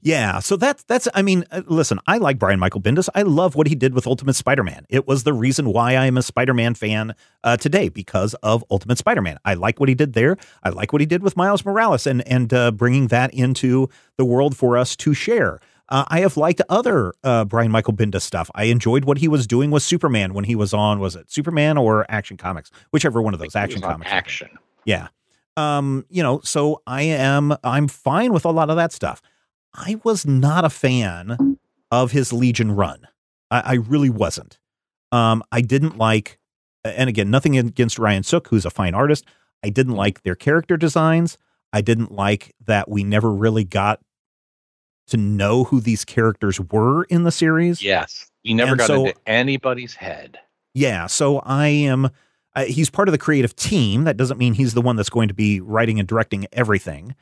Yeah, 0.00 0.38
so 0.38 0.56
that's 0.56 0.82
that's. 0.84 1.08
I 1.14 1.22
mean, 1.22 1.44
uh, 1.50 1.62
listen, 1.66 1.98
I 2.06 2.18
like 2.18 2.38
Brian 2.38 2.58
Michael 2.58 2.80
Bendis. 2.80 3.08
I 3.14 3.22
love 3.22 3.54
what 3.54 3.66
he 3.66 3.74
did 3.74 3.94
with 3.94 4.06
Ultimate 4.06 4.34
Spider-Man. 4.34 4.86
It 4.88 5.06
was 5.06 5.24
the 5.24 5.32
reason 5.32 5.72
why 5.72 5.96
I 5.96 6.06
am 6.06 6.16
a 6.16 6.22
Spider-Man 6.22 6.74
fan 6.74 7.14
uh, 7.42 7.56
today 7.56 7.88
because 7.88 8.34
of 8.42 8.64
Ultimate 8.70 8.98
Spider-Man. 8.98 9.38
I 9.44 9.54
like 9.54 9.80
what 9.80 9.88
he 9.88 9.94
did 9.94 10.14
there. 10.14 10.36
I 10.62 10.70
like 10.70 10.92
what 10.92 11.00
he 11.00 11.06
did 11.06 11.22
with 11.22 11.36
Miles 11.36 11.64
Morales 11.64 12.06
and 12.06 12.26
and 12.26 12.52
uh, 12.52 12.70
bringing 12.70 13.08
that 13.08 13.34
into 13.34 13.88
the 14.16 14.24
world 14.24 14.56
for 14.56 14.76
us 14.78 14.96
to 14.96 15.12
share. 15.14 15.60
Uh, 15.90 16.04
I 16.08 16.20
have 16.20 16.36
liked 16.36 16.62
other 16.70 17.12
uh, 17.22 17.44
Brian 17.44 17.70
Michael 17.70 17.92
Bendis 17.92 18.22
stuff. 18.22 18.50
I 18.54 18.64
enjoyed 18.64 19.04
what 19.04 19.18
he 19.18 19.28
was 19.28 19.46
doing 19.46 19.70
with 19.70 19.82
Superman 19.82 20.32
when 20.32 20.44
he 20.44 20.56
was 20.56 20.72
on. 20.72 20.98
Was 20.98 21.14
it 21.14 21.30
Superman 21.30 21.76
or 21.76 22.06
Action 22.10 22.38
Comics? 22.38 22.70
Whichever 22.90 23.20
one 23.20 23.34
of 23.34 23.40
those 23.40 23.54
Action 23.54 23.82
Comics. 23.82 24.10
Action. 24.10 24.48
Yeah. 24.84 25.08
Um, 25.56 26.04
you 26.08 26.22
know, 26.22 26.40
so 26.42 26.82
I 26.86 27.02
am 27.02 27.54
I'm 27.62 27.88
fine 27.88 28.32
with 28.32 28.44
a 28.44 28.50
lot 28.50 28.70
of 28.70 28.76
that 28.76 28.92
stuff. 28.92 29.22
I 29.74 30.00
was 30.04 30.26
not 30.26 30.64
a 30.64 30.70
fan 30.70 31.58
of 31.90 32.10
his 32.12 32.32
Legion 32.32 32.72
run. 32.72 33.06
I, 33.50 33.60
I 33.60 33.74
really 33.74 34.10
wasn't. 34.10 34.58
Um, 35.12 35.42
I 35.52 35.60
didn't 35.60 35.96
like 35.96 36.38
and 36.84 37.08
again, 37.08 37.30
nothing 37.30 37.56
against 37.56 37.98
Ryan 37.98 38.22
Sook, 38.24 38.48
who's 38.48 38.66
a 38.66 38.70
fine 38.70 38.94
artist. 38.94 39.24
I 39.62 39.70
didn't 39.70 39.94
like 39.94 40.22
their 40.22 40.34
character 40.34 40.76
designs. 40.76 41.38
I 41.72 41.80
didn't 41.80 42.12
like 42.12 42.54
that 42.66 42.90
we 42.90 43.04
never 43.04 43.32
really 43.32 43.64
got 43.64 44.00
to 45.08 45.16
know 45.16 45.64
who 45.64 45.80
these 45.80 46.04
characters 46.04 46.60
were 46.60 47.04
in 47.04 47.22
the 47.24 47.30
series. 47.32 47.82
Yes, 47.82 48.30
we 48.44 48.54
never 48.54 48.72
And 48.72 48.78
got 48.78 48.86
so- 48.88 49.06
into 49.06 49.18
anybody's 49.26 49.94
head. 49.94 50.38
Yeah, 50.74 51.06
so 51.06 51.38
I 51.38 51.68
am. 51.68 52.10
Uh, 52.54 52.64
he's 52.64 52.90
part 52.90 53.08
of 53.08 53.12
the 53.12 53.18
creative 53.18 53.56
team. 53.56 54.04
That 54.04 54.16
doesn't 54.16 54.38
mean 54.38 54.54
he's 54.54 54.74
the 54.74 54.80
one 54.80 54.96
that's 54.96 55.10
going 55.10 55.28
to 55.28 55.34
be 55.34 55.60
writing 55.60 55.98
and 55.98 56.06
directing 56.06 56.46
everything, 56.52 57.14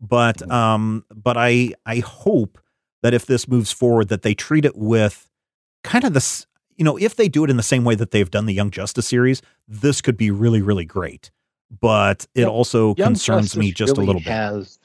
but 0.00 0.48
um, 0.50 1.04
but 1.14 1.36
I 1.36 1.74
I 1.86 1.98
hope 2.00 2.58
that 3.02 3.14
if 3.14 3.26
this 3.26 3.46
moves 3.48 3.72
forward, 3.72 4.08
that 4.08 4.22
they 4.22 4.34
treat 4.34 4.64
it 4.64 4.76
with 4.76 5.30
kind 5.84 6.04
of 6.04 6.12
this. 6.12 6.46
You 6.76 6.84
know, 6.84 6.96
if 6.96 7.16
they 7.16 7.28
do 7.28 7.44
it 7.44 7.50
in 7.50 7.58
the 7.58 7.62
same 7.62 7.84
way 7.84 7.94
that 7.94 8.10
they've 8.10 8.30
done 8.30 8.46
the 8.46 8.54
Young 8.54 8.70
Justice 8.70 9.06
series, 9.06 9.42
this 9.68 10.00
could 10.00 10.16
be 10.16 10.30
really 10.30 10.62
really 10.62 10.84
great. 10.84 11.30
But 11.80 12.26
it 12.34 12.40
Yep. 12.40 12.48
also 12.48 12.94
Young 12.96 13.08
concerns 13.08 13.56
me 13.56 13.70
Justice 13.70 13.78
just 13.78 13.98
a 13.98 14.00
really 14.00 14.06
little 14.06 14.20
bit. 14.20 14.32
Has, 14.32 14.78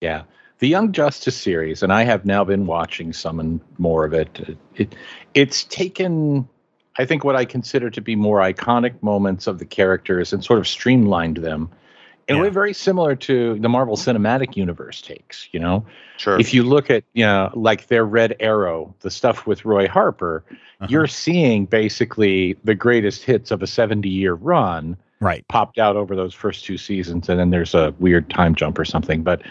yeah, 0.00 0.22
the 0.60 0.68
Young 0.68 0.92
Justice 0.92 1.36
series, 1.36 1.82
and 1.82 1.92
I 1.92 2.04
have 2.04 2.24
now 2.24 2.44
been 2.44 2.66
watching 2.66 3.12
some 3.12 3.40
and 3.40 3.60
more 3.78 4.04
of 4.04 4.14
it. 4.14 4.56
It 4.76 4.94
it's 5.34 5.64
taken 5.64 6.48
I 6.98 7.04
think 7.06 7.24
what 7.24 7.36
I 7.36 7.44
consider 7.44 7.88
to 7.90 8.00
be 8.00 8.16
more 8.16 8.38
iconic 8.40 9.02
moments 9.02 9.46
of 9.46 9.58
the 9.58 9.64
characters 9.64 10.32
and 10.32 10.44
sort 10.44 10.58
of 10.58 10.68
streamlined 10.68 11.38
them 11.38 11.70
in 12.28 12.36
Yeah. 12.36 12.40
a 12.42 12.44
way 12.44 12.50
very 12.50 12.72
similar 12.74 13.16
to 13.16 13.58
the 13.58 13.68
Marvel 13.68 13.96
Cinematic 13.96 14.56
Universe 14.56 15.00
takes. 15.00 15.48
You 15.52 15.60
know, 15.60 15.84
Sure. 16.18 16.38
if 16.38 16.52
you 16.54 16.62
look 16.62 16.90
at 16.90 17.04
you 17.14 17.24
know 17.24 17.50
like 17.54 17.86
their 17.88 18.04
Red 18.04 18.36
Arrow, 18.40 18.94
the 19.00 19.10
stuff 19.10 19.46
with 19.46 19.64
Roy 19.64 19.88
Harper, 19.88 20.44
Uh-huh. 20.48 20.86
you're 20.90 21.06
seeing 21.06 21.64
basically 21.66 22.56
the 22.64 22.74
greatest 22.74 23.24
hits 23.24 23.50
of 23.50 23.62
a 23.62 23.66
70 23.66 24.08
year 24.08 24.34
run 24.34 24.96
right. 25.20 25.46
popped 25.48 25.78
out 25.78 25.96
over 25.96 26.14
those 26.14 26.34
first 26.34 26.64
two 26.64 26.76
seasons, 26.76 27.28
and 27.28 27.40
then 27.40 27.50
there's 27.50 27.74
a 27.74 27.94
weird 27.98 28.28
time 28.30 28.54
jump 28.54 28.78
or 28.78 28.84
something. 28.84 29.22
But 29.22 29.42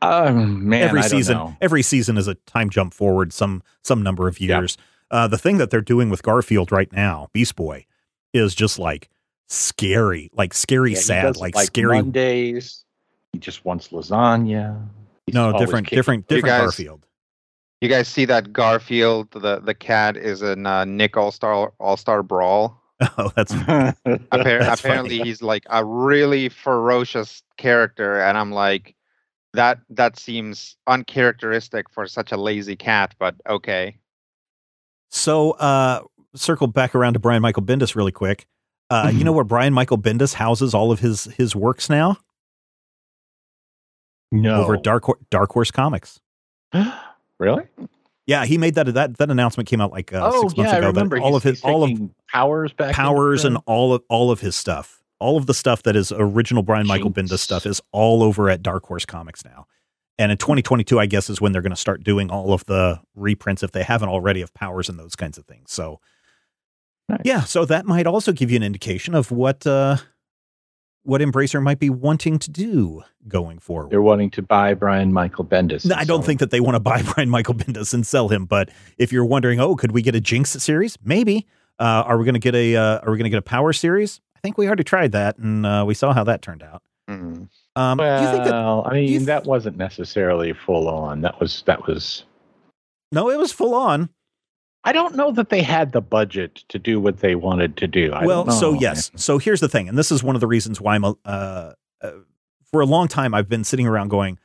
um, 0.00 0.68
man, 0.68 0.82
every 0.82 1.00
I 1.00 1.02
don't 1.02 1.10
season 1.10 1.36
know. 1.36 1.56
every 1.60 1.82
season 1.82 2.16
is 2.16 2.26
a 2.28 2.34
time 2.34 2.70
jump 2.70 2.92
forward 2.94 3.32
some 3.32 3.62
some 3.82 4.02
number 4.02 4.26
of 4.28 4.40
years 4.40 4.76
uh, 5.12 5.28
the 5.28 5.38
thing 5.38 5.58
that 5.58 5.70
they're 5.70 5.80
doing 5.80 6.10
with 6.10 6.22
garfield 6.22 6.72
right 6.72 6.92
now 6.92 7.28
beast 7.32 7.54
boy 7.54 7.86
is 8.32 8.54
just 8.54 8.78
like 8.78 9.08
scary 9.48 10.30
like 10.34 10.54
scary 10.54 10.92
Yeah, 10.94 10.98
sad 11.00 11.36
like, 11.36 11.54
like 11.54 11.66
scary 11.66 11.96
Mondays. 12.02 12.84
He 13.32 13.38
just 13.38 13.64
wants 13.64 13.88
lasagna. 13.88 14.88
He's 15.26 15.34
no 15.34 15.56
different 15.58 15.86
kicking- 15.86 15.96
different 15.98 16.24
You 16.28 16.36
different 16.36 16.46
guys- 16.52 16.60
garfield 16.62 17.06
you 17.80 17.88
guys 17.88 18.06
see 18.06 18.24
that 18.26 18.52
Garfield, 18.52 19.28
the 19.32 19.58
the 19.58 19.74
cat, 19.74 20.16
is 20.16 20.40
in 20.40 20.66
uh, 20.66 20.84
Nick 20.84 21.16
All 21.16 21.32
Star 21.32 21.72
All 21.80 21.96
Star 21.96 22.22
Brawl. 22.22 22.80
oh 23.18 23.32
that's 23.34 23.52
Appar- 23.54 24.60
That's 24.60 24.80
apparently, 24.80 25.18
funny. 25.18 25.28
he's 25.28 25.42
like 25.42 25.64
a 25.68 25.84
really 25.84 26.48
ferocious 26.48 27.42
character, 27.56 28.20
and 28.22 28.38
I'm 28.38 28.52
like, 28.52 28.94
that 29.54 29.80
that 29.90 30.16
seems 30.16 30.76
uncharacteristic 30.86 31.90
for 31.90 32.06
such 32.06 32.30
a 32.30 32.36
lazy 32.36 32.76
cat. 32.76 33.16
But 33.18 33.34
okay, 33.48 33.96
so 35.14 35.50
uh 35.52 36.00
circle 36.34 36.66
back 36.66 36.94
around 36.94 37.12
to 37.12 37.18
brian 37.18 37.42
michael 37.42 37.62
bendis 37.62 37.94
really 37.94 38.10
quick 38.12 38.46
uh 38.90 39.10
you 39.12 39.20
Mhm. 39.20 39.24
know 39.24 39.32
where 39.32 39.44
brian 39.44 39.72
michael 39.74 39.98
bendis 39.98 40.32
houses 40.34 40.72
all 40.74 40.90
of 40.90 41.00
his 41.00 41.24
his 41.36 41.54
works 41.54 41.88
now 41.90 42.16
no, 44.30 44.62
over 44.62 44.74
at 44.74 44.82
dark 44.82 45.04
dark 45.30 45.52
horse 45.52 45.70
comics 45.70 46.18
really? 47.38 47.64
yeah 48.26 48.44
he 48.46 48.56
made 48.56 48.74
that 48.76 48.92
that 48.94 49.18
that 49.18 49.30
announcement 49.30 49.68
came 49.68 49.80
out 49.80 49.92
like 49.92 50.12
uh, 50.12 50.30
oh 50.32 50.42
six 50.42 50.56
months 50.56 50.70
yeah, 50.70 50.76
I 50.76 50.78
ago 50.78 50.86
that 50.92 50.94
remember. 50.94 51.18
all 51.18 51.28
He's- 51.32 51.36
of 51.36 51.42
his 51.42 51.60
all 51.62 51.84
of 51.84 51.90
powers 52.32 52.72
back. 52.72 52.94
powers 52.94 53.44
and 53.44 53.58
all 53.66 53.92
of 53.92 54.02
all 54.08 54.30
of 54.30 54.40
his 54.40 54.56
stuff 54.56 55.02
all 55.18 55.36
of 55.36 55.46
the 55.46 55.54
stuff 55.54 55.82
that 55.82 55.94
is 55.96 56.12
original 56.16 56.62
brian 56.62 56.86
michael 56.86 57.10
bendis 57.10 57.40
stuff 57.40 57.66
is 57.66 57.80
all 57.92 58.22
over 58.22 58.48
at 58.48 58.62
dark 58.62 58.86
horse 58.86 59.04
comics 59.04 59.44
now 59.44 59.66
and 60.18 60.30
in 60.32 60.38
2022 60.38 60.98
i 60.98 61.06
guess 61.06 61.28
is 61.30 61.40
when 61.40 61.52
they're 61.52 61.62
going 61.62 61.70
to 61.70 61.76
start 61.76 62.02
doing 62.04 62.30
all 62.30 62.52
of 62.52 62.64
the 62.66 63.00
reprints 63.14 63.62
if 63.62 63.72
they 63.72 63.82
haven't 63.82 64.08
already 64.08 64.42
of 64.42 64.52
powers 64.54 64.88
and 64.88 64.98
those 64.98 65.16
kinds 65.16 65.38
of 65.38 65.44
things 65.46 65.70
so 65.72 66.00
Nice. 67.08 67.20
yeah 67.24 67.42
so 67.42 67.64
that 67.64 67.84
might 67.86 68.06
also 68.06 68.32
give 68.32 68.50
you 68.50 68.56
an 68.56 68.62
indication 68.62 69.14
of 69.14 69.30
what 69.30 69.66
uh 69.66 69.96
what 71.04 71.20
embracer 71.20 71.60
might 71.60 71.80
be 71.80 71.90
wanting 71.90 72.38
to 72.38 72.50
do 72.50 73.02
going 73.26 73.58
forward 73.58 73.90
They're 73.90 74.00
wanting 74.02 74.30
to 74.30 74.42
buy 74.42 74.74
Brian 74.74 75.12
Michael 75.12 75.44
Bendis. 75.44 75.84
no, 75.84 75.96
I 75.96 76.04
don't 76.04 76.20
sell 76.20 76.26
think 76.26 76.38
that 76.40 76.52
they 76.52 76.60
want 76.60 76.76
to 76.76 76.80
buy 76.80 77.02
Brian 77.14 77.28
Michael 77.28 77.54
Bendis 77.54 77.92
and 77.92 78.06
sell 78.06 78.28
him. 78.28 78.44
But 78.44 78.70
if 78.98 79.10
you're 79.12 79.24
wondering, 79.24 79.58
oh, 79.58 79.74
could 79.74 79.90
we 79.90 80.00
get 80.02 80.14
a 80.14 80.20
Jinx 80.20 80.50
series? 80.50 80.96
Maybe. 81.02 81.48
Uh, 81.80 82.04
are 82.06 82.16
we 82.18 82.24
going 82.24 82.34
to 82.34 82.38
get 82.40 82.54
a 82.54 82.76
uh, 82.76 83.00
Are 83.00 83.10
we 83.10 83.18
going 83.18 83.24
to 83.24 83.30
get 83.30 83.38
a 83.40 83.42
Power 83.42 83.72
series? 83.72 84.20
I 84.36 84.40
think 84.42 84.56
we 84.58 84.68
already 84.68 84.84
tried 84.84 85.10
that, 85.10 85.38
and 85.38 85.66
uh, 85.66 85.82
we 85.84 85.94
saw 85.94 86.12
how 86.12 86.22
that 86.22 86.40
turned 86.40 86.62
out. 86.62 86.82
Mhm. 87.10 87.48
Um, 87.76 87.98
Well, 87.98 88.18
do 88.18 88.26
you 88.26 88.32
think 88.32 88.44
that? 88.44 88.54
I 88.54 88.92
mean, 88.94 89.08
th- 89.08 89.22
that 89.24 89.44
wasn't 89.44 89.76
necessarily 89.76 90.52
full 90.52 90.88
on. 90.88 91.22
That 91.22 91.40
was 91.40 91.62
that 91.66 91.86
was. 91.86 92.24
No, 93.10 93.30
it 93.30 93.38
was 93.38 93.52
full 93.52 93.74
on. 93.74 94.10
I 94.84 94.92
don't 94.92 95.14
know 95.14 95.30
that 95.32 95.48
they 95.48 95.62
had 95.62 95.92
the 95.92 96.00
budget 96.00 96.64
to 96.68 96.78
do 96.78 97.00
what 97.00 97.20
they 97.20 97.34
wanted 97.34 97.76
to 97.78 97.86
do. 97.86 98.12
I 98.12 98.26
well, 98.26 98.50
so 98.50 98.74
yes. 98.74 99.10
So 99.14 99.38
here's 99.38 99.60
the 99.60 99.68
thing, 99.68 99.88
and 99.88 99.96
this 99.96 100.10
is 100.10 100.22
one 100.22 100.34
of 100.34 100.40
the 100.40 100.46
reasons 100.46 100.80
why 100.80 100.96
I'm 100.96 101.04
a, 101.04 101.14
uh, 101.24 101.72
uh, 102.00 102.10
for 102.70 102.80
a 102.80 102.86
long 102.86 103.06
time 103.06 103.32
I've 103.32 103.48
been 103.48 103.64
sitting 103.64 103.86
around 103.86 104.08
going, 104.08 104.38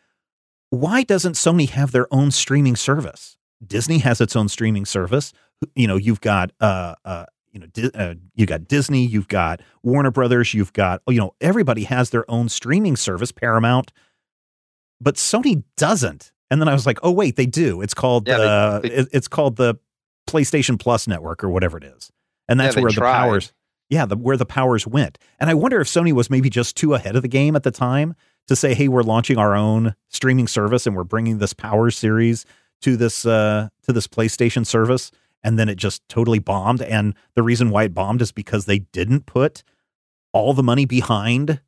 why 0.70 1.04
doesn't 1.04 1.34
Sony 1.34 1.70
have 1.70 1.92
their 1.92 2.14
own 2.14 2.30
streaming 2.32 2.76
service? 2.76 3.38
Disney 3.66 4.00
has 4.00 4.22
its 4.22 4.36
own 4.36 4.48
streaming 4.48 4.86
service. 4.86 5.34
You 5.76 5.88
know, 5.88 5.96
you've 5.96 6.22
got 6.22 6.52
uh, 6.62 6.96
uh, 7.04 7.26
you 7.76 7.84
know, 7.84 7.90
uh, 7.96 8.16
you 8.36 8.46
got 8.46 8.68
Disney, 8.68 9.06
you've 9.06 9.28
got 9.28 9.62
Warner 9.84 10.12
Brothers, 10.12 10.54
you've 10.54 10.74
got 10.74 11.02
you 11.08 11.18
know, 11.20 11.34
everybody 11.42 11.84
has 11.86 12.10
their 12.12 12.30
own 12.30 12.50
streaming 12.50 12.96
service, 12.96 13.32
Paramount, 13.32 13.92
but 15.02 15.16
Sony 15.16 15.64
doesn't. 15.76 16.32
And 16.50 16.62
then 16.62 16.68
I 16.68 16.74
was 16.74 16.86
like, 16.86 17.00
oh 17.04 17.12
wait, 17.12 17.36
they 17.36 17.46
do. 17.46 17.82
It's 17.82 17.94
called 17.94 18.28
Yeah, 18.28 18.38
uh, 18.38 18.80
they- 18.80 18.92
it- 18.92 19.10
it's 19.12 19.28
called 19.28 19.56
the 19.58 19.76
PlayStation 20.28 20.80
Plus 20.80 21.08
network 21.08 21.44
or 21.44 21.50
whatever 21.50 21.78
it 21.78 21.84
is, 21.84 22.12
and 22.48 22.60
that's 22.60 22.76
they 22.76 22.82
where 22.82 22.92
the 22.92 23.02
powers. 23.02 23.54
Yeah, 23.90 24.06
the, 24.06 24.18
where 24.18 24.36
the 24.36 24.46
powers 24.46 24.86
went. 24.86 25.18
And 25.40 25.50
I 25.50 25.54
wonder 25.54 25.80
if 25.80 25.88
Sony 25.88 26.12
was 26.12 26.30
maybe 26.30 26.50
just 26.50 26.76
too 26.76 26.94
ahead 26.94 27.16
of 27.16 27.22
the 27.22 27.30
game 27.30 27.56
at 27.56 27.64
the 27.64 27.72
time 27.72 28.16
to 28.48 28.56
say, 28.56 28.74
"Hey, 28.74 28.90
we're 28.90 29.04
launching 29.04 29.38
our 29.38 29.56
own 29.56 29.96
streaming 30.10 30.48
service 30.48 30.86
and 30.86 30.94
we're 30.96 31.06
bringing 31.06 31.38
this 31.38 31.54
Power 31.54 31.90
series 31.90 32.46
to 32.82 32.98
this 32.98 33.26
uh, 33.26 33.70
to 33.84 33.94
this 33.94 34.06
PlayStation 34.08 34.66
service." 34.66 35.12
And 35.44 35.58
then 35.58 35.70
it 35.70 35.76
just 35.76 36.08
totally 36.10 36.40
bombed. 36.40 36.82
And 36.82 37.14
the 37.36 37.44
reason 37.44 37.70
why 37.70 37.84
it 37.84 37.94
bombed 37.94 38.22
is 38.22 38.32
because 38.32 38.66
they 38.66 38.80
didn't 38.80 39.26
put 39.26 39.64
all 40.34 40.54
the 40.54 40.64
money 40.64 40.86
behind, 40.86 41.62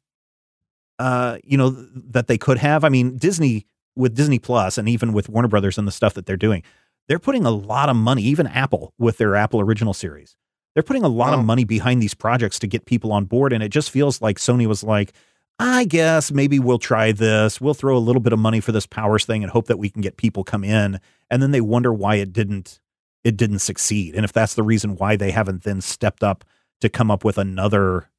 uh, 0.97 1.37
you 1.43 1.57
know, 1.57 1.69
that 1.69 2.27
they 2.27 2.37
could 2.37 2.57
have. 2.57 2.83
I 2.83 2.89
mean, 2.89 3.17
Disney 3.17 3.65
with 3.95 4.15
Disney 4.15 4.39
Plus 4.39 4.77
and 4.77 4.87
even 4.89 5.13
with 5.13 5.29
Warner 5.29 5.47
Brothers 5.47 5.77
and 5.77 5.87
the 5.87 5.91
stuff 5.91 6.13
that 6.15 6.25
they're 6.25 6.37
doing, 6.37 6.63
they're 7.07 7.19
putting 7.19 7.45
a 7.45 7.51
lot 7.51 7.89
of 7.89 7.95
money. 7.95 8.21
Even 8.23 8.47
Apple 8.47 8.93
with 8.97 9.17
their 9.17 9.35
Apple 9.35 9.59
original 9.61 9.93
series 9.93 10.35
they're 10.75 10.83
putting 10.83 11.03
a 11.03 11.07
lot 11.09 11.33
Oh. 11.33 11.39
of 11.39 11.45
money 11.45 11.63
behind 11.65 11.99
these 12.01 12.13
projects 12.13 12.59
to 12.59 12.67
get 12.67 12.85
people 12.85 13.11
on 13.11 13.25
board 13.25 13.51
and 13.53 13.63
it 13.63 13.69
just 13.69 13.89
feels 13.89 14.21
like 14.21 14.37
sony 14.37 14.67
was 14.67 14.83
like 14.83 15.13
i 15.57 15.83
guess 15.83 16.31
maybe 16.31 16.59
we'll 16.59 16.77
try 16.77 17.11
this 17.11 17.59
we'll 17.59 17.73
throw 17.73 17.97
a 17.97 17.99
little 17.99 18.21
bit 18.21 18.31
of 18.33 18.39
money 18.39 18.59
for 18.59 18.71
this 18.71 18.85
powers 18.85 19.25
thing 19.25 19.41
and 19.43 19.51
hope 19.51 19.65
that 19.65 19.79
we 19.79 19.89
can 19.89 19.99
get 20.01 20.15
people 20.15 20.43
come 20.43 20.63
in 20.63 20.99
and 21.31 21.41
then 21.41 21.49
they 21.49 21.59
wonder 21.59 21.91
why 21.91 22.15
it 22.15 22.31
didn't 22.31 22.79
it 23.23 23.37
didn't 23.37 23.59
succeed 23.59 24.15
and 24.15 24.25
if 24.25 24.33
that's 24.33 24.55
the 24.55 24.63
reason 24.63 24.95
why 24.95 25.15
they 25.15 25.31
haven't 25.31 25.63
then 25.63 25.81
stepped 25.81 26.23
up 26.23 26.43
to 26.81 26.89
come 26.89 27.11
up 27.11 27.23
with 27.23 27.37
another 27.37 28.09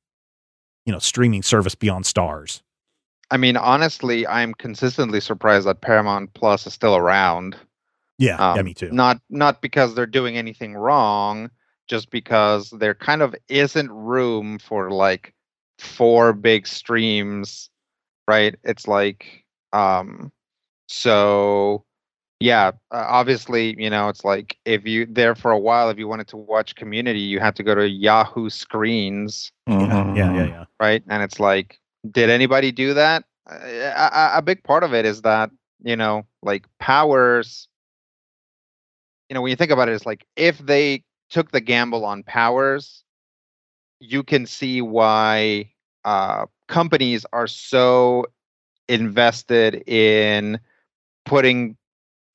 you 0.87 0.93
know 0.93 0.99
streaming 0.99 1.43
service 1.43 1.75
beyond 1.75 2.07
stars 2.07 2.63
I 3.31 3.37
mean, 3.37 3.57
honestly, 3.57 4.27
I'm 4.27 4.55
consistently 4.55 5.21
surprised 5.21 5.67
that 5.67 5.83
Paramount 5.83 6.35
Plus 6.35 6.67
is 6.67 6.75
still 6.75 6.97
around. 6.97 7.57
yeah 8.19 8.41
yeah 8.53 8.61
Um, 8.61 8.65
me 8.65 8.75
too 8.75 8.91
Not 8.91 9.21
not 9.31 9.63
because 9.63 9.95
they're 9.95 10.07
doing 10.07 10.37
anything 10.37 10.75
wrong, 10.75 11.51
just 11.89 12.11
because 12.11 12.71
there 12.71 12.95
kind 12.95 13.23
of 13.23 13.35
isn't 13.49 13.91
room 13.91 14.59
for 14.59 14.91
like 14.91 15.35
four 15.79 16.33
big 16.33 16.67
streams, 16.67 17.71
right? 18.29 18.57
It's 18.65 18.89
like 18.89 19.45
um 19.73 20.33
so 20.89 21.85
yeah, 22.41 22.69
uh, 22.91 23.07
obviously, 23.09 23.75
you 23.79 23.91
know, 23.91 24.09
it's 24.09 24.25
like 24.25 24.59
if 24.67 24.87
you 24.87 25.07
there 25.07 25.35
for 25.35 25.53
a 25.53 25.59
while 25.59 25.91
if 25.91 25.99
you 25.99 26.09
wanted 26.09 26.29
to 26.29 26.37
watch 26.39 26.75
Community, 26.77 27.21
you 27.21 27.41
had 27.41 27.57
to 27.57 27.65
go 27.65 27.75
to 27.75 27.89
Yahoo 27.89 28.51
Screens, 28.51 29.53
yeah, 29.69 29.77
Mhm. 29.77 30.17
yeah 30.17 30.33
yeah 30.35 30.47
yeah 30.47 30.65
right? 30.81 31.03
And 31.09 31.23
it's 31.23 31.41
like 31.41 31.79
did 32.11 32.31
anybody 32.31 32.73
do 32.73 32.95
that? 32.95 33.25
Uh, 33.51 33.59
A, 33.65 34.11
a, 34.13 34.31
a 34.39 34.43
big 34.43 34.63
part 34.65 34.85
of 34.85 34.95
it 34.95 35.05
is 35.07 35.23
that, 35.23 35.51
you 35.83 35.97
know, 35.97 36.27
like 36.43 36.67
powers 36.79 37.69
you 39.29 39.35
know, 39.35 39.43
when 39.43 39.51
you 39.51 39.57
think 39.57 39.71
about 39.71 39.89
it, 39.89 39.93
it's 39.93 40.07
like 40.07 40.27
if 40.37 40.59
they 40.59 41.05
took 41.31 41.51
the 41.53 41.61
gamble 41.61 42.05
on 42.05 42.23
powers, 42.23 43.05
you 44.01 44.23
can 44.23 44.47
see 44.47 44.81
why 44.83 45.71
uh, 46.05 46.47
companies 46.69 47.25
are 47.33 47.47
so 47.47 48.27
invested 48.89 49.89
in 49.89 50.59
putting 51.25 51.77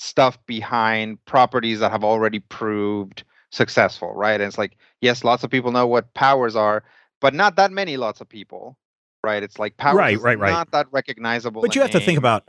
stuff 0.06 0.38
behind 0.46 1.24
properties 1.26 1.80
that 1.80 1.91
have 1.91 2.04
already 2.04 2.39
proved 2.39 3.24
successful, 3.52 4.13
right? 4.13 4.39
And 4.39 4.44
it's 4.44 4.58
like, 4.58 4.78
yes, 5.02 5.24
lots 5.24 5.44
of 5.44 5.50
people 5.50 5.72
know 5.72 5.88
what 5.88 6.13
powers 6.13 6.56
are, 6.56 6.84
but 7.22 7.34
not 7.34 7.56
that 7.56 7.72
many 7.72 7.98
lots 7.98 8.22
of 8.22 8.30
people, 8.30 8.78
right? 9.24 9.41
It's 9.41 9.58
like 9.60 9.78
powers 9.78 9.98
Right, 9.98 10.15
is 10.18 10.22
right, 10.22 10.38
right. 10.38 10.52
not 10.52 10.72
that 10.72 10.88
recognizable. 10.91 11.62
But 11.62 11.76
you 11.76 11.82
have 11.82 11.91
to 11.91 12.00
think 12.00 12.18
about 12.18 12.48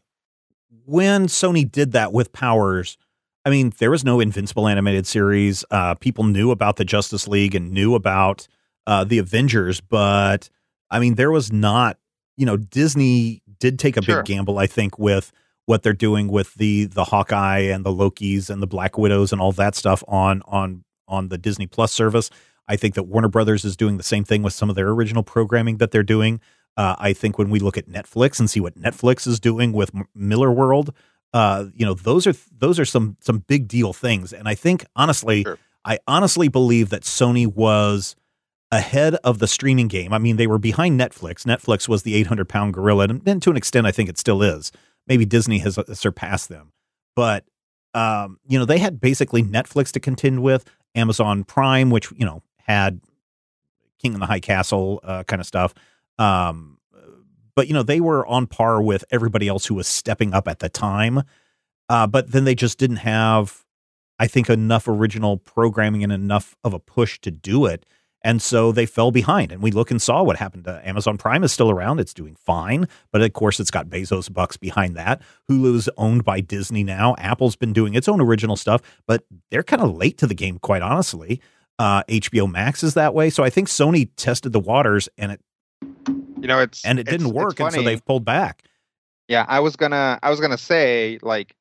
when 0.84 1.26
Sony 1.26 1.70
did 1.70 1.92
that 1.92 2.12
with 2.12 2.32
Powers. 2.32 2.98
I 3.44 3.50
mean, 3.50 3.72
there 3.78 3.90
was 3.92 4.04
no 4.04 4.18
Invincible 4.18 4.66
animated 4.66 5.06
series. 5.06 5.64
Uh, 5.70 5.94
people 5.94 6.24
knew 6.24 6.50
about 6.50 6.76
the 6.76 6.84
Justice 6.84 7.28
League 7.28 7.54
and 7.54 7.70
knew 7.70 7.94
about 7.94 8.48
uh, 8.88 9.04
the 9.04 9.18
Avengers, 9.18 9.80
but 9.80 10.50
I 10.90 10.98
mean, 10.98 11.14
there 11.14 11.30
was 11.30 11.52
not. 11.52 11.98
You 12.36 12.44
know, 12.44 12.56
Disney 12.58 13.42
did 13.58 13.78
take 13.78 13.96
a 13.96 14.02
Sure. 14.02 14.16
big 14.16 14.26
gamble, 14.26 14.58
I 14.58 14.66
think, 14.66 14.98
with 14.98 15.32
what 15.66 15.82
they're 15.82 15.92
doing 15.92 16.28
with 16.28 16.54
the 16.54 16.86
the 16.86 17.04
Hawkeye 17.04 17.58
and 17.60 17.84
the 17.84 17.90
Lokis 17.90 18.48
and 18.50 18.62
the 18.62 18.66
Black 18.66 18.96
Widows 18.96 19.32
and 19.32 19.40
all 19.40 19.52
that 19.52 19.74
stuff 19.74 20.02
on 20.08 20.42
on 20.46 20.84
on 21.06 21.28
the 21.28 21.38
Disney 21.38 21.66
Plus 21.66 21.92
service. 21.92 22.30
I 22.68 22.76
think 22.76 22.94
that 22.94 23.04
Warner 23.04 23.28
Brothers 23.28 23.64
is 23.64 23.76
doing 23.76 23.96
the 23.96 24.02
same 24.02 24.24
thing 24.24 24.42
with 24.42 24.52
some 24.52 24.70
of 24.70 24.76
their 24.76 24.88
original 24.88 25.22
programming 25.22 25.76
that 25.76 25.92
they're 25.92 26.02
doing. 26.02 26.40
Uh, 26.76 26.96
I 26.98 27.12
think 27.12 27.38
when 27.38 27.48
we 27.48 27.58
look 27.60 27.78
at 27.78 27.88
Netflix 27.88 28.40
and 28.40 28.50
see 28.50 28.60
what 28.60 28.74
Netflix 28.76 29.26
is 29.26 29.38
doing 29.40 29.72
with 29.72 29.94
M- 29.94 30.08
Millarworld, 30.16 30.90
uh, 31.32 31.66
you 31.74 31.86
know, 31.86 31.94
those 31.94 32.26
are 32.26 32.34
those 32.56 32.78
are 32.80 32.84
some 32.84 33.16
some 33.20 33.38
big 33.46 33.68
deal 33.68 33.92
things. 33.92 34.32
And 34.32 34.48
I 34.48 34.54
think 34.54 34.84
honestly, 34.96 35.42
Sure. 35.44 35.58
I 35.84 35.98
honestly 36.08 36.48
believe 36.48 36.90
that 36.90 37.02
Sony 37.02 37.46
was 37.46 38.16
ahead 38.72 39.14
of 39.22 39.38
the 39.38 39.46
streaming 39.46 39.86
game. 39.88 40.12
I 40.12 40.18
mean, 40.18 40.36
they 40.36 40.48
were 40.48 40.58
behind 40.58 40.98
Netflix. 41.00 41.44
Netflix 41.44 41.88
was 41.88 42.02
the 42.02 42.14
800 42.16 42.48
pound 42.48 42.74
gorilla, 42.74 43.04
and 43.04 43.40
to 43.42 43.50
an 43.50 43.56
extent, 43.56 43.86
I 43.86 43.92
think 43.92 44.08
it 44.08 44.18
still 44.18 44.42
is. 44.42 44.72
Maybe 45.06 45.24
Disney 45.24 45.58
has 45.58 45.78
uh, 45.78 45.94
surpassed 45.94 46.48
them, 46.48 46.72
but 47.14 47.44
um, 47.94 48.38
you 48.46 48.58
know, 48.58 48.64
they 48.64 48.78
had 48.78 49.00
basically 49.00 49.42
Netflix 49.42 49.90
to 49.92 50.00
contend 50.00 50.42
with, 50.42 50.64
Amazon 50.94 51.44
Prime, 51.44 51.90
which 51.90 52.10
you 52.12 52.24
know 52.26 52.42
had 52.58 53.00
King 54.00 54.14
in 54.14 54.20
the 54.20 54.26
High 54.26 54.40
Castle 54.40 55.00
uh, 55.04 55.22
kind 55.24 55.40
of 55.40 55.46
stuff. 55.46 55.74
Um, 56.18 56.78
but 57.54 57.68
you 57.68 57.74
know, 57.74 57.82
they 57.82 58.00
were 58.00 58.26
on 58.26 58.46
par 58.46 58.82
with 58.82 59.04
everybody 59.10 59.48
else 59.48 59.66
who 59.66 59.74
was 59.74 59.86
stepping 59.86 60.34
up 60.34 60.48
at 60.48 60.58
the 60.58 60.68
time. 60.68 61.22
Uh, 61.88 62.06
but 62.06 62.32
then 62.32 62.44
they 62.44 62.54
just 62.54 62.78
didn't 62.78 62.96
have, 62.96 63.64
I 64.18 64.26
think, 64.26 64.50
enough 64.50 64.88
original 64.88 65.36
programming 65.36 66.02
and 66.02 66.12
enough 66.12 66.56
of 66.64 66.74
a 66.74 66.78
push 66.78 67.20
to 67.20 67.30
do 67.30 67.66
it. 67.66 67.86
And 68.26 68.42
so 68.42 68.72
they 68.72 68.86
fell 68.86 69.12
behind. 69.12 69.52
And 69.52 69.62
we 69.62 69.70
look 69.70 69.92
and 69.92 70.02
saw 70.02 70.20
what 70.24 70.36
happened 70.36 70.64
to 70.64 70.86
Amazon 70.86 71.16
Prime 71.16 71.44
is 71.44 71.52
still 71.52 71.70
around. 71.70 72.00
It's 72.00 72.12
doing 72.12 72.34
fine. 72.34 72.88
But 73.12 73.22
of 73.22 73.32
course, 73.32 73.60
it's 73.60 73.70
got 73.70 73.86
Bezos 73.86 74.32
bucks 74.32 74.56
behind 74.56 74.96
that. 74.96 75.22
Hulu's 75.48 75.88
owned 75.96 76.24
by 76.24 76.40
Disney 76.40 76.82
now. 76.82 77.14
Apple's 77.18 77.54
been 77.54 77.72
doing 77.72 77.94
its 77.94 78.08
own 78.08 78.20
original 78.20 78.56
stuff, 78.56 78.82
but 79.06 79.24
they're 79.52 79.62
kind 79.62 79.80
of 79.80 79.94
late 79.94 80.18
to 80.18 80.26
the 80.26 80.34
game, 80.34 80.58
quite 80.58 80.82
honestly. 80.82 81.40
Uh, 81.78 82.02
HBO 82.08 82.50
Max 82.50 82.82
is 82.82 82.94
that 82.94 83.14
way. 83.14 83.30
So 83.30 83.44
I 83.44 83.50
think 83.50 83.68
Sony 83.68 84.08
tested 84.16 84.52
the 84.52 84.58
waters 84.58 85.08
and 85.16 85.30
it, 85.30 85.40
you 86.08 86.48
know, 86.48 86.58
it's 86.58 86.84
and 86.84 86.98
it 86.98 87.06
didn't 87.06 87.30
work, 87.30 87.60
and 87.60 87.72
so 87.72 87.80
they've 87.80 88.04
pulled 88.04 88.24
back. 88.24 88.64
Yeah, 89.28 89.44
I 89.46 89.60
was 89.60 89.76
gonna, 89.76 90.18
I 90.20 90.30
was 90.30 90.40
gonna 90.40 90.58
say 90.58 91.20
like 91.22 91.54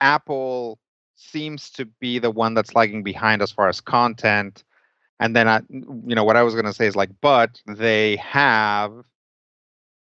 Apple 0.00 0.78
seems 1.16 1.70
to 1.70 1.84
be 1.84 2.20
the 2.20 2.30
one 2.30 2.54
that's 2.54 2.76
lagging 2.76 3.02
behind 3.02 3.42
as 3.42 3.50
far 3.50 3.68
as 3.68 3.80
content, 3.80 4.62
and 5.22 5.36
then 5.36 5.48
I, 5.48 5.60
you 5.70 6.14
know, 6.14 6.24
what 6.24 6.36
I 6.36 6.42
was 6.42 6.54
gonna 6.54 6.72
say 6.72 6.86
is 6.86 6.96
like, 6.96 7.10
but 7.20 7.60
they 7.66 8.16
have 8.16 8.92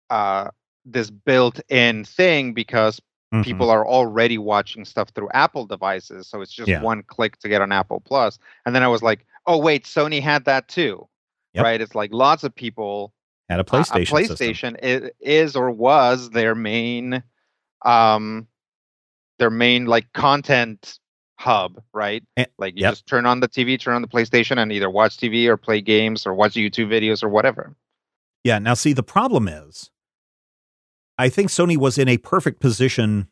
uh 0.10 0.50
this 0.86 1.10
built-in 1.12 2.04
thing 2.06 2.54
because 2.54 3.00
Mm-hmm. 3.34 3.44
people 3.44 3.70
are 3.70 3.88
already 3.88 4.38
watching 4.38 4.84
stuff 4.84 5.10
through 5.16 5.30
Apple 5.34 5.66
devices, 5.66 6.28
so 6.28 6.42
it's 6.42 6.52
just 6.52 6.68
Yeah. 6.70 6.82
one 6.84 7.02
click 7.04 7.38
to 7.40 7.48
get 7.48 7.62
on 7.62 7.72
Apple 7.72 8.02
Plus. 8.02 8.38
And 8.66 8.76
then 8.76 8.84
I 8.84 8.90
was 8.90 9.02
like, 9.02 9.26
oh 9.48 9.58
wait, 9.58 9.86
Sony 9.86 10.22
had 10.22 10.44
that 10.46 10.68
too, 10.68 11.08
Yep. 11.54 11.64
right? 11.64 11.80
It's 11.82 11.96
like 11.96 12.12
lots 12.14 12.44
of 12.44 12.54
people 12.54 13.14
Had 13.48 13.60
a 13.60 13.64
uh, 13.64 13.64
PlayStation. 13.64 14.12
a. 14.12 14.14
PlayStation 14.14 14.84
is, 14.84 15.12
is 15.22 15.56
or 15.56 15.72
was 15.72 16.30
their 16.32 16.56
main, 16.56 17.24
um, 17.86 18.48
their 19.40 19.50
main 19.50 19.86
like 19.86 20.12
content 20.12 21.00
hub, 21.42 21.82
right? 21.94 22.24
Eh, 22.38 22.46
Like 22.58 22.76
you 22.76 22.82
yep. 22.84 22.92
just 22.94 23.08
turn 23.08 23.26
on 23.26 23.40
the 23.40 23.48
TV, 23.48 23.80
turn 23.80 23.96
on 23.96 24.02
the 24.02 24.08
PlayStation, 24.08 24.58
and 24.58 24.72
either 24.72 24.90
watch 24.90 25.18
TV 25.18 25.48
or 25.48 25.58
play 25.58 25.82
games 25.82 26.26
or 26.26 26.34
watch 26.34 26.54
YouTube 26.54 26.88
videos 26.88 27.24
or 27.24 27.30
whatever. 27.30 27.76
Yeah. 28.44 28.60
Now, 28.60 28.76
see, 28.76 28.94
the 28.94 29.04
problem 29.04 29.48
is, 29.48 29.90
I 31.18 31.30
think 31.30 31.50
Sony 31.50 31.78
was 31.78 31.98
in 31.98 32.08
a 32.08 32.18
perfect 32.18 32.60
position 32.60 33.28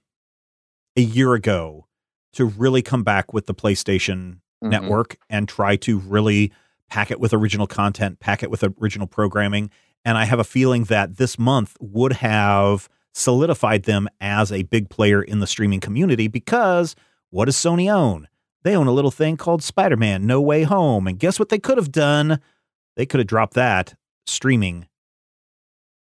a 0.98 1.02
year 1.02 1.34
ago 1.34 1.88
to 2.34 2.46
really 2.46 2.82
come 2.82 3.04
back 3.04 3.34
with 3.34 3.46
the 3.46 3.54
PlayStation 3.54 4.40
Mhm. 4.64 4.70
Network 4.72 5.18
and 5.30 5.48
try 5.48 5.76
to 5.78 6.00
really 6.00 6.52
pack 6.90 7.12
it 7.12 7.20
with 7.20 7.34
original 7.34 7.68
content, 7.68 8.20
pack 8.20 8.44
it 8.44 8.50
with 8.52 8.64
original 8.82 9.08
programming. 9.08 9.70
And 10.04 10.18
I 10.18 10.26
have 10.26 10.40
a 10.40 10.44
feeling 10.44 10.86
that 10.86 11.18
this 11.18 11.38
month 11.40 11.78
would 11.80 12.14
have 12.14 12.90
solidified 13.14 13.84
them 13.84 14.08
as 14.20 14.52
a 14.52 14.64
big 14.64 14.90
player 14.90 15.22
in 15.22 15.40
the 15.40 15.48
streaming 15.48 15.80
community 15.80 16.28
because 16.28 16.96
what 17.30 17.46
does 17.46 17.56
Sony 17.56 17.94
own? 17.94 18.28
They 18.64 18.76
own 18.76 18.88
a 18.88 18.92
little 18.92 19.12
thing 19.12 19.38
called 19.38 19.64
Spider 19.64 19.98
Man 19.98 20.26
No 20.26 20.42
Way 20.42 20.64
Home. 20.64 21.08
And 21.08 21.18
guess 21.18 21.40
what 21.40 21.50
they 21.50 21.60
could 21.60 21.78
have 21.78 21.92
done? 21.92 22.40
They 22.96 23.06
could 23.06 23.20
have 23.20 23.28
dropped 23.28 23.54
that 23.54 23.96
streaming 24.28 24.88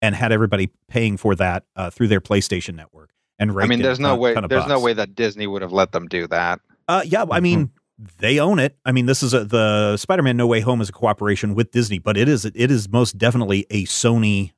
and 0.01 0.15
had 0.15 0.31
everybody 0.31 0.71
paying 0.87 1.17
for 1.17 1.35
that 1.35 1.65
uh, 1.75 1.89
through 1.89 2.07
their 2.07 2.21
PlayStation 2.21 2.75
network. 2.75 3.11
And 3.37 3.51
I 3.59 3.67
mean, 3.67 3.81
there's 3.81 3.99
no 3.99 4.15
way. 4.15 4.33
ton 4.33 4.43
of 4.43 4.49
There's 4.49 4.67
no 4.67 4.79
way 4.79 4.93
that 4.93 5.15
Disney 5.15 5.47
would 5.47 5.61
have 5.61 5.71
let 5.71 5.91
them 5.91 6.07
do 6.07 6.27
that. 6.27 6.59
Uh, 6.87 7.03
yeah, 7.05 7.25
I 7.31 7.39
mean, 7.39 7.71
they 8.17 8.39
own 8.39 8.59
it. 8.59 8.77
I 8.83 8.91
mean, 8.91 9.05
this 9.05 9.23
is 9.23 9.33
a, 9.33 9.45
the 9.45 9.95
Spider-Man 9.95 10.35
No 10.35 10.47
Way 10.47 10.59
Home 10.61 10.81
is 10.81 10.89
a 10.89 10.91
cooperation 10.91 11.55
with 11.55 11.71
Disney, 11.71 11.99
but 11.99 12.17
it 12.17 12.27
is 12.27 12.45
it 12.45 12.55
is 12.55 12.89
most 12.89 13.17
definitely 13.17 13.65
a 13.69 13.85
Sony 13.85 14.51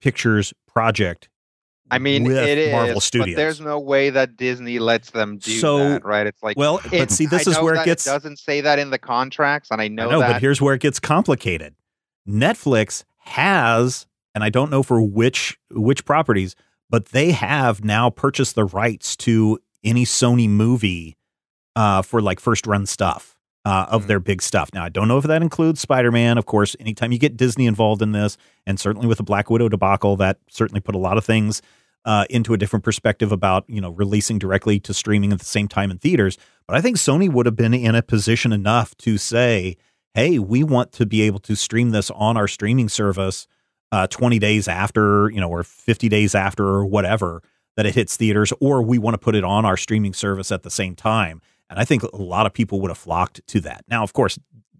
Pictures 0.00 0.52
project. 0.66 1.28
I 1.90 1.98
mean, 1.98 2.24
with 2.24 2.36
it 2.36 2.58
is, 2.58 2.72
Marvel 2.72 2.94
but 2.94 3.02
Studios. 3.02 3.36
there's 3.36 3.60
no 3.60 3.78
way 3.78 4.10
that 4.10 4.36
Disney 4.36 4.78
lets 4.78 5.10
them 5.10 5.38
do 5.38 5.58
So- 5.58 5.78
that, 5.78 6.04
right? 6.04 6.26
It's 6.26 6.42
like, 6.42 6.56
well, 6.58 6.80
but 6.82 6.92
it- 6.92 7.10
see, 7.10 7.26
this 7.26 7.46
I 7.48 7.52
is 7.52 7.58
where 7.60 7.74
it 7.76 7.84
gets. 7.84 8.04
doesn't 8.04 8.38
say 8.38 8.60
that 8.60 8.78
in 8.78 8.90
the 8.90 8.98
contracts, 8.98 9.70
and 9.70 9.80
I 9.80 9.88
know, 9.88 10.08
I 10.08 10.10
know, 10.12 10.20
that. 10.20 10.32
but 10.34 10.40
here's 10.40 10.60
where 10.60 10.74
it 10.74 10.80
gets 10.80 11.00
complicated. 11.00 11.74
Netflix 12.28 13.04
has, 13.18 14.06
and 14.34 14.44
I 14.44 14.50
don't 14.50 14.70
know 14.70 14.82
for 14.82 15.00
which 15.00 15.58
which 15.70 16.04
properties, 16.04 16.54
but 16.90 17.06
they 17.06 17.30
have 17.32 17.82
now 17.84 18.10
purchased 18.10 18.54
the 18.54 18.64
rights 18.64 19.16
to 19.18 19.58
any 19.84 20.04
Sony 20.04 20.48
movie 20.48 21.16
uh, 21.76 22.02
for 22.02 22.20
like 22.20 22.40
first 22.40 22.66
run 22.66 22.84
stuff 22.86 23.37
uh, 23.68 23.86
of 23.90 24.04
Mhm. 24.04 24.06
their 24.08 24.20
big 24.20 24.40
stuff. 24.42 24.70
Now, 24.72 24.84
I 24.84 24.88
don't 24.88 25.08
know 25.08 25.18
if 25.18 25.24
that 25.24 25.42
includes 25.42 25.80
Spider 25.80 26.10
Man. 26.10 26.38
Of 26.38 26.46
course, 26.46 26.74
anytime 26.80 27.12
you 27.12 27.18
get 27.18 27.36
Disney 27.36 27.66
involved 27.66 28.00
in 28.00 28.12
this, 28.12 28.36
and 28.66 28.80
certainly 28.80 29.06
with 29.06 29.18
the 29.18 29.24
Black 29.24 29.50
Widow 29.50 29.68
debacle, 29.68 30.16
that 30.16 30.38
certainly 30.48 30.80
put 30.80 30.94
a 30.94 30.98
lot 30.98 31.18
of 31.18 31.24
things 31.24 31.60
uh, 32.04 32.24
into 32.30 32.54
a 32.54 32.56
different 32.56 32.84
perspective 32.84 33.30
about 33.32 33.64
you 33.68 33.80
know 33.80 33.90
releasing 33.90 34.38
directly 34.38 34.80
to 34.80 34.94
streaming 34.94 35.32
at 35.32 35.38
the 35.40 35.44
same 35.44 35.68
time 35.68 35.90
in 35.90 35.98
theaters. 35.98 36.38
But 36.66 36.76
I 36.76 36.80
think 36.80 36.96
Sony 36.96 37.30
would 37.30 37.44
have 37.46 37.56
been 37.56 37.74
in 37.74 37.94
a 37.94 38.02
position 38.02 38.52
enough 38.52 38.96
to 38.98 39.18
say, 39.18 39.76
"Hey, 40.14 40.38
we 40.38 40.64
want 40.64 40.92
to 40.92 41.04
be 41.04 41.20
able 41.22 41.40
to 41.40 41.54
stream 41.54 41.90
this 41.90 42.10
on 42.12 42.36
our 42.36 42.48
streaming 42.48 42.88
service." 42.88 43.46
Uh, 43.90 44.06
20 44.06 44.38
days 44.38 44.68
after, 44.68 45.30
you 45.30 45.40
know, 45.40 45.48
or 45.48 45.62
50 45.62 46.08
days 46.10 46.34
after, 46.34 46.64
or 46.66 46.84
whatever, 46.84 47.42
that 47.76 47.86
it 47.86 47.94
hits 47.94 48.16
theaters, 48.16 48.52
or 48.60 48.82
we 48.82 48.98
want 48.98 49.14
to 49.14 49.18
put 49.18 49.34
it 49.34 49.44
on 49.44 49.64
our 49.64 49.78
streaming 49.78 50.12
service 50.12 50.52
at 50.52 50.62
the 50.62 50.70
same 50.70 50.94
time. 50.94 51.40
And 51.70 51.78
I 51.78 51.84
think 51.84 52.02
a 52.02 52.16
lot 52.16 52.46
of 52.46 52.52
people 52.52 52.80
would 52.80 52.90
have 52.90 52.98
flocked 52.98 53.46
to 53.48 53.60
that. 53.60 53.84
Now, 53.88 54.02
of 54.02 54.12
course, 54.12 54.38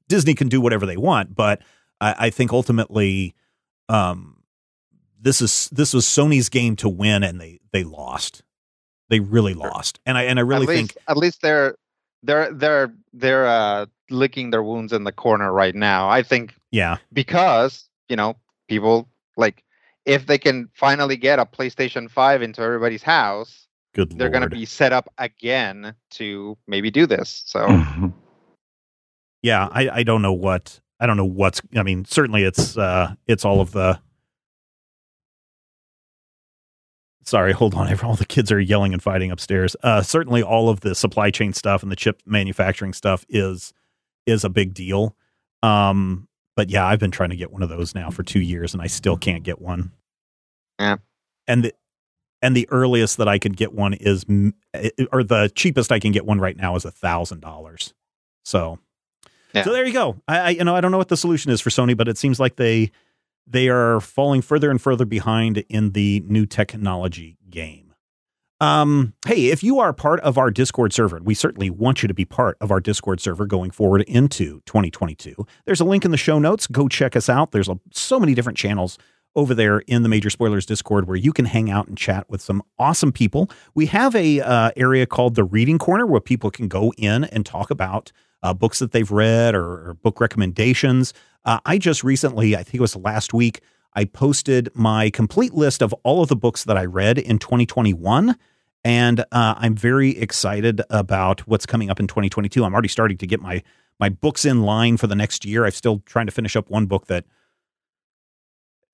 Disney 0.08 0.34
can 0.34 0.48
do 0.48 0.60
whatever 0.60 0.86
they 0.86 0.96
want, 0.96 1.34
but 1.34 1.62
I, 2.00 2.14
I 2.18 2.30
think 2.30 2.52
ultimately, 2.52 3.34
um, 3.88 4.42
this 5.20 5.42
is 5.42 5.68
this 5.70 5.92
was 5.92 6.06
Sony's 6.06 6.48
game 6.48 6.76
to 6.76 6.88
win, 6.88 7.22
and 7.22 7.40
they 7.40 7.60
they 7.72 7.84
lost. 7.84 8.42
They 9.10 9.20
really 9.20 9.54
lost, 9.54 10.00
and 10.06 10.18
I 10.18 10.24
and 10.24 10.38
I 10.38 10.42
really 10.42 10.64
at 10.64 10.68
least, 10.68 10.92
think 10.92 11.02
at 11.08 11.16
least 11.16 11.42
they're 11.42 11.76
they're 12.22 12.52
they're 12.52 12.92
they're 13.12 13.46
uh, 13.46 13.86
licking 14.10 14.50
their 14.50 14.62
wounds 14.62 14.92
in 14.92 15.04
the 15.04 15.12
corner 15.12 15.52
right 15.52 15.74
now. 15.74 16.08
I 16.08 16.22
think 16.22 16.54
yeah, 16.70 16.98
because 17.12 17.88
you 18.08 18.16
know 18.16 18.36
people 18.68 19.08
like 19.36 19.64
if 20.04 20.26
they 20.26 20.38
can 20.38 20.68
finally 20.74 21.16
get 21.16 21.38
a 21.38 21.46
PlayStation 21.46 22.10
Five 22.10 22.42
into 22.42 22.62
everybody's 22.62 23.02
house, 23.02 23.67
good 23.94 24.18
they're 24.18 24.30
going 24.30 24.42
to 24.42 24.48
be 24.48 24.64
set 24.64 24.92
up 24.92 25.08
again 25.18 25.94
to 26.10 26.56
maybe 26.66 26.90
do 26.90 27.06
this. 27.06 27.42
So 27.46 27.66
yeah, 29.42 29.68
I, 29.70 29.88
I 29.88 30.02
don't 30.02 30.22
know 30.22 30.32
what 30.32 30.80
I 31.00 31.06
don't 31.06 31.16
know 31.16 31.24
what's 31.24 31.60
I 31.76 31.82
mean, 31.82 32.04
certainly 32.04 32.44
it's 32.44 32.76
uh 32.76 33.14
it's 33.26 33.44
all 33.44 33.60
of 33.60 33.72
the 33.72 34.00
Sorry, 37.24 37.52
hold 37.52 37.74
on. 37.74 37.94
All 38.00 38.14
the 38.14 38.24
kids 38.24 38.50
are 38.50 38.60
yelling 38.60 38.94
and 38.94 39.02
fighting 39.02 39.30
upstairs. 39.30 39.76
Uh 39.82 40.02
certainly 40.02 40.42
all 40.42 40.68
of 40.68 40.80
the 40.80 40.94
supply 40.94 41.30
chain 41.30 41.52
stuff 41.52 41.82
and 41.82 41.92
the 41.92 41.96
chip 41.96 42.22
manufacturing 42.26 42.92
stuff 42.92 43.24
is 43.28 43.72
is 44.26 44.44
a 44.44 44.48
big 44.50 44.74
deal. 44.74 45.16
Um 45.62 46.28
but 46.56 46.70
yeah, 46.70 46.84
I've 46.86 46.98
been 46.98 47.12
trying 47.12 47.30
to 47.30 47.36
get 47.36 47.52
one 47.52 47.62
of 47.62 47.68
those 47.68 47.94
now 47.94 48.10
for 48.10 48.24
2 48.24 48.40
years 48.40 48.74
and 48.74 48.82
I 48.82 48.88
still 48.88 49.16
can't 49.16 49.44
get 49.44 49.60
one. 49.60 49.92
Yeah. 50.80 50.96
And 51.46 51.64
the 51.64 51.74
and 52.42 52.56
the 52.56 52.68
earliest 52.70 53.16
that 53.18 53.28
I 53.28 53.38
could 53.38 53.56
get 53.56 53.72
one 53.72 53.94
is 53.94 54.24
or 55.12 55.22
the 55.24 55.50
cheapest 55.54 55.92
I 55.92 55.98
can 55.98 56.12
get 56.12 56.26
one 56.26 56.40
right 56.40 56.56
now 56.56 56.76
is 56.76 56.84
a 56.84 56.90
thousand 56.90 57.40
dollars. 57.40 57.94
So 58.44 58.78
Yeah. 59.52 59.64
so 59.64 59.72
there 59.72 59.86
you 59.86 59.92
go. 59.92 60.16
I, 60.26 60.38
I 60.38 60.48
you 60.50 60.64
know 60.64 60.74
I 60.76 60.80
don't 60.80 60.92
know 60.92 60.98
what 60.98 61.08
the 61.08 61.16
solution 61.16 61.50
is 61.50 61.60
for 61.60 61.70
Sony, 61.70 61.96
but 61.96 62.08
it 62.08 62.18
seems 62.18 62.38
like 62.40 62.56
they 62.56 62.90
they 63.46 63.68
are 63.68 64.00
falling 64.00 64.42
further 64.42 64.70
and 64.70 64.80
further 64.80 65.04
behind 65.06 65.58
in 65.68 65.92
the 65.92 66.22
new 66.26 66.46
technology 66.46 67.38
game. 67.48 67.94
Um, 68.60 69.14
hey, 69.24 69.46
if 69.46 69.62
you 69.62 69.78
are 69.78 69.92
part 69.92 70.18
of 70.20 70.36
our 70.36 70.50
Discord 70.50 70.92
server, 70.92 71.20
we 71.22 71.32
certainly 71.32 71.70
want 71.70 72.02
you 72.02 72.08
to 72.08 72.14
be 72.14 72.24
part 72.24 72.56
of 72.60 72.72
our 72.72 72.80
Discord 72.80 73.20
server 73.20 73.46
going 73.46 73.70
forward 73.70 74.02
into 74.02 74.60
2022, 74.66 75.46
there's 75.64 75.80
a 75.80 75.84
link 75.84 76.04
in 76.04 76.10
the 76.10 76.16
show 76.16 76.40
notes. 76.40 76.66
Go 76.66 76.88
check 76.88 77.14
us 77.14 77.28
out. 77.28 77.52
There's 77.52 77.68
a, 77.68 77.78
so 77.92 78.18
many 78.18 78.34
different 78.34 78.58
channels 78.58 78.98
over 79.38 79.54
there 79.54 79.78
in 79.86 80.02
the 80.02 80.08
Major 80.08 80.30
Spoilers 80.30 80.66
Discord 80.66 81.06
where 81.06 81.16
you 81.16 81.32
can 81.32 81.44
hang 81.44 81.70
out 81.70 81.86
and 81.86 81.96
chat 81.96 82.28
with 82.28 82.42
some 82.42 82.60
awesome 82.76 83.12
people. 83.12 83.48
We 83.72 83.86
have 83.86 84.16
a 84.16 84.40
uh, 84.40 84.72
area 84.76 85.06
called 85.06 85.36
the 85.36 85.44
Reading 85.44 85.78
Corner 85.78 86.06
where 86.06 86.20
people 86.20 86.50
can 86.50 86.66
go 86.66 86.92
in 86.98 87.22
and 87.22 87.46
talk 87.46 87.70
about 87.70 88.10
uh, 88.42 88.52
books 88.52 88.80
that 88.80 88.90
they've 88.90 89.10
read 89.10 89.54
or, 89.54 89.90
or 89.90 89.94
book 89.94 90.20
recommendations. 90.20 91.14
Uh, 91.44 91.60
I 91.64 91.78
just 91.78 92.02
recently, 92.02 92.56
I 92.56 92.64
think 92.64 92.74
it 92.74 92.80
was 92.80 92.96
last 92.96 93.32
week, 93.32 93.60
I 93.94 94.06
posted 94.06 94.70
my 94.74 95.08
complete 95.08 95.54
list 95.54 95.82
of 95.82 95.92
all 96.02 96.20
of 96.20 96.28
the 96.28 96.36
books 96.36 96.64
that 96.64 96.76
I 96.76 96.84
read 96.84 97.16
in 97.16 97.38
2021. 97.38 98.36
and 98.82 99.20
uh, 99.20 99.54
I'm 99.56 99.76
very 99.76 100.18
excited 100.18 100.82
about 100.90 101.46
what's 101.46 101.64
coming 101.64 101.90
up 101.90 102.00
in 102.00 102.08
2022. 102.08 102.64
I'm 102.64 102.72
already 102.72 102.88
starting 102.88 103.18
to 103.18 103.26
get 103.26 103.40
my 103.40 103.62
my 104.00 104.08
books 104.08 104.44
in 104.44 104.62
line 104.62 104.96
for 104.96 105.06
the 105.06 105.16
next 105.16 105.44
year. 105.44 105.64
I'm 105.64 105.70
still 105.72 106.02
trying 106.06 106.26
to 106.26 106.32
finish 106.32 106.56
up 106.56 106.70
one 106.70 106.86
book 106.86 107.06
that 107.06 107.24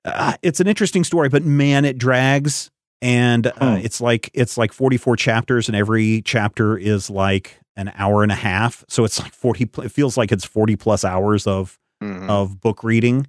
uh, 0.04 0.34
it's 0.42 0.60
an 0.60 0.66
interesting 0.66 1.04
story, 1.04 1.28
but 1.28 1.44
man, 1.44 1.84
it 1.84 1.98
drags. 1.98 2.70
And 3.02 3.46
uh, 3.46 3.52
hmm. 3.76 3.84
it's 3.84 4.00
like 4.00 4.30
it's 4.32 4.56
like 4.56 4.72
44 4.72 5.16
chapters, 5.16 5.68
and 5.68 5.76
every 5.76 6.22
chapter 6.22 6.78
is 6.78 7.10
like 7.10 7.60
an 7.76 7.92
hour 7.96 8.22
and 8.22 8.32
a 8.32 8.36
half. 8.36 8.82
So 8.88 9.04
it's 9.04 9.20
like 9.20 9.34
40. 9.34 9.70
It 9.82 9.90
feels 9.90 10.16
like 10.16 10.32
it's 10.32 10.44
40 10.44 10.76
plus 10.76 11.04
hours 11.04 11.46
of 11.46 11.78
mm-hmm. 12.02 12.30
of 12.30 12.60
book 12.60 12.82
reading. 12.82 13.26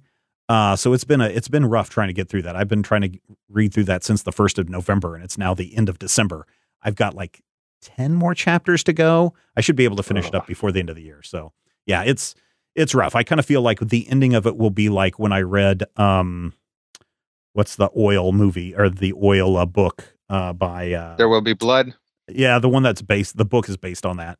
Uh, 0.48 0.76
so 0.76 0.92
it's 0.92 1.04
been 1.04 1.20
a 1.20 1.26
it's 1.26 1.48
been 1.48 1.66
rough 1.66 1.90
trying 1.90 2.08
to 2.08 2.14
get 2.14 2.28
through 2.28 2.42
that. 2.42 2.56
I've 2.56 2.68
been 2.68 2.82
trying 2.82 3.02
to 3.02 3.18
read 3.48 3.74
through 3.74 3.84
that 3.84 4.04
since 4.04 4.22
the 4.22 4.32
first 4.32 4.58
of 4.58 4.68
November, 4.68 5.14
and 5.14 5.24
it's 5.24 5.36
now 5.36 5.54
the 5.54 5.76
end 5.76 5.88
of 5.88 5.98
December. 5.98 6.46
I've 6.82 6.94
got 6.94 7.14
like 7.14 7.42
ten 7.82 8.14
more 8.14 8.34
chapters 8.34 8.84
to 8.84 8.92
go. 8.92 9.34
I 9.56 9.60
should 9.60 9.76
be 9.76 9.84
able 9.84 9.96
to 9.96 10.02
finish 10.02 10.26
oh. 10.26 10.28
it 10.28 10.34
up 10.36 10.46
before 10.46 10.70
the 10.70 10.80
end 10.80 10.90
of 10.90 10.96
the 10.96 11.02
year. 11.02 11.22
So 11.22 11.52
yeah, 11.84 12.02
it's 12.04 12.34
it's 12.76 12.94
rough. 12.94 13.16
I 13.16 13.24
kind 13.24 13.40
of 13.40 13.46
feel 13.46 13.62
like 13.62 13.80
the 13.80 14.08
ending 14.08 14.34
of 14.34 14.46
it 14.46 14.56
will 14.56 14.70
be 14.70 14.88
like 14.88 15.18
when 15.18 15.32
I 15.32 15.40
read 15.40 15.82
um, 15.96 16.52
what's 17.56 17.76
the 17.76 17.90
oil 17.96 18.32
movie 18.32 18.74
or 18.74 18.90
the 18.90 19.14
oil 19.22 19.56
uh, 19.56 19.66
book 19.66 20.14
uh, 20.28 20.52
by 20.52 20.92
uh, 20.92 21.16
There 21.16 21.28
Will 21.28 21.40
Be 21.40 21.54
Blood. 21.54 21.94
Yeah, 22.28 22.58
the 22.58 22.68
one 22.68 22.82
that's 22.82 23.02
based. 23.02 23.36
The 23.36 23.44
book 23.44 23.68
is 23.68 23.76
based 23.76 24.04
on 24.04 24.18
that. 24.18 24.38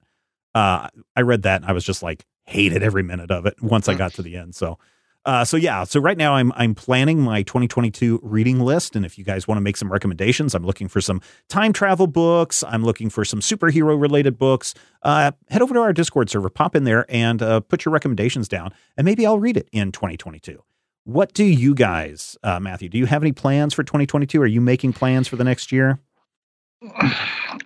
Uh, 0.54 0.88
I 1.14 1.20
read 1.22 1.42
that 1.42 1.62
and 1.62 1.70
I 1.70 1.72
was 1.72 1.84
just 1.84 2.02
like 2.02 2.26
hated 2.44 2.82
every 2.82 3.02
minute 3.02 3.30
of 3.30 3.46
it 3.46 3.60
once 3.62 3.88
I 3.88 3.94
mm. 3.94 3.98
got 3.98 4.12
to 4.14 4.22
the 4.22 4.36
end. 4.36 4.54
So 4.54 4.78
uh, 5.26 5.44
so 5.44 5.56
yeah, 5.56 5.82
so 5.82 5.98
right 5.98 6.16
now 6.16 6.34
I'm 6.34 6.52
I'm 6.54 6.72
planning 6.74 7.20
my 7.20 7.42
2022 7.42 8.20
reading 8.22 8.60
list, 8.60 8.94
and 8.94 9.04
if 9.04 9.18
you 9.18 9.24
guys 9.24 9.48
want 9.48 9.56
to 9.56 9.60
make 9.60 9.76
some 9.76 9.90
recommendations, 9.90 10.54
I'm 10.54 10.64
looking 10.64 10.86
for 10.86 11.00
some 11.00 11.20
time 11.48 11.72
travel 11.72 12.06
books. 12.06 12.62
I'm 12.62 12.84
looking 12.84 13.10
for 13.10 13.24
some 13.24 13.40
superhero 13.40 14.00
related 14.00 14.38
books. 14.38 14.72
Uh, 15.02 15.32
head 15.48 15.62
over 15.62 15.74
to 15.74 15.80
our 15.80 15.92
Discord 15.92 16.30
server, 16.30 16.48
pop 16.48 16.76
in 16.76 16.84
there, 16.84 17.06
and 17.08 17.42
uh, 17.42 17.58
put 17.58 17.84
your 17.84 17.92
recommendations 17.92 18.46
down, 18.46 18.72
and 18.96 19.04
maybe 19.04 19.26
I'll 19.26 19.40
read 19.40 19.56
it 19.56 19.68
in 19.72 19.90
2022. 19.90 20.62
What 21.06 21.34
do 21.34 21.44
you 21.44 21.72
guys, 21.72 22.36
uh, 22.42 22.58
Matthew? 22.58 22.88
Do 22.88 22.98
you 22.98 23.06
have 23.06 23.22
any 23.22 23.30
plans 23.30 23.72
for 23.72 23.84
2022? 23.84 24.42
Are 24.42 24.46
you 24.46 24.60
making 24.60 24.92
plans 24.92 25.28
for 25.28 25.36
the 25.36 25.44
next 25.44 25.70
year? 25.70 26.00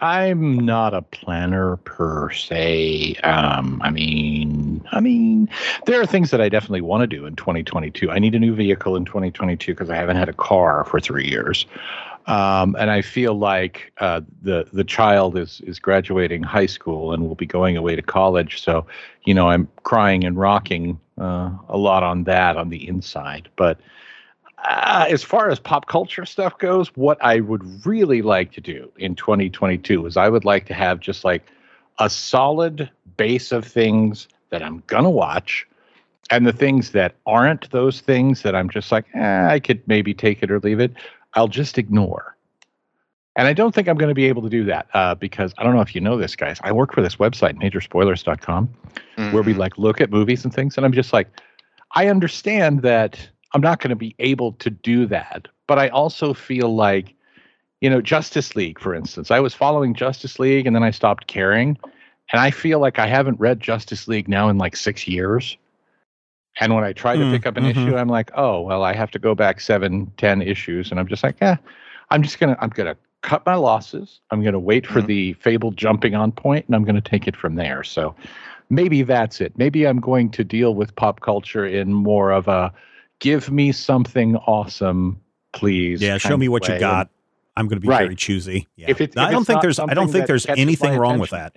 I'm 0.02 0.58
not 0.58 0.92
a 0.92 1.00
planner 1.00 1.78
per 1.78 2.30
se. 2.32 3.14
Um, 3.24 3.80
I 3.82 3.88
mean, 3.88 4.86
I 4.92 5.00
mean, 5.00 5.48
there 5.86 6.02
are 6.02 6.06
things 6.06 6.30
that 6.32 6.42
I 6.42 6.50
definitely 6.50 6.82
want 6.82 7.00
to 7.00 7.06
do 7.06 7.24
in 7.24 7.34
2022. 7.34 8.10
I 8.10 8.18
need 8.18 8.34
a 8.34 8.38
new 8.38 8.54
vehicle 8.54 8.94
in 8.94 9.06
2022 9.06 9.72
because 9.72 9.88
I 9.88 9.96
haven't 9.96 10.16
had 10.16 10.28
a 10.28 10.34
car 10.34 10.84
for 10.84 11.00
three 11.00 11.26
years, 11.26 11.64
um, 12.26 12.76
and 12.78 12.90
I 12.90 13.02
feel 13.02 13.34
like 13.34 13.92
uh, 13.98 14.20
the 14.42 14.66
the 14.72 14.84
child 14.84 15.36
is 15.36 15.60
is 15.62 15.78
graduating 15.78 16.42
high 16.42 16.66
school 16.66 17.12
and 17.12 17.26
will 17.26 17.34
be 17.34 17.46
going 17.46 17.76
away 17.76 17.96
to 17.96 18.02
college. 18.02 18.62
So, 18.62 18.86
you 19.24 19.34
know, 19.34 19.48
I'm 19.48 19.68
crying 19.82 20.24
and 20.24 20.38
rocking 20.38 21.00
uh, 21.18 21.50
a 21.68 21.76
lot 21.76 22.02
on 22.02 22.24
that 22.24 22.56
on 22.56 22.68
the 22.68 22.86
inside, 22.86 23.48
but 23.56 23.80
uh, 24.64 25.06
as 25.08 25.22
far 25.22 25.50
as 25.50 25.58
pop 25.58 25.86
culture 25.86 26.26
stuff 26.26 26.58
goes, 26.58 26.88
what 26.88 27.18
I 27.22 27.40
would 27.40 27.86
really 27.86 28.22
like 28.22 28.52
to 28.52 28.60
do 28.60 28.92
in 28.98 29.14
2022 29.14 30.06
is 30.06 30.16
I 30.16 30.28
would 30.28 30.44
like 30.44 30.66
to 30.66 30.74
have 30.74 31.00
just 31.00 31.24
like 31.24 31.44
a 31.98 32.10
solid 32.10 32.90
base 33.16 33.52
of 33.52 33.64
things 33.64 34.28
that 34.50 34.62
I'm 34.62 34.82
to 34.88 35.10
watch. 35.10 35.66
And 36.30 36.46
the 36.46 36.52
things 36.52 36.92
that 36.92 37.16
aren't 37.26 37.70
those 37.70 38.00
things 38.00 38.42
that 38.42 38.54
I'm 38.54 38.70
just 38.70 38.92
like, 38.92 39.06
eh, 39.14 39.48
I 39.52 39.58
could 39.58 39.86
maybe 39.88 40.14
take 40.14 40.42
it 40.42 40.50
or 40.50 40.60
leave 40.60 40.78
it, 40.78 40.92
I'll 41.34 41.48
just 41.48 41.78
ignore. 41.78 42.36
And 43.36 43.46
I 43.46 43.52
don't 43.52 43.74
think 43.74 43.88
I'm 43.88 43.96
going 43.96 44.08
to 44.08 44.14
be 44.14 44.26
able 44.26 44.42
to 44.42 44.48
do 44.48 44.64
that 44.64 44.88
uh, 44.92 45.14
because 45.14 45.54
I 45.56 45.62
don't 45.62 45.74
know 45.74 45.80
if 45.80 45.94
you 45.94 46.00
know 46.00 46.18
this, 46.18 46.34
guys. 46.34 46.58
I 46.62 46.72
work 46.72 46.92
for 46.92 47.00
this 47.00 47.16
website, 47.16 47.54
majorspoilers.com, 47.54 48.68
mm-hmm. 48.68 49.32
where 49.32 49.42
we 49.42 49.52
mm-hmm. 49.52 49.60
like 49.60 49.78
look 49.78 50.00
at 50.00 50.10
movies 50.10 50.44
and 50.44 50.52
things. 50.52 50.76
And 50.76 50.84
I'm 50.84 50.92
just 50.92 51.12
like, 51.12 51.28
I 51.94 52.08
understand 52.08 52.82
that 52.82 53.30
I'm 53.52 53.60
not 53.60 53.80
going 53.80 53.90
to 53.90 53.96
be 53.96 54.14
able 54.18 54.52
to 54.54 54.70
do 54.70 55.06
that. 55.06 55.48
But 55.66 55.78
I 55.78 55.88
also 55.88 56.34
feel 56.34 56.74
like, 56.74 57.14
you 57.80 57.88
know, 57.88 58.00
Justice 58.00 58.56
League, 58.56 58.80
for 58.80 58.94
instance, 58.94 59.30
I 59.30 59.40
was 59.40 59.54
following 59.54 59.94
Justice 59.94 60.38
League 60.38 60.66
and 60.66 60.74
then 60.74 60.82
I 60.82 60.90
stopped 60.90 61.26
caring. 61.28 61.78
And 62.32 62.40
I 62.40 62.50
feel 62.50 62.78
like 62.78 62.98
I 62.98 63.06
haven't 63.06 63.40
read 63.40 63.60
Justice 63.60 64.06
League 64.06 64.28
now 64.28 64.48
in 64.48 64.58
like 64.58 64.76
six 64.76 65.08
years. 65.08 65.56
And 66.58 66.74
when 66.74 66.84
I 66.84 66.92
try 66.92 67.16
to 67.16 67.22
mm, 67.22 67.32
pick 67.32 67.46
up 67.46 67.56
an 67.56 67.64
mm-hmm. 67.64 67.86
issue, 67.86 67.96
I'm 67.96 68.08
like, 68.08 68.30
oh, 68.34 68.60
well, 68.60 68.82
I 68.82 68.92
have 68.92 69.10
to 69.12 69.18
go 69.18 69.34
back 69.34 69.60
seven, 69.60 70.12
ten 70.16 70.42
issues. 70.42 70.90
And 70.90 70.98
I'm 70.98 71.06
just 71.06 71.22
like, 71.22 71.36
yeah, 71.40 71.56
I'm 72.10 72.22
just 72.22 72.38
going 72.38 72.54
to, 72.54 72.62
I'm 72.62 72.70
going 72.70 72.88
to 72.88 72.96
cut 73.22 73.44
my 73.46 73.54
losses. 73.54 74.20
I'm 74.30 74.42
going 74.42 74.54
to 74.54 74.58
wait 74.58 74.86
for 74.86 74.98
mm-hmm. 74.98 75.06
the 75.06 75.32
fabled 75.34 75.76
jumping 75.76 76.14
on 76.14 76.32
point 76.32 76.66
and 76.66 76.74
I'm 76.74 76.84
going 76.84 76.96
to 76.96 77.00
take 77.00 77.28
it 77.28 77.36
from 77.36 77.54
there. 77.54 77.82
So 77.84 78.14
maybe 78.68 79.02
that's 79.02 79.40
it. 79.40 79.56
Maybe 79.56 79.86
I'm 79.86 80.00
going 80.00 80.30
to 80.30 80.44
deal 80.44 80.74
with 80.74 80.94
pop 80.96 81.20
culture 81.20 81.66
in 81.66 81.92
more 81.92 82.30
of 82.30 82.48
a, 82.48 82.72
give 83.20 83.50
me 83.50 83.72
something 83.72 84.36
awesome, 84.36 85.20
please. 85.52 86.02
Yeah, 86.02 86.18
show 86.18 86.36
me 86.36 86.48
what 86.48 86.66
way. 86.66 86.74
you 86.74 86.80
got. 86.80 87.10
I'm 87.56 87.68
going 87.68 87.76
to 87.76 87.80
be 87.80 87.88
right. 87.88 88.04
very 88.04 88.16
choosy. 88.16 88.66
Yeah. 88.76 88.86
If 88.88 89.00
it, 89.00 89.10
if 89.10 89.18
I 89.18 89.30
don't 89.30 89.44
think 89.44 89.60
there's 89.60 89.78
I 89.78 89.92
don't 89.92 90.10
think 90.10 90.26
there's 90.26 90.46
anything 90.46 90.96
wrong 90.96 91.18
with 91.18 91.30
that. 91.30 91.54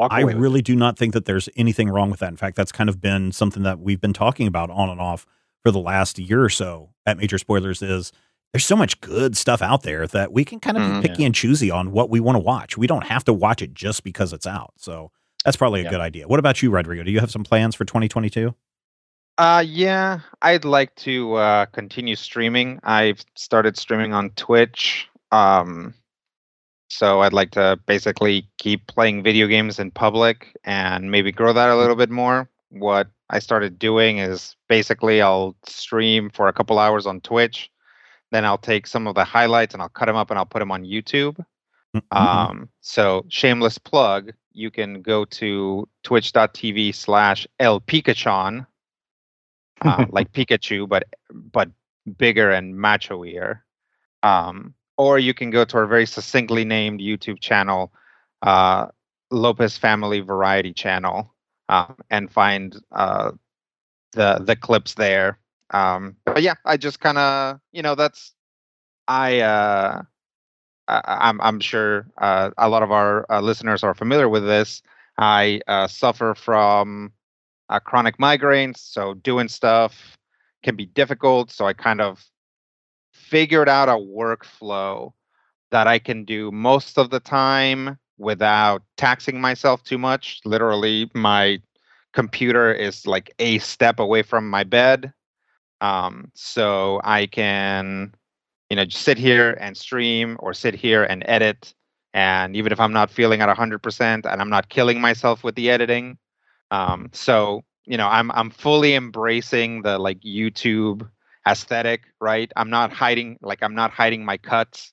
I 0.00 0.22
really 0.22 0.60
it. 0.60 0.64
do 0.64 0.74
not 0.74 0.98
think 0.98 1.12
that 1.14 1.24
there's 1.26 1.48
anything 1.56 1.88
wrong 1.88 2.10
with 2.10 2.20
that. 2.20 2.28
In 2.28 2.36
fact, 2.36 2.56
that's 2.56 2.72
kind 2.72 2.88
of 2.88 3.00
been 3.00 3.32
something 3.32 3.62
that 3.62 3.78
we've 3.78 4.00
been 4.00 4.12
talking 4.12 4.46
about 4.46 4.70
on 4.70 4.88
and 4.88 5.00
off 5.00 5.26
for 5.62 5.70
the 5.70 5.78
last 5.78 6.18
year 6.18 6.42
or 6.42 6.48
so 6.48 6.90
at 7.06 7.18
Major 7.18 7.38
Spoilers 7.38 7.82
is 7.82 8.12
there's 8.52 8.64
so 8.64 8.76
much 8.76 9.00
good 9.00 9.36
stuff 9.36 9.62
out 9.62 9.82
there 9.82 10.06
that 10.08 10.32
we 10.32 10.44
can 10.44 10.60
kind 10.60 10.76
of 10.76 10.82
mm, 10.82 11.02
be 11.02 11.08
picky 11.08 11.22
yeah. 11.22 11.26
and 11.26 11.34
choosy 11.34 11.70
on 11.70 11.92
what 11.92 12.10
we 12.10 12.20
want 12.20 12.36
to 12.36 12.40
watch. 12.40 12.76
We 12.76 12.86
don't 12.86 13.04
have 13.04 13.24
to 13.24 13.32
watch 13.32 13.62
it 13.62 13.74
just 13.74 14.04
because 14.04 14.32
it's 14.32 14.46
out. 14.46 14.74
So 14.76 15.10
that's 15.44 15.56
probably 15.56 15.80
a 15.80 15.84
yeah. 15.84 15.90
good 15.90 16.00
idea. 16.00 16.28
What 16.28 16.38
about 16.38 16.62
you, 16.62 16.70
Rodrigo? 16.70 17.02
Do 17.02 17.10
you 17.10 17.20
have 17.20 17.30
some 17.30 17.44
plans 17.44 17.74
for 17.74 17.84
2022? 17.84 18.54
Uh, 19.38 19.64
yeah, 19.66 20.20
I'd 20.42 20.64
like 20.66 20.94
to 20.96 21.34
uh, 21.34 21.66
continue 21.66 22.16
streaming. 22.16 22.78
I've 22.82 23.24
started 23.34 23.78
streaming 23.78 24.12
on 24.12 24.30
Twitch. 24.30 25.08
Um, 25.30 25.94
so 26.92 27.22
I'd 27.22 27.32
like 27.32 27.52
to 27.52 27.78
basically 27.86 28.46
keep 28.58 28.86
playing 28.86 29.22
video 29.22 29.46
games 29.46 29.78
in 29.78 29.90
public 29.90 30.54
and 30.64 31.10
maybe 31.10 31.32
grow 31.32 31.54
that 31.54 31.70
a 31.70 31.76
little 31.76 31.96
bit 31.96 32.10
more. 32.10 32.50
What 32.68 33.08
I 33.30 33.38
started 33.38 33.78
doing 33.78 34.18
is 34.18 34.56
basically 34.68 35.22
I'll 35.22 35.56
stream 35.64 36.28
for 36.28 36.48
a 36.48 36.52
couple 36.52 36.78
hours 36.78 37.06
on 37.06 37.22
Twitch, 37.22 37.70
then 38.30 38.44
I'll 38.44 38.58
take 38.58 38.86
some 38.86 39.06
of 39.06 39.14
the 39.14 39.24
highlights 39.24 39.72
and 39.72 39.82
I'll 39.82 39.88
cut 39.88 40.04
them 40.04 40.16
up 40.16 40.30
and 40.30 40.38
I'll 40.38 40.44
put 40.44 40.58
them 40.58 40.70
on 40.70 40.84
YouTube. 40.84 41.42
Mm-hmm. 41.96 42.16
Um, 42.16 42.68
so 42.82 43.24
shameless 43.30 43.78
plug, 43.78 44.32
you 44.52 44.70
can 44.70 45.00
go 45.00 45.24
to 45.24 45.88
twitch.tv 46.02 46.94
slash 46.94 47.46
El 47.58 47.80
Pikachon 47.80 48.66
uh, 49.80 50.06
like 50.10 50.30
Pikachu, 50.32 50.86
but 50.86 51.04
but 51.30 51.70
bigger 52.18 52.50
and 52.50 52.74
machoier. 52.74 53.60
Um, 54.22 54.74
or 54.96 55.18
you 55.18 55.34
can 55.34 55.50
go 55.50 55.64
to 55.64 55.76
our 55.78 55.86
very 55.86 56.06
succinctly 56.06 56.64
named 56.64 57.00
YouTube 57.00 57.40
channel, 57.40 57.92
uh, 58.42 58.86
Lopez 59.30 59.76
Family 59.76 60.20
Variety 60.20 60.72
Channel, 60.72 61.32
um, 61.68 61.96
and 62.10 62.30
find 62.30 62.76
uh, 62.92 63.32
the 64.12 64.38
the 64.44 64.56
clips 64.56 64.94
there. 64.94 65.38
Um, 65.70 66.16
but 66.24 66.42
yeah, 66.42 66.54
I 66.64 66.76
just 66.76 67.00
kind 67.00 67.18
of 67.18 67.60
you 67.72 67.82
know 67.82 67.94
that's 67.94 68.32
I. 69.08 69.40
Uh, 69.40 70.02
I, 70.88 71.30
am 71.30 71.40
I'm 71.40 71.60
sure 71.60 72.06
uh, 72.18 72.50
a 72.58 72.68
lot 72.68 72.82
of 72.82 72.90
our 72.90 73.24
uh, 73.30 73.40
listeners 73.40 73.84
are 73.84 73.94
familiar 73.94 74.28
with 74.28 74.44
this. 74.44 74.82
I 75.16 75.60
uh, 75.68 75.86
suffer 75.86 76.34
from 76.34 77.12
uh, 77.68 77.80
chronic 77.80 78.18
migraines. 78.18 78.78
So 78.78 79.14
doing 79.14 79.48
stuff 79.48 80.18
can 80.62 80.76
be 80.76 80.86
difficult. 80.86 81.50
So 81.50 81.66
I 81.66 81.72
kind 81.72 82.00
of 82.00 82.24
figured 83.32 83.66
out 83.66 83.88
a 83.88 83.92
workflow 83.92 85.10
that 85.70 85.86
I 85.86 85.98
can 85.98 86.26
do 86.26 86.52
most 86.52 86.98
of 86.98 87.08
the 87.08 87.18
time 87.18 87.98
without 88.18 88.82
taxing 88.98 89.40
myself 89.40 89.82
too 89.82 89.96
much. 89.96 90.42
Literally, 90.44 91.10
my 91.14 91.58
computer 92.12 92.74
is 92.74 93.06
like 93.06 93.32
a 93.38 93.58
step 93.60 93.98
away 93.98 94.20
from 94.20 94.50
my 94.50 94.64
bed. 94.64 95.14
Um, 95.80 96.30
so 96.34 97.00
I 97.04 97.24
can, 97.24 98.14
you 98.68 98.76
know, 98.76 98.84
just 98.84 99.02
sit 99.02 99.16
here 99.16 99.56
and 99.58 99.78
stream 99.78 100.36
or 100.40 100.52
sit 100.52 100.74
here 100.74 101.04
and 101.04 101.24
edit. 101.26 101.72
And 102.12 102.54
even 102.54 102.70
if 102.70 102.80
I'm 102.80 102.92
not 102.92 103.10
feeling 103.10 103.40
at 103.40 103.48
100% 103.48 104.02
and 104.02 104.26
I'm 104.26 104.50
not 104.50 104.68
killing 104.68 105.00
myself 105.00 105.42
with 105.42 105.54
the 105.54 105.70
editing, 105.70 106.18
um, 106.70 107.08
so 107.14 107.64
you 107.86 107.96
know, 107.96 108.08
I'm 108.08 108.30
I'm 108.32 108.50
fully 108.50 108.94
embracing 108.94 109.82
the 109.82 109.98
like 109.98 110.20
YouTube 110.20 111.08
aesthetic, 111.46 112.02
right? 112.20 112.50
I'm 112.56 112.70
not 112.70 112.92
hiding 112.92 113.38
like 113.42 113.62
I'm 113.62 113.74
not 113.74 113.90
hiding 113.90 114.24
my 114.24 114.36
cuts 114.36 114.92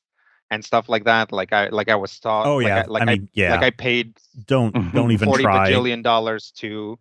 and 0.52 0.64
stuff 0.64 0.90
like 0.90 1.06
that. 1.06 1.32
Like 1.32 1.54
I 1.54 1.70
like 1.70 1.90
I 1.90 1.96
was 1.96 2.20
taught. 2.20 2.46
Oh 2.46 2.60
yeah, 2.60 2.78
like 2.78 2.86
I, 2.86 2.92
like 2.92 3.02
I 3.02 3.06
mean, 3.06 3.24
I, 3.24 3.30
yeah. 3.34 3.52
Like 3.52 3.64
I 3.64 3.70
paid 3.72 4.18
don't 4.46 4.74
don't 4.94 5.12
even 5.12 5.28
forty 5.28 5.44
try. 5.44 5.70
bajillion 5.72 6.04
dollars 6.04 6.52
to 6.58 6.98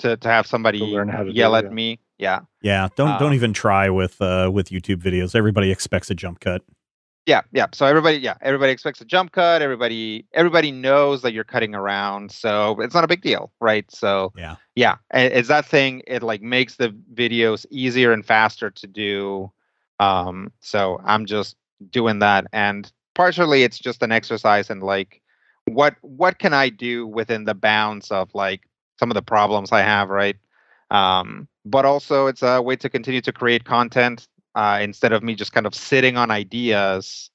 to 0.00 0.16
to 0.16 0.28
have 0.28 0.46
somebody 0.46 0.78
to 0.78 0.84
learn 0.84 1.08
how 1.08 1.22
to 1.22 1.32
yell 1.32 1.56
at 1.56 1.72
me. 1.72 2.00
Yeah. 2.18 2.40
Yeah. 2.62 2.88
Don't 2.96 3.18
don't 3.18 3.28
um, 3.28 3.34
even 3.34 3.52
try 3.52 3.88
with 3.88 4.20
uh 4.20 4.50
with 4.52 4.68
YouTube 4.68 5.02
videos. 5.02 5.34
Everybody 5.34 5.70
expects 5.70 6.10
a 6.10 6.14
jump 6.14 6.40
cut. 6.40 6.62
Yeah, 7.26 7.42
yeah. 7.52 7.66
So 7.72 7.86
everybody, 7.86 8.18
yeah, 8.18 8.34
everybody 8.40 8.72
expects 8.72 9.00
a 9.00 9.04
jump 9.04 9.32
cut. 9.32 9.62
Everybody, 9.62 10.26
everybody 10.32 10.72
knows 10.72 11.22
that 11.22 11.32
you're 11.32 11.44
cutting 11.44 11.74
around, 11.74 12.32
so 12.32 12.80
it's 12.80 12.94
not 12.94 13.04
a 13.04 13.08
big 13.08 13.22
deal, 13.22 13.52
right? 13.60 13.88
So 13.90 14.32
Yeah. 14.36 14.56
yeah, 14.74 14.96
it's 15.12 15.48
that 15.48 15.66
thing. 15.66 16.02
It 16.06 16.22
like 16.22 16.42
makes 16.42 16.76
the 16.76 16.96
videos 17.14 17.66
easier 17.70 18.12
and 18.12 18.24
faster 18.24 18.70
to 18.70 18.86
do. 18.86 19.52
Um, 20.00 20.50
so 20.60 21.00
I'm 21.04 21.26
just 21.26 21.56
doing 21.90 22.20
that, 22.20 22.46
and 22.52 22.90
partially 23.14 23.64
it's 23.64 23.78
just 23.78 24.02
an 24.02 24.12
exercise 24.12 24.70
in 24.70 24.80
like 24.80 25.20
what 25.66 25.96
what 26.00 26.38
can 26.38 26.54
I 26.54 26.70
do 26.70 27.06
within 27.06 27.44
the 27.44 27.54
bounds 27.54 28.10
of 28.10 28.34
like 28.34 28.62
some 28.98 29.10
of 29.10 29.14
the 29.14 29.22
problems 29.22 29.72
I 29.72 29.82
have, 29.82 30.08
right? 30.08 30.36
Um, 30.90 31.48
but 31.64 31.84
also 31.84 32.26
it's 32.26 32.42
a 32.42 32.60
way 32.60 32.76
to 32.76 32.88
continue 32.88 33.20
to 33.20 33.32
create 33.32 33.64
content 33.64 34.26
uh, 34.54 34.78
instead 34.82 35.12
of 35.12 35.22
me 35.22 35.34
just 35.34 35.52
kind 35.52 35.66
of 35.66 35.74
sitting 35.74 36.16
on 36.16 36.30
ideas 36.30 37.30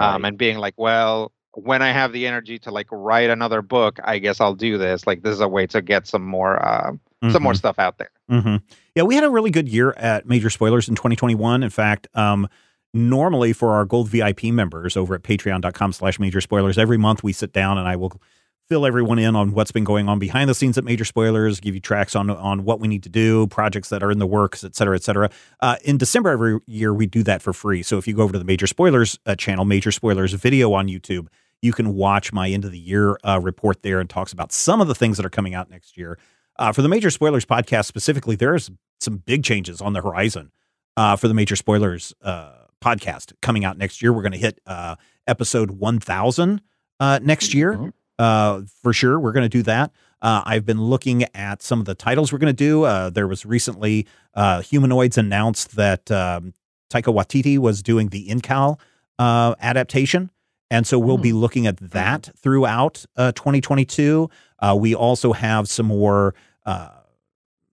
um, 0.00 0.24
and 0.24 0.38
being 0.38 0.58
like, 0.58 0.74
well, 0.76 1.32
when 1.52 1.82
I 1.82 1.92
have 1.92 2.12
the 2.12 2.26
energy 2.26 2.58
to 2.60 2.70
like 2.70 2.88
write 2.90 3.30
another 3.30 3.62
book, 3.62 3.98
I 4.04 4.18
guess 4.18 4.40
I'll 4.40 4.54
do 4.56 4.76
this. 4.78 5.06
Like 5.06 5.22
this 5.22 5.34
is 5.34 5.40
a 5.40 5.48
way 5.48 5.66
to 5.68 5.80
get 5.82 6.06
some 6.06 6.24
more 6.24 6.60
uh, 6.64 6.92
some 7.30 7.42
more 7.42 7.52
Mhm. 7.52 7.56
stuff 7.56 7.78
out 7.78 7.96
there. 7.98 8.10
hmm 8.28 8.56
Yeah, 8.94 9.04
we 9.04 9.14
had 9.14 9.24
a 9.24 9.30
really 9.30 9.50
good 9.50 9.68
year 9.68 9.92
at 9.96 10.26
Major 10.26 10.50
Spoilers 10.50 10.88
in 10.88 10.94
2021. 10.94 11.62
In 11.62 11.70
fact, 11.70 12.06
um, 12.14 12.48
normally 12.92 13.52
for 13.52 13.72
our 13.72 13.84
gold 13.84 14.08
VIP 14.08 14.44
members 14.44 14.96
over 14.96 15.14
at 15.14 15.22
patreon.com 15.22 15.92
slash 15.92 16.18
major 16.20 16.40
spoilers, 16.40 16.76
every 16.76 16.98
month 16.98 17.22
we 17.22 17.32
sit 17.32 17.52
down 17.52 17.78
and 17.78 17.88
I 17.88 17.96
will 17.96 18.20
fill 18.68 18.86
everyone 18.86 19.18
in 19.18 19.36
on 19.36 19.52
what's 19.52 19.72
been 19.72 19.84
going 19.84 20.08
on 20.08 20.18
behind 20.18 20.48
the 20.48 20.54
scenes 20.54 20.78
at 20.78 20.84
Major 20.84 21.04
Spoilers, 21.04 21.60
give 21.60 21.74
you 21.74 21.80
tracks 21.80 22.16
on 22.16 22.30
on 22.30 22.64
what 22.64 22.80
we 22.80 22.88
need 22.88 23.02
to 23.02 23.08
do, 23.08 23.46
projects 23.48 23.90
that 23.90 24.02
are 24.02 24.10
in 24.10 24.18
the 24.18 24.26
works, 24.26 24.64
et 24.64 24.74
cetera, 24.74 24.96
et 24.96 25.02
cetera. 25.02 25.30
Uh, 25.60 25.76
in 25.84 25.98
December 25.98 26.30
every 26.30 26.60
year, 26.66 26.92
we 26.92 27.06
do 27.06 27.22
that 27.22 27.42
for 27.42 27.52
free. 27.52 27.82
So 27.82 27.98
if 27.98 28.06
you 28.08 28.14
go 28.14 28.22
over 28.22 28.32
to 28.32 28.38
the 28.38 28.44
Major 28.44 28.66
Spoilers 28.66 29.18
uh, 29.26 29.34
channel, 29.34 29.64
Major 29.64 29.92
Spoilers 29.92 30.32
video 30.32 30.72
on 30.72 30.88
YouTube, 30.88 31.28
you 31.62 31.72
can 31.72 31.94
watch 31.94 32.32
my 32.32 32.48
end 32.48 32.64
of 32.64 32.72
the 32.72 32.78
year 32.78 33.18
uh, 33.24 33.40
report 33.42 33.82
there 33.82 34.00
and 34.00 34.08
talks 34.08 34.32
about 34.32 34.52
some 34.52 34.80
of 34.80 34.88
the 34.88 34.94
things 34.94 35.16
that 35.16 35.26
are 35.26 35.30
coming 35.30 35.54
out 35.54 35.70
next 35.70 35.96
year. 35.96 36.18
Uh, 36.58 36.72
for 36.72 36.82
the 36.82 36.88
Major 36.88 37.10
Spoilers 37.10 37.44
podcast 37.44 37.86
specifically, 37.86 38.36
there's 38.36 38.70
some 39.00 39.16
big 39.18 39.42
changes 39.42 39.80
on 39.80 39.92
the 39.92 40.00
horizon 40.00 40.52
uh, 40.96 41.16
for 41.16 41.28
the 41.28 41.34
Major 41.34 41.56
Spoilers 41.56 42.14
uh, 42.22 42.52
podcast 42.80 43.32
coming 43.42 43.64
out 43.64 43.78
next 43.78 44.02
year. 44.02 44.12
We're 44.12 44.22
going 44.22 44.32
to 44.32 44.38
hit 44.38 44.60
uh, 44.66 44.96
episode 45.26 45.72
1000 45.72 46.60
uh, 47.00 47.18
next 47.22 47.54
year. 47.54 47.92
Uh, 48.18 48.62
for 48.82 48.92
sure. 48.92 49.18
We're 49.18 49.32
going 49.32 49.44
to 49.44 49.48
do 49.48 49.62
that. 49.62 49.92
Uh, 50.22 50.42
I've 50.44 50.64
been 50.64 50.80
looking 50.80 51.24
at 51.34 51.62
some 51.62 51.80
of 51.80 51.86
the 51.86 51.94
titles 51.94 52.32
we're 52.32 52.38
going 52.38 52.54
to 52.54 52.64
do. 52.64 52.84
Uh, 52.84 53.10
there 53.10 53.28
was 53.28 53.44
recently 53.44 54.06
uh, 54.34 54.62
Humanoids 54.62 55.18
announced 55.18 55.76
that 55.76 56.10
um, 56.10 56.54
Taika 56.90 57.12
Waititi 57.12 57.58
was 57.58 57.82
doing 57.82 58.08
the 58.08 58.28
Incal 58.28 58.78
uh, 59.18 59.54
adaptation. 59.60 60.30
And 60.70 60.86
so 60.86 60.98
we'll 60.98 61.18
be 61.18 61.32
looking 61.32 61.66
at 61.66 61.76
that 61.76 62.30
throughout 62.36 63.04
uh, 63.16 63.32
2022. 63.32 64.30
Uh, 64.58 64.76
we 64.78 64.94
also 64.94 65.32
have 65.32 65.68
some 65.68 65.86
more 65.86 66.34
uh, 66.64 66.88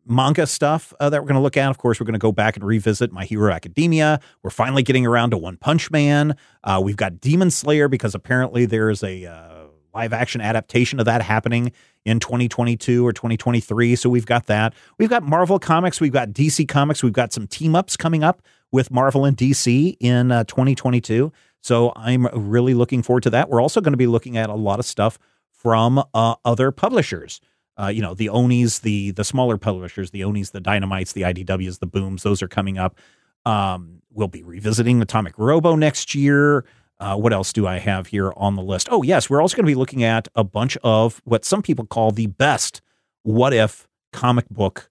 manga 0.06 0.46
stuff 0.46 0.94
uh, 1.00 1.10
that 1.10 1.22
we're 1.22 1.28
going 1.28 1.36
to 1.36 1.42
look 1.42 1.58
at. 1.58 1.70
Of 1.70 1.78
course, 1.78 2.00
we're 2.00 2.06
going 2.06 2.14
to 2.14 2.20
go 2.20 2.32
back 2.32 2.56
and 2.58 2.66
revisit 2.66 3.12
My 3.12 3.26
Hero 3.26 3.52
Academia. 3.52 4.20
We're 4.44 4.50
finally 4.50 4.84
getting 4.84 5.06
around 5.06 5.32
to 5.32 5.38
One 5.38 5.58
Punch 5.58 5.89
Man. 5.89 6.36
Uh, 6.64 6.82
we've 6.84 6.98
got 6.98 7.22
Demon 7.22 7.50
Slayer 7.50 7.88
because 7.88 8.14
apparently 8.14 8.66
there 8.66 8.89
is 8.89 9.04
a 9.04 9.26
uh, 9.26 9.61
live 9.94 10.14
action 10.14 10.42
adaptation 10.42 11.00
of 11.00 11.06
that 11.06 11.22
happening 11.22 11.72
in 12.06 12.20
2022 12.20 13.06
or 13.06 13.14
2023. 13.14 13.96
So 13.96 14.10
we've 14.10 14.26
got 14.26 14.48
that. 14.48 14.74
We've 14.98 15.10
got 15.10 15.24
Marvel 15.24 15.60
Comics. 15.60 16.02
We've 16.02 16.12
got 16.12 16.30
DC 16.30 16.68
Comics. 16.68 17.04
We've 17.04 17.14
got 17.14 17.34
some 17.34 17.48
team 17.48 17.76
ups 17.76 17.96
coming 17.96 18.24
up 18.24 18.42
with 18.72 18.92
Marvel 18.92 19.26
and 19.26 19.36
DC 19.36 19.98
in 20.00 20.32
uh, 20.32 20.44
2022. 20.46 21.32
So 21.62 21.94
I'm 21.96 22.28
really 22.34 22.74
looking 22.74 23.04
forward 23.04 23.24
to 23.24 23.30
that. 23.32 23.50
We're 23.50 23.62
also 23.62 23.82
going 23.82 23.94
to 23.94 23.98
be 23.98 24.08
looking 24.08 24.38
at 24.38 24.50
a 24.50 24.56
lot 24.56 24.80
of 24.80 24.86
stuff 24.86 25.20
from 25.52 26.04
uh, 26.14 26.36
other 26.44 26.72
publishers. 26.72 27.39
Uh, 27.80 27.88
you 27.88 28.02
know, 28.02 28.14
the 28.14 28.30
Onis, 28.30 28.80
the 28.80 29.12
the 29.12 29.24
smaller 29.24 29.58
publishers, 29.58 30.12
the 30.12 30.24
Onis, 30.24 30.50
the 30.50 30.60
Dynamites, 30.60 31.14
the 31.14 31.22
IDWs, 31.22 31.80
the 31.80 31.88
Booms, 31.88 32.24
those 32.24 32.42
are 32.42 32.48
coming 32.48 32.78
up. 32.78 32.98
Um, 33.46 34.02
we'll 34.12 34.28
be 34.28 34.44
revisiting 34.44 35.02
Atomic 35.02 35.38
Robo 35.38 35.76
next 35.76 36.14
year. 36.14 36.66
Uh, 37.02 37.18
what 37.18 37.34
else 37.34 37.52
do 37.52 37.66
I 37.68 37.80
have 37.80 38.08
here 38.08 38.32
on 38.38 38.56
the 38.56 38.62
list? 38.62 38.88
Oh, 38.91 39.02
yes, 39.02 39.30
we're 39.30 39.41
also 39.41 39.58
going 39.58 39.66
to 39.66 39.70
be 39.72 39.76
looking 39.76 40.04
at 40.04 40.28
a 40.36 40.43
bunch 40.43 40.78
of 40.84 41.20
what 41.26 41.43
some 41.43 41.62
people 41.62 41.86
call 41.86 42.12
the 42.12 42.28
best 42.28 42.82
what 43.24 43.54
if 43.54 43.88
comic 44.14 44.47
book 44.49 44.89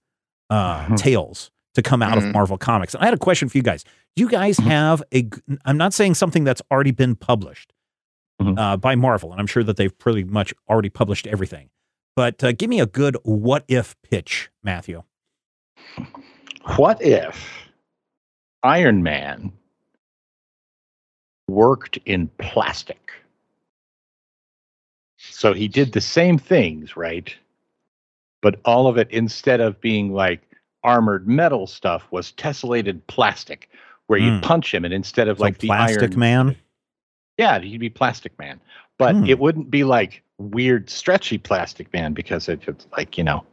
uh, 0.50 0.86
Mhm. 0.86 0.96
tales 0.96 1.50
to 1.74 1.82
come 1.82 2.02
out 2.02 2.18
of 2.18 2.24
Mhm. 2.24 2.32
Marvel 2.32 2.58
Comics. 2.58 2.94
And 2.94 3.02
I 3.02 3.06
had 3.06 3.14
a 3.14 3.18
question 3.18 3.48
for 3.48 3.56
you 3.56 3.62
guys. 3.62 3.84
Do 4.16 4.22
you 4.24 4.28
guys 4.28 4.56
Mhm. 4.56 4.64
have 4.64 5.02
a, 5.14 5.28
I'm 5.64 5.76
not 5.76 5.94
saying 5.94 6.14
something 6.14 6.42
that's 6.42 6.60
already 6.72 6.90
been 6.90 7.14
published 7.14 7.72
Mhm. 8.42 8.58
uh, 8.58 8.76
by 8.76 8.96
Marvel, 8.96 9.30
and 9.30 9.40
I'm 9.40 9.46
sure 9.46 9.62
that 9.62 9.76
they've 9.76 9.96
pretty 9.96 10.24
much 10.24 10.52
already 10.68 10.88
published 10.88 11.28
everything. 11.28 11.70
But 12.16 12.42
uh, 12.42 12.50
give 12.52 12.68
me 12.68 12.80
a 12.80 12.86
good 12.86 13.16
what 13.22 13.64
if 13.68 13.94
pitch, 14.02 14.50
Matthew. 14.64 15.04
What 16.76 17.00
if 17.00 17.68
Iron 18.64 19.02
Man 19.04 19.52
worked 21.50 21.98
in 22.06 22.28
plastic? 22.38 23.12
So 25.18 25.52
he 25.52 25.68
did 25.68 25.92
the 25.92 26.00
same 26.00 26.38
things, 26.38 26.96
right? 26.96 27.34
But 28.42 28.58
all 28.64 28.86
of 28.86 28.96
it, 28.96 29.10
instead 29.10 29.60
of 29.60 29.80
being 29.80 30.12
like 30.12 30.40
armored 30.82 31.28
metal 31.28 31.66
stuff, 31.66 32.06
was 32.10 32.32
tessellated 32.32 33.00
plastic, 33.06 33.68
where 34.06 34.18
you 34.18 34.30
Mm. 34.30 34.42
punch 34.42 34.72
him, 34.72 34.84
and 34.84 34.94
instead 34.94 35.28
of 35.28 35.38
So 35.38 35.44
like 35.44 35.58
the 35.58 35.68
Plastic 35.68 36.02
Iron 36.12 36.18
Man. 36.18 36.56
yeah, 37.36 37.58
he'd 37.58 37.78
be 37.78 37.90
Plastic 37.90 38.38
Man, 38.38 38.60
but 38.98 39.14
Hmm. 39.16 39.26
it 39.26 39.38
wouldn't 39.38 39.70
be 39.70 39.84
like 39.84 40.22
weird, 40.38 40.88
stretchy 40.88 41.36
Plastic 41.36 41.92
Man 41.92 42.14
because 42.14 42.48
it- 42.48 42.66
it's 42.66 42.86
like 42.96 43.18
you 43.18 43.24
know, 43.24 43.44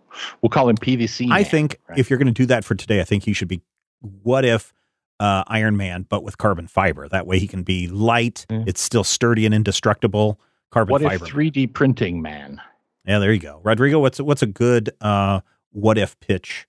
we'll 0.41 0.49
call 0.49 0.69
him 0.69 0.77
PVC. 0.77 1.27
I 1.29 1.41
Man, 1.41 1.45
think 1.45 1.79
right? 1.89 1.99
if 1.99 2.09
you're 2.09 2.17
going 2.17 2.27
to 2.27 2.31
do 2.33 2.45
that 2.45 2.63
for 2.63 2.75
today, 2.75 3.01
I 3.01 3.03
think 3.03 3.23
he 3.23 3.33
should 3.33 3.49
be 3.49 3.61
what 3.99 4.45
if 4.45 4.73
uh, 5.19 5.43
Iron 5.47 5.77
Man, 5.77 6.05
but 6.07 6.23
with 6.23 6.37
carbon 6.37 6.67
fiber. 6.67 7.07
That 7.07 7.25
way 7.27 7.39
he 7.39 7.47
can 7.47 7.63
be 7.63 7.87
light. 7.87 8.45
Yeah. 8.49 8.63
It's 8.67 8.81
still 8.81 9.03
sturdy 9.03 9.45
and 9.45 9.53
indestructible. 9.53 10.39
Carbon 10.71 10.91
what 10.91 11.01
fiber. 11.01 11.25
if 11.25 11.31
3D 11.31 11.73
printing 11.73 12.21
man? 12.21 12.61
yeah, 13.05 13.19
there 13.19 13.31
you 13.31 13.39
go, 13.39 13.59
Rodrigo. 13.63 13.99
What's 13.99 14.19
what's 14.19 14.41
a 14.41 14.47
good 14.47 14.89
uh, 15.01 15.41
what 15.71 15.97
if 15.97 16.19
pitch 16.19 16.67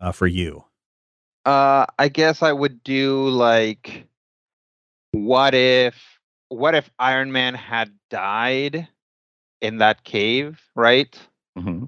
uh, 0.00 0.12
for 0.12 0.26
you? 0.26 0.64
Uh, 1.44 1.86
I 1.98 2.08
guess 2.08 2.42
I 2.42 2.52
would 2.52 2.84
do 2.84 3.28
like, 3.28 4.06
what 5.12 5.54
if, 5.54 5.94
what 6.48 6.74
if 6.74 6.90
Iron 6.98 7.32
Man 7.32 7.54
had 7.54 7.90
died 8.10 8.86
in 9.60 9.78
that 9.78 10.04
cave, 10.04 10.60
right? 10.74 11.18
hmm 11.56 11.86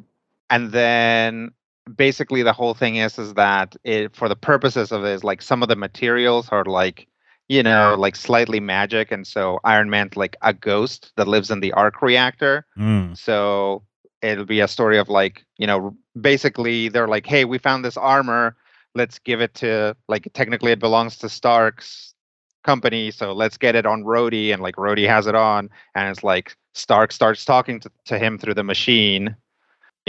and 0.51 0.73
then 0.73 1.53
basically 1.97 2.43
the 2.43 2.53
whole 2.53 2.75
thing 2.75 2.97
is 2.97 3.19
is 3.19 3.35
that 3.35 3.77
it 3.85 4.15
for 4.15 4.29
the 4.29 4.37
purposes 4.37 4.93
of 4.93 5.03
this 5.03 5.25
like 5.25 5.43
some 5.43 5.63
of 5.63 5.69
the 5.69 5.77
materials 5.77 6.49
are 6.51 6.65
like 6.65 7.07
you 7.49 7.63
know 7.63 7.97
like 7.99 8.17
slightly 8.17 8.61
magic 8.61 9.11
and 9.11 9.27
so 9.27 9.59
iron 9.65 9.91
man's 9.91 10.17
like 10.17 10.37
a 10.43 10.53
ghost 10.53 11.13
that 11.17 11.29
lives 11.29 11.51
in 11.51 11.61
the 11.61 11.73
arc 11.73 12.03
reactor. 12.03 12.67
Mm, 12.79 13.17
so 13.17 13.83
it'll 14.23 14.45
be 14.45 14.61
a 14.61 14.69
story 14.69 14.99
of 14.99 15.09
like 15.09 15.45
you 15.59 15.67
know 15.67 15.97
basically 16.21 16.89
they're 16.89 17.09
like 17.09 17.27
hey 17.27 17.45
we 17.45 17.59
found 17.59 17.85
this 17.85 17.97
armor. 17.97 18.57
Let's 18.95 19.21
give 19.21 19.41
it 19.41 19.55
to 19.55 19.97
like 20.09 20.29
technically 20.35 20.73
it 20.73 20.81
belongs 20.81 21.17
to 21.19 21.29
stark's 21.29 22.15
company 22.63 23.11
so 23.11 23.33
let's 23.33 23.57
get 23.57 23.75
it 23.75 23.87
on 23.87 24.05
Rhodey 24.05 24.53
and 24.53 24.61
like 24.61 24.77
Rhodey 24.77 25.09
has 25.09 25.27
it 25.27 25.35
on 25.35 25.71
and 25.95 26.11
it's 26.11 26.23
like 26.23 26.55
stark 26.75 27.11
starts 27.11 27.45
talking 27.45 27.81
to, 27.81 27.91
to 28.05 28.19
him 28.19 28.37
through 28.37 28.55
the 28.55 28.65
machine 28.65 29.35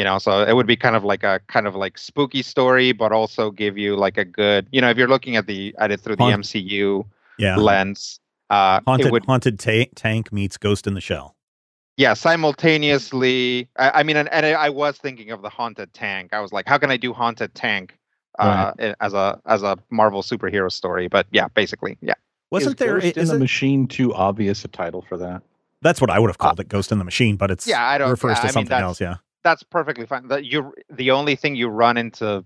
you 0.02 0.06
know 0.10 0.18
so 0.18 0.32
it 0.52 0.54
would 0.58 0.66
be 0.66 0.76
kind 0.86 0.96
of 0.96 1.04
like 1.04 1.24
a 1.24 1.40
kind 1.56 1.68
of 1.70 1.76
like 1.84 1.96
spooky 2.10 2.42
story 2.42 2.92
but 2.92 3.12
also 3.12 3.52
give 3.52 3.78
you 3.78 3.96
like 4.06 4.18
a 4.18 4.26
good 4.26 4.66
you 4.72 4.82
know 4.82 4.90
if 4.90 4.98
you're 4.98 5.08
looking 5.16 5.36
at 5.36 5.46
the 5.46 5.76
at 5.78 5.92
it 5.94 6.00
through 6.02 6.16
the 6.16 6.24
Haunt- 6.24 6.44
mcu 6.44 7.06
yeah, 7.38 7.56
lens 7.56 8.20
uh 8.50 8.80
haunted 8.88 9.06
it 9.08 9.12
would 9.14 9.26
haunted 9.26 9.60
ta- 9.60 9.92
tank 9.96 10.34
meets 10.34 10.58
Ghost 10.58 10.88
in 10.88 10.96
the 10.96 11.02
Shell. 11.10 11.36
yeah 11.98 12.16
simultaneously 12.16 13.68
i, 13.78 14.00
I 14.00 14.04
mean 14.04 14.18
and, 14.18 14.28
and 14.34 14.44
I 14.46 14.70
was 14.70 14.98
thinking 14.98 15.30
of 15.30 15.44
the 15.44 15.50
haunted 15.50 15.94
tank 15.94 16.34
i 16.34 16.40
was 16.40 16.52
like 16.52 16.68
how 16.68 16.78
can 16.80 16.90
i 16.90 16.98
do 16.98 17.14
haunted 17.14 17.54
tank 17.54 17.96
uh 18.40 18.72
i- 18.80 18.96
as 19.02 19.14
a 19.14 19.40
as 19.46 19.62
a 19.62 19.78
marvel 19.92 20.24
superhero 20.24 20.72
story 20.72 21.08
but 21.08 21.28
yeah 21.32 21.48
basically 21.50 21.98
yeah 22.02 22.14
Wasn't 22.50 22.72
is 22.74 22.80
there? 22.80 23.00
Ghost 23.00 23.18
in 23.18 23.24
is 23.24 23.30
the 23.30 23.36
it- 23.36 23.40
Machine 23.40 23.88
too 23.88 24.14
obvious 24.16 24.66
a 24.66 24.68
title 24.68 25.02
for 25.08 25.18
that? 25.18 25.42
that's 25.84 26.00
what 26.02 26.10
I 26.12 26.20
would 26.20 26.30
have 26.30 26.38
called 26.38 26.60
it, 26.60 26.70
Ghost 26.70 26.92
in 26.92 27.00
the 27.00 27.04
Machine. 27.04 27.36
But 27.38 27.50
it's 27.50 27.66
Yeah, 27.66 27.84
I 27.84 27.98
don't- 27.98 28.12
refers 28.12 28.38
I 28.38 28.42
to 28.42 28.46
mean, 28.48 28.54
something 28.54 28.70
that's- 28.70 28.84
else. 28.84 29.02
Yeah. 29.02 29.16
That's 29.44 29.64
perfectly 29.64 30.06
fine 30.06 30.28
that 30.28 30.46
you 30.46 30.74
the 30.90 31.12
only 31.12 31.36
thing 31.36 31.56
you 31.56 31.68
run 31.68 31.98
into 31.98 32.44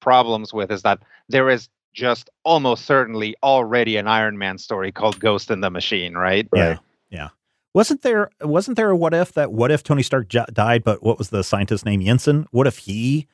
problems 0.00 0.52
with 0.52 0.70
is 0.70 0.82
that 0.82 1.00
there 1.28 1.48
is 1.48 1.68
just 1.94 2.28
almost 2.44 2.84
certainly 2.84 3.34
already 3.42 3.96
an 3.96 4.06
iron 4.06 4.38
man 4.38 4.58
story 4.58 4.92
called 4.92 5.18
ghost 5.18 5.50
in 5.50 5.60
the 5.60 5.70
machine 5.70 6.14
right 6.14 6.48
Yeah. 6.54 6.68
Right. 6.68 6.78
Yeah. 7.10 7.28
Wasn't 7.74 8.02
there 8.02 8.30
wasn't 8.40 8.76
there 8.76 8.90
a 8.90 8.96
what 8.96 9.12
if 9.12 9.34
that 9.34 9.52
what 9.52 9.70
if 9.70 9.82
Tony 9.82 10.02
Stark 10.02 10.28
j- 10.28 10.46
died, 10.52 10.82
but 10.82 11.02
what 11.02 11.18
was 11.18 11.28
the 11.28 11.44
scientist 11.44 11.84
name 11.84 12.00
Jensen? 12.00 12.46
What 12.50 12.66
if 12.66 12.78
he 12.78 13.26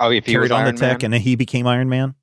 oh 0.00 0.10
if 0.10 0.26
he 0.26 0.32
carried 0.32 0.42
was 0.42 0.50
on 0.50 0.62
iron 0.62 0.74
the 0.74 0.80
tech 0.80 0.98
man? 0.98 1.04
and 1.04 1.14
then 1.14 1.20
he 1.20 1.36
became 1.36 1.66
Iron 1.66 1.88
Man? 1.88 2.14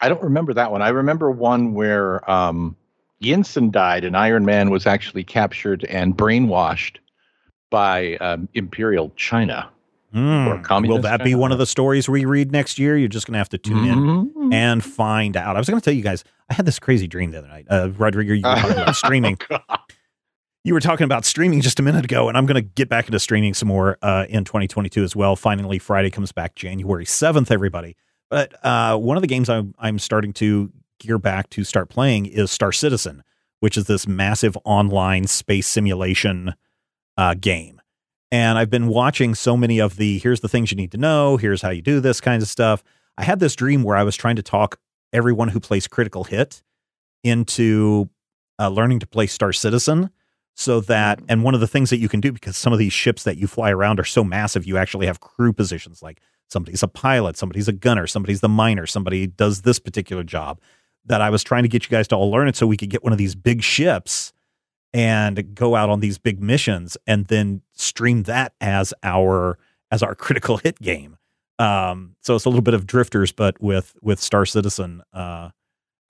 I 0.00 0.08
don't 0.08 0.22
remember 0.22 0.54
that 0.54 0.70
one. 0.70 0.80
I 0.80 0.90
remember 0.90 1.30
one 1.30 1.74
where 1.74 2.28
um, 2.30 2.76
Yinsen 3.22 3.70
died, 3.70 4.04
and 4.04 4.16
Iron 4.16 4.44
Man 4.44 4.70
was 4.70 4.86
actually 4.86 5.24
captured 5.24 5.84
and 5.84 6.16
brainwashed 6.16 6.98
by 7.72 8.16
um, 8.18 8.48
Imperial 8.54 9.10
China. 9.16 9.68
Mm. 10.14 10.86
Will 10.86 10.98
that 11.00 11.18
China? 11.18 11.24
be 11.24 11.34
one 11.34 11.52
of 11.52 11.58
the 11.58 11.66
stories 11.66 12.06
we 12.06 12.26
read 12.26 12.52
next 12.52 12.78
year? 12.78 12.98
You're 12.98 13.08
just 13.08 13.26
going 13.26 13.32
to 13.32 13.38
have 13.38 13.48
to 13.48 13.58
tune 13.58 13.86
mm-hmm. 13.86 14.42
in 14.44 14.52
and 14.52 14.84
find 14.84 15.36
out. 15.38 15.56
I 15.56 15.58
was 15.58 15.68
going 15.68 15.80
to 15.80 15.84
tell 15.84 15.94
you 15.94 16.02
guys, 16.02 16.22
I 16.50 16.54
had 16.54 16.66
this 16.66 16.78
crazy 16.78 17.08
dream 17.08 17.30
the 17.30 17.38
other 17.38 17.48
night. 17.48 17.66
Uh, 17.68 17.90
Rodrigo, 17.96 18.34
you 18.34 18.42
were 18.42 18.54
talking 18.54 18.72
about 18.72 18.96
streaming. 18.96 19.38
Oh, 19.50 19.58
you 20.64 20.74
were 20.74 20.80
talking 20.80 21.04
about 21.04 21.24
streaming 21.24 21.62
just 21.62 21.80
a 21.80 21.82
minute 21.82 22.04
ago, 22.04 22.28
and 22.28 22.36
I'm 22.36 22.44
going 22.46 22.56
to 22.56 22.60
get 22.60 22.90
back 22.90 23.06
into 23.06 23.18
streaming 23.18 23.54
some 23.54 23.68
more 23.68 23.98
uh, 24.02 24.26
in 24.28 24.44
2022 24.44 25.02
as 25.02 25.16
well. 25.16 25.34
Finally, 25.34 25.78
Friday 25.78 26.10
comes 26.10 26.30
back 26.30 26.54
January 26.54 27.06
7th, 27.06 27.50
everybody. 27.50 27.96
But 28.30 28.54
uh, 28.64 28.96
one 28.98 29.16
of 29.16 29.22
the 29.22 29.26
games 29.26 29.48
I'm, 29.48 29.74
I'm 29.78 29.98
starting 29.98 30.32
to 30.34 30.70
gear 31.00 31.18
back 31.18 31.48
to 31.50 31.64
start 31.64 31.88
playing 31.88 32.26
is 32.26 32.50
Star 32.50 32.70
Citizen, 32.70 33.24
which 33.60 33.78
is 33.78 33.86
this 33.86 34.06
massive 34.06 34.56
online 34.64 35.26
space 35.26 35.66
simulation 35.66 36.54
uh, 37.16 37.34
game. 37.34 37.80
And 38.30 38.56
I've 38.56 38.70
been 38.70 38.88
watching 38.88 39.34
so 39.34 39.56
many 39.56 39.78
of 39.78 39.96
the 39.96 40.18
here's 40.18 40.40
the 40.40 40.48
things 40.48 40.70
you 40.70 40.76
need 40.76 40.92
to 40.92 40.98
know, 40.98 41.36
here's 41.36 41.62
how 41.62 41.70
you 41.70 41.82
do 41.82 42.00
this 42.00 42.20
kind 42.20 42.42
of 42.42 42.48
stuff. 42.48 42.82
I 43.18 43.24
had 43.24 43.40
this 43.40 43.54
dream 43.54 43.82
where 43.82 43.96
I 43.96 44.04
was 44.04 44.16
trying 44.16 44.36
to 44.36 44.42
talk 44.42 44.78
everyone 45.12 45.48
who 45.48 45.60
plays 45.60 45.86
Critical 45.86 46.24
Hit 46.24 46.62
into 47.22 48.08
uh, 48.58 48.68
learning 48.68 49.00
to 49.00 49.06
play 49.06 49.26
Star 49.26 49.52
Citizen 49.52 50.10
so 50.54 50.80
that 50.80 51.20
mm. 51.20 51.26
and 51.28 51.44
one 51.44 51.54
of 51.54 51.60
the 51.60 51.66
things 51.66 51.90
that 51.90 51.98
you 51.98 52.08
can 52.08 52.20
do 52.20 52.32
because 52.32 52.56
some 52.56 52.72
of 52.72 52.78
these 52.78 52.92
ships 52.92 53.24
that 53.24 53.36
you 53.36 53.46
fly 53.46 53.70
around 53.70 53.98
are 53.98 54.04
so 54.04 54.22
massive 54.22 54.66
you 54.66 54.76
actually 54.76 55.06
have 55.06 55.20
crew 55.20 55.52
positions 55.52 56.02
like 56.02 56.20
somebody's 56.48 56.82
a 56.82 56.88
pilot 56.88 57.36
somebody's 57.36 57.68
a 57.68 57.72
gunner 57.72 58.06
somebody's 58.06 58.40
the 58.40 58.48
miner 58.48 58.86
somebody 58.86 59.26
does 59.26 59.62
this 59.62 59.78
particular 59.78 60.22
job 60.22 60.60
that 61.04 61.20
I 61.20 61.30
was 61.30 61.42
trying 61.42 61.62
to 61.64 61.68
get 61.68 61.84
you 61.84 61.90
guys 61.90 62.06
to 62.08 62.16
all 62.16 62.30
learn 62.30 62.48
it 62.48 62.56
so 62.56 62.66
we 62.66 62.76
could 62.76 62.90
get 62.90 63.02
one 63.02 63.12
of 63.12 63.18
these 63.18 63.34
big 63.34 63.62
ships 63.62 64.32
and 64.94 65.54
go 65.54 65.74
out 65.74 65.88
on 65.88 66.00
these 66.00 66.18
big 66.18 66.42
missions 66.42 66.96
and 67.06 67.26
then 67.26 67.62
stream 67.72 68.24
that 68.24 68.54
as 68.60 68.92
our 69.02 69.58
as 69.90 70.02
our 70.02 70.14
critical 70.24 70.58
hit 70.58 70.78
game 70.80 71.16
um 71.58 72.16
so 72.20 72.34
it's 72.34 72.44
a 72.44 72.48
little 72.48 72.62
bit 72.62 72.74
of 72.74 72.86
drifters 72.86 73.32
but 73.32 73.60
with 73.60 73.94
with 74.02 74.20
star 74.20 74.44
citizen 74.44 75.02
uh 75.12 75.50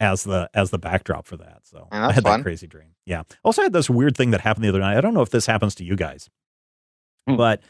as 0.02 0.24
the 0.24 0.50
as 0.52 0.70
the 0.70 0.78
backdrop 0.78 1.26
for 1.26 1.36
that. 1.38 1.60
So 1.62 1.86
I 1.92 2.12
had 2.12 2.24
fun. 2.24 2.40
that 2.40 2.42
crazy 2.42 2.66
dream. 2.66 2.88
Yeah. 3.06 3.22
Also 3.44 3.62
I 3.62 3.66
had 3.66 3.72
this 3.72 3.88
weird 3.88 4.16
thing 4.16 4.32
that 4.32 4.40
happened 4.40 4.64
the 4.64 4.68
other 4.68 4.80
night. 4.80 4.98
I 4.98 5.00
don't 5.00 5.14
know 5.14 5.22
if 5.22 5.30
this 5.30 5.46
happens 5.46 5.76
to 5.76 5.84
you 5.84 5.94
guys, 5.94 6.28
hmm. 7.26 7.36
but 7.36 7.62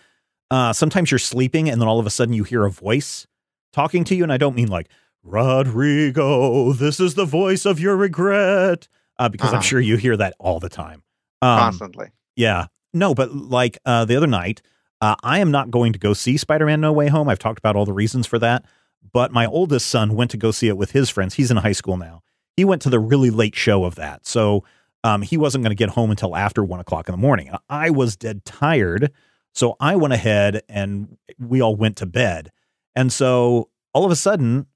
uh, 0.51 0.73
sometimes 0.73 1.11
you're 1.11 1.19
sleeping 1.19 1.69
and 1.69 1.81
then 1.81 1.87
all 1.89 2.01
of 2.01 2.07
a 2.07 2.11
sudden 2.11 2.35
you 2.35 2.43
hear 2.43 2.65
a 2.65 2.71
voice 2.71 3.27
talking 3.73 4.03
to 4.05 4.15
you, 4.15 4.23
and 4.23 4.33
I 4.33 4.39
don't 4.39 4.57
mean 4.57 4.69
like 4.69 4.89
Rodrigo. 5.23 6.73
This 6.73 6.99
is 6.99 7.15
the 7.15 7.27
voice 7.27 7.67
of 7.67 7.79
your 7.79 7.97
regret, 7.97 8.89
uh, 9.23 9.29
because 9.29 9.49
uh-huh. 9.49 9.57
I'm 9.57 9.63
sure 9.63 9.81
you 9.81 9.97
hear 9.97 10.17
that 10.17 10.35
all 10.41 10.59
the 10.59 10.69
time, 10.69 11.03
um, 11.41 11.59
constantly. 11.59 12.09
Yeah. 12.35 12.67
No, 12.93 13.15
but 13.15 13.33
like 13.33 13.79
uh, 13.87 14.05
the 14.05 14.17
other 14.17 14.27
night, 14.27 14.63
uh, 15.01 15.15
I 15.23 15.39
am 15.39 15.51
not 15.51 15.71
going 15.71 15.93
to 15.93 15.99
go 15.99 16.13
see 16.13 16.37
Spider-Man: 16.37 16.81
No 16.81 16.93
Way 16.93 17.09
Home. 17.09 17.29
I've 17.29 17.39
talked 17.39 17.59
about 17.59 17.77
all 17.77 17.85
the 17.85 17.93
reasons 17.93 18.27
for 18.27 18.39
that. 18.41 18.65
But 19.13 19.33
my 19.33 19.47
oldest 19.47 19.87
son 19.87 20.15
went 20.15 20.31
to 20.33 20.37
go 20.37 20.51
see 20.51 20.69
it 20.69 20.77
with 20.77 20.93
his 20.93 21.11
friends. 21.11 21.35
He's 21.35 21.51
in 21.51 21.57
high 21.59 21.73
school 21.73 21.97
now. 21.97 22.23
He 22.57 22.65
went 22.65 22.83
to 22.83 22.91
the 22.91 23.01
really 23.01 23.31
late 23.31 23.55
show 23.55 23.85
of 23.85 23.95
that. 23.97 24.27
So 24.27 24.65
um, 25.05 25.23
he 25.23 25.37
wasn't 25.37 25.65
going 25.65 25.71
to 25.71 25.77
get 25.77 25.91
home 25.91 26.11
until 26.11 26.37
after 26.37 26.65
one 26.65 26.81
o'clock 26.81 27.09
in 27.09 27.13
the 27.13 27.19
morning. 27.19 27.51
I 27.69 27.91
was 27.91 28.17
dead 28.17 28.45
tired. 28.45 29.13
So 29.55 29.77
I 29.81 29.97
went 29.97 30.15
ahead 30.15 30.63
and 30.69 31.17
we 31.39 31.61
all 31.61 31.75
went 31.77 31.97
to 31.99 32.07
bed. 32.07 32.51
And 32.95 33.13
so 33.13 33.71
all 33.93 34.05
of 34.05 34.11
a 34.11 34.17
sudden, 34.17 34.67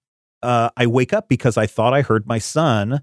uh, 0.42 0.70
I 0.76 0.86
wake 0.86 1.12
up 1.12 1.28
because 1.28 1.56
I 1.56 1.66
thought 1.66 1.94
I 1.94 2.02
heard 2.02 2.26
my 2.26 2.38
son 2.38 3.00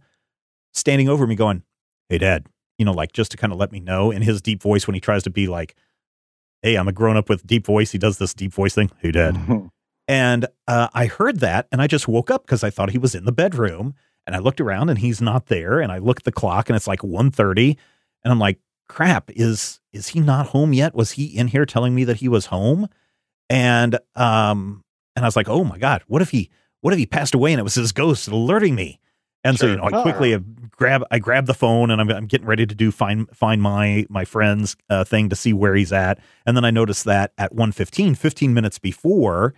standing 0.74 1.10
over 1.10 1.26
me 1.26 1.36
going, 1.36 1.64
Hey, 2.10 2.18
dad, 2.18 2.48
you 2.78 2.86
know, 2.86 2.92
like 2.92 3.14
just 3.14 3.32
to 3.32 3.38
kind 3.38 3.54
of 3.54 3.60
let 3.60 3.72
me 3.72 3.80
know 3.80 4.12
in 4.12 4.22
his 4.22 4.42
deep 4.42 4.62
voice 4.62 4.88
when 4.88 4.94
he 4.94 5.00
tries 5.00 5.24
to 5.24 5.30
be 5.30 5.48
like, 5.48 5.76
Hey, 6.62 6.76
I'm 6.76 6.88
a 6.88 6.92
grown 6.92 7.18
up 7.18 7.30
with 7.30 7.46
deep 7.46 7.66
voice. 7.66 7.92
He 7.92 7.98
does 7.98 8.18
this 8.18 8.34
deep 8.34 8.54
voice 8.54 8.76
thing. 8.76 8.92
Hey, 9.00 9.12
dad. 9.12 9.70
And 10.08 10.48
uh, 10.68 10.90
I 10.94 11.06
heard 11.06 11.40
that 11.40 11.68
and 11.72 11.82
I 11.82 11.88
just 11.88 12.08
woke 12.08 12.30
up 12.30 12.46
because 12.46 12.64
I 12.64 12.70
thought 12.70 12.92
he 12.92 12.98
was 12.98 13.16
in 13.16 13.26
the 13.26 13.32
bedroom. 13.32 13.94
And 14.26 14.36
I 14.36 14.40
looked 14.40 14.62
around 14.62 14.90
and 14.90 15.00
he's 15.00 15.22
not 15.22 15.48
there. 15.48 15.80
And 15.80 15.92
I 15.92 15.98
looked 15.98 16.22
at 16.22 16.26
the 16.26 16.32
clock 16.32 16.70
and 16.70 16.76
it's 16.76 16.88
like 16.88 17.02
1.30. 17.02 17.78
And 18.24 18.32
I'm 18.32 18.40
like, 18.40 18.60
crap, 18.88 19.32
is 19.32 19.80
is 19.92 20.10
he 20.10 20.20
not 20.20 20.48
home 20.48 20.74
yet? 20.74 20.96
Was 20.96 21.12
he 21.12 21.26
in 21.26 21.48
here 21.48 21.66
telling 21.66 21.94
me 21.94 22.04
that 22.06 22.18
he 22.18 22.28
was 22.28 22.48
home? 22.48 22.88
And 23.50 23.98
um 24.16 24.84
and 25.16 25.26
I 25.26 25.28
was 25.28 25.36
like, 25.36 25.50
oh 25.50 25.64
my 25.64 25.78
God, 25.78 26.04
what 26.08 26.22
if 26.22 26.32
he 26.32 26.50
what 26.82 26.94
if 26.94 27.00
he 27.00 27.06
passed 27.06 27.34
away 27.34 27.52
and 27.52 27.60
it 27.60 27.64
was 27.64 27.76
his 27.76 27.92
ghost 27.92 28.28
alerting 28.28 28.76
me? 28.76 29.00
And 29.44 29.58
sure. 29.58 29.68
so 29.68 29.72
you 29.72 29.78
know, 29.78 29.98
I 29.98 30.02
quickly 30.02 30.38
grab 30.72 31.04
I 31.12 31.20
grab 31.20 31.46
the 31.46 31.54
phone 31.54 31.92
and 31.92 32.00
I'm, 32.00 32.10
I'm 32.10 32.28
getting 32.28 32.48
ready 32.48 32.66
to 32.66 32.76
do 32.76 32.92
find 32.92 33.30
find 33.36 33.62
my 33.62 34.06
my 34.10 34.26
friend's 34.26 34.76
uh, 34.90 35.04
thing 35.04 35.30
to 35.30 35.36
see 35.36 35.54
where 35.54 35.76
he's 35.76 35.92
at. 35.92 36.20
And 36.46 36.56
then 36.56 36.66
I 36.66 36.72
noticed 36.72 37.06
that 37.06 37.34
at 37.38 37.54
1:15, 37.54 38.18
15 38.18 38.54
minutes 38.54 38.80
before, 38.80 39.54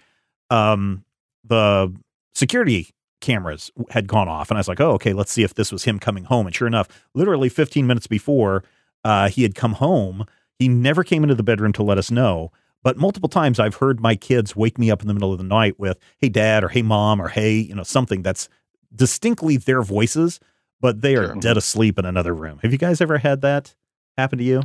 um, 0.50 1.04
the 1.44 1.94
security 2.34 2.90
cameras 3.22 3.72
had 3.90 4.08
gone 4.08 4.28
off, 4.28 4.50
and 4.50 4.58
I 4.58 4.60
was 4.60 4.68
like, 4.68 4.82
"Oh, 4.82 4.92
okay, 4.94 5.14
let's 5.14 5.32
see 5.32 5.44
if 5.44 5.54
this 5.54 5.72
was 5.72 5.84
him 5.84 6.00
coming 6.00 6.26
home." 6.26 6.48
And 6.48 6.56
sure 6.56 6.68
enough, 6.68 6.88
literally 7.14 7.50
15 7.50 7.86
minutes 7.86 8.08
before 8.08 8.64
uh, 9.04 9.30
he 9.30 9.44
had 9.44 9.56
come 9.56 9.74
home, 9.74 10.26
he 10.58 10.68
never 10.68 11.04
came 11.04 11.24
into 11.24 11.36
the 11.36 11.44
bedroom 11.44 11.74
to 11.74 11.84
let 11.84 11.98
us 11.98 12.10
know. 12.10 12.52
But 12.84 12.98
multiple 12.98 13.30
times, 13.30 13.60
I've 13.60 13.76
heard 13.76 14.00
my 14.00 14.16
kids 14.16 14.56
wake 14.56 14.78
me 14.78 14.92
up 14.92 15.02
in 15.02 15.08
the 15.08 15.14
middle 15.14 15.32
of 15.32 15.38
the 15.38 15.44
night 15.44 15.80
with 15.80 16.00
"Hey, 16.18 16.30
Dad," 16.30 16.64
or 16.64 16.70
"Hey, 16.70 16.82
Mom," 16.82 17.22
or 17.22 17.30
"Hey," 17.30 17.56
you 17.56 17.76
know, 17.76 17.84
something 17.84 18.22
that's 18.22 18.50
distinctly 18.94 19.58
their 19.58 19.82
voices, 19.82 20.40
but 20.80 21.02
they 21.02 21.16
are 21.16 21.28
sure. 21.28 21.36
dead 21.36 21.58
asleep 21.58 21.98
in 21.98 22.06
another 22.06 22.34
room. 22.34 22.60
Have 22.62 22.72
you 22.72 22.78
guys 22.78 23.02
ever 23.02 23.18
had 23.18 23.42
that 23.42 23.76
happen 24.18 24.38
to 24.38 24.44
you? 24.44 24.64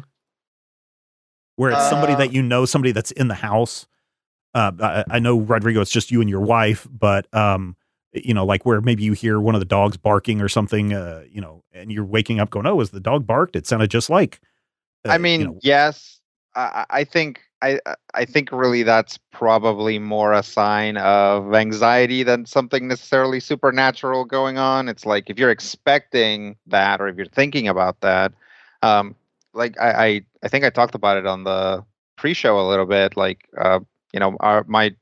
Where 1.56 1.70
it's 1.70 1.80
uh, 1.80 1.90
somebody 1.90 2.14
that 2.14 2.32
you 2.32 2.42
know, 2.42 2.64
somebody 2.64 2.92
that's 2.92 3.10
in 3.10 3.28
the 3.28 3.34
house, 3.34 3.86
uh, 4.54 4.72
I, 4.80 5.04
I, 5.10 5.18
know 5.18 5.38
Rodrigo, 5.38 5.80
it's 5.80 5.90
just 5.90 6.10
you 6.10 6.20
and 6.20 6.30
your 6.30 6.40
wife, 6.40 6.88
but 6.90 7.32
um, 7.34 7.76
you 8.12 8.34
know, 8.34 8.44
like 8.44 8.64
where 8.64 8.80
maybe 8.80 9.04
you 9.04 9.12
hear 9.12 9.38
one 9.38 9.54
of 9.54 9.60
the 9.60 9.66
dogs 9.66 9.96
barking 9.96 10.40
or 10.40 10.48
something, 10.48 10.92
uh, 10.92 11.24
you 11.30 11.40
know, 11.40 11.62
and 11.72 11.92
you're 11.92 12.04
waking 12.04 12.40
up 12.40 12.50
going, 12.50 12.66
"Oh, 12.66 12.76
was 12.76 12.90
the 12.90 13.00
dog 13.00 13.26
barked?" 13.26 13.56
It 13.56 13.66
sounded 13.66 13.90
just 13.90 14.10
like. 14.10 14.40
Uh, 15.06 15.12
I 15.12 15.18
mean, 15.18 15.40
you 15.40 15.46
know. 15.48 15.58
yes, 15.62 16.20
I, 16.54 16.86
I 16.90 17.04
think 17.04 17.42
I 17.62 17.80
I 18.14 18.24
think 18.24 18.50
really 18.52 18.82
that's 18.82 19.18
probably 19.32 19.98
more 19.98 20.32
a 20.32 20.42
sign 20.42 20.96
of 20.96 21.54
anxiety 21.54 22.22
than 22.22 22.46
something 22.46 22.88
necessarily 22.88 23.40
supernatural 23.40 24.24
going 24.24 24.58
on. 24.58 24.88
It's 24.88 25.06
like 25.06 25.30
if 25.30 25.38
you're 25.38 25.50
expecting 25.50 26.56
that 26.66 27.00
or 27.00 27.08
if 27.08 27.16
you're 27.16 27.26
thinking 27.26 27.68
about 27.68 28.00
that, 28.00 28.32
um, 28.82 29.14
like 29.52 29.78
I, 29.80 30.06
I 30.06 30.22
I 30.42 30.48
think 30.48 30.64
I 30.64 30.70
talked 30.70 30.94
about 30.94 31.16
it 31.16 31.26
on 31.26 31.44
the 31.44 31.84
pre-show 32.16 32.58
a 32.58 32.68
little 32.68 32.86
bit. 32.86 33.16
Like 33.16 33.46
uh, 33.58 33.80
you 34.12 34.20
know, 34.20 34.36
our 34.40 34.64
my 34.66 34.94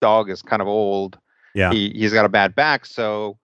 dog 0.00 0.30
is 0.30 0.42
kind 0.42 0.62
of 0.62 0.68
old. 0.68 1.18
Yeah. 1.54 1.70
He 1.72 1.90
he's 1.90 2.12
got 2.12 2.24
a 2.24 2.30
bad 2.30 2.54
back, 2.54 2.86
so 2.86 3.38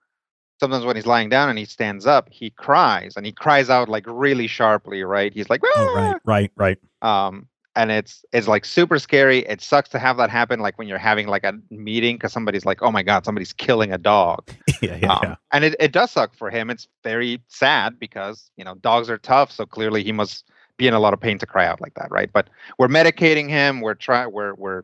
sometimes 0.61 0.85
when 0.85 0.97
he's 0.97 1.07
lying 1.07 1.29
down 1.29 1.49
and 1.49 1.59
he 1.59 1.65
stands 1.65 2.07
up, 2.07 2.29
he 2.31 2.51
cries 2.51 3.17
and 3.17 3.25
he 3.25 3.33
cries 3.33 3.71
out 3.71 3.89
like 3.89 4.05
really 4.07 4.47
sharply, 4.47 5.05
right? 5.05 5.33
He's 5.33 5.49
like, 5.49 5.61
oh, 5.65 5.95
right, 5.95 6.17
right, 6.25 6.53
right. 6.57 6.79
Um, 7.03 7.47
and 7.79 7.93
it's 7.93 8.25
it's 8.33 8.49
like 8.49 8.65
super 8.65 8.99
scary. 8.99 9.39
It 9.47 9.63
sucks 9.63 9.89
to 9.91 9.99
have 9.99 10.17
that 10.17 10.31
happen, 10.31 10.61
like 10.61 10.77
when 10.79 10.89
you're 10.89 10.99
having 10.99 11.29
like 11.29 11.45
a 11.45 11.55
meeting 11.71 12.17
because 12.17 12.33
somebody's 12.33 12.67
like, 12.67 12.83
oh 12.83 12.91
my 12.91 13.05
god, 13.05 13.25
somebody's 13.25 13.53
killing 13.53 13.93
a 13.93 13.99
dog. 13.99 14.51
yeah, 14.83 14.97
yeah, 14.97 15.13
um, 15.13 15.21
yeah. 15.23 15.35
And 15.53 15.65
it, 15.65 15.77
it 15.79 15.93
does 15.93 16.11
suck 16.11 16.35
for 16.35 16.51
him. 16.51 16.71
It's 16.71 16.89
very 17.05 17.41
sad 17.49 17.99
because 17.99 18.51
you 18.57 18.65
know 18.65 18.75
dogs 18.75 19.09
are 19.09 19.19
tough, 19.19 19.53
so 19.53 19.65
clearly 19.65 20.03
he 20.03 20.13
must 20.13 20.45
be 20.77 20.89
in 20.89 20.95
a 20.95 21.01
lot 21.01 21.15
of 21.15 21.21
pain 21.21 21.39
to 21.39 21.47
cry 21.47 21.67
out 21.67 21.81
like 21.81 21.95
that, 21.95 22.11
right? 22.11 22.31
But 22.33 22.51
we're 22.79 22.89
medicating 22.89 23.49
him. 23.49 23.81
We're 23.81 23.95
trying. 23.95 24.33
We're 24.33 24.55
we're 24.55 24.83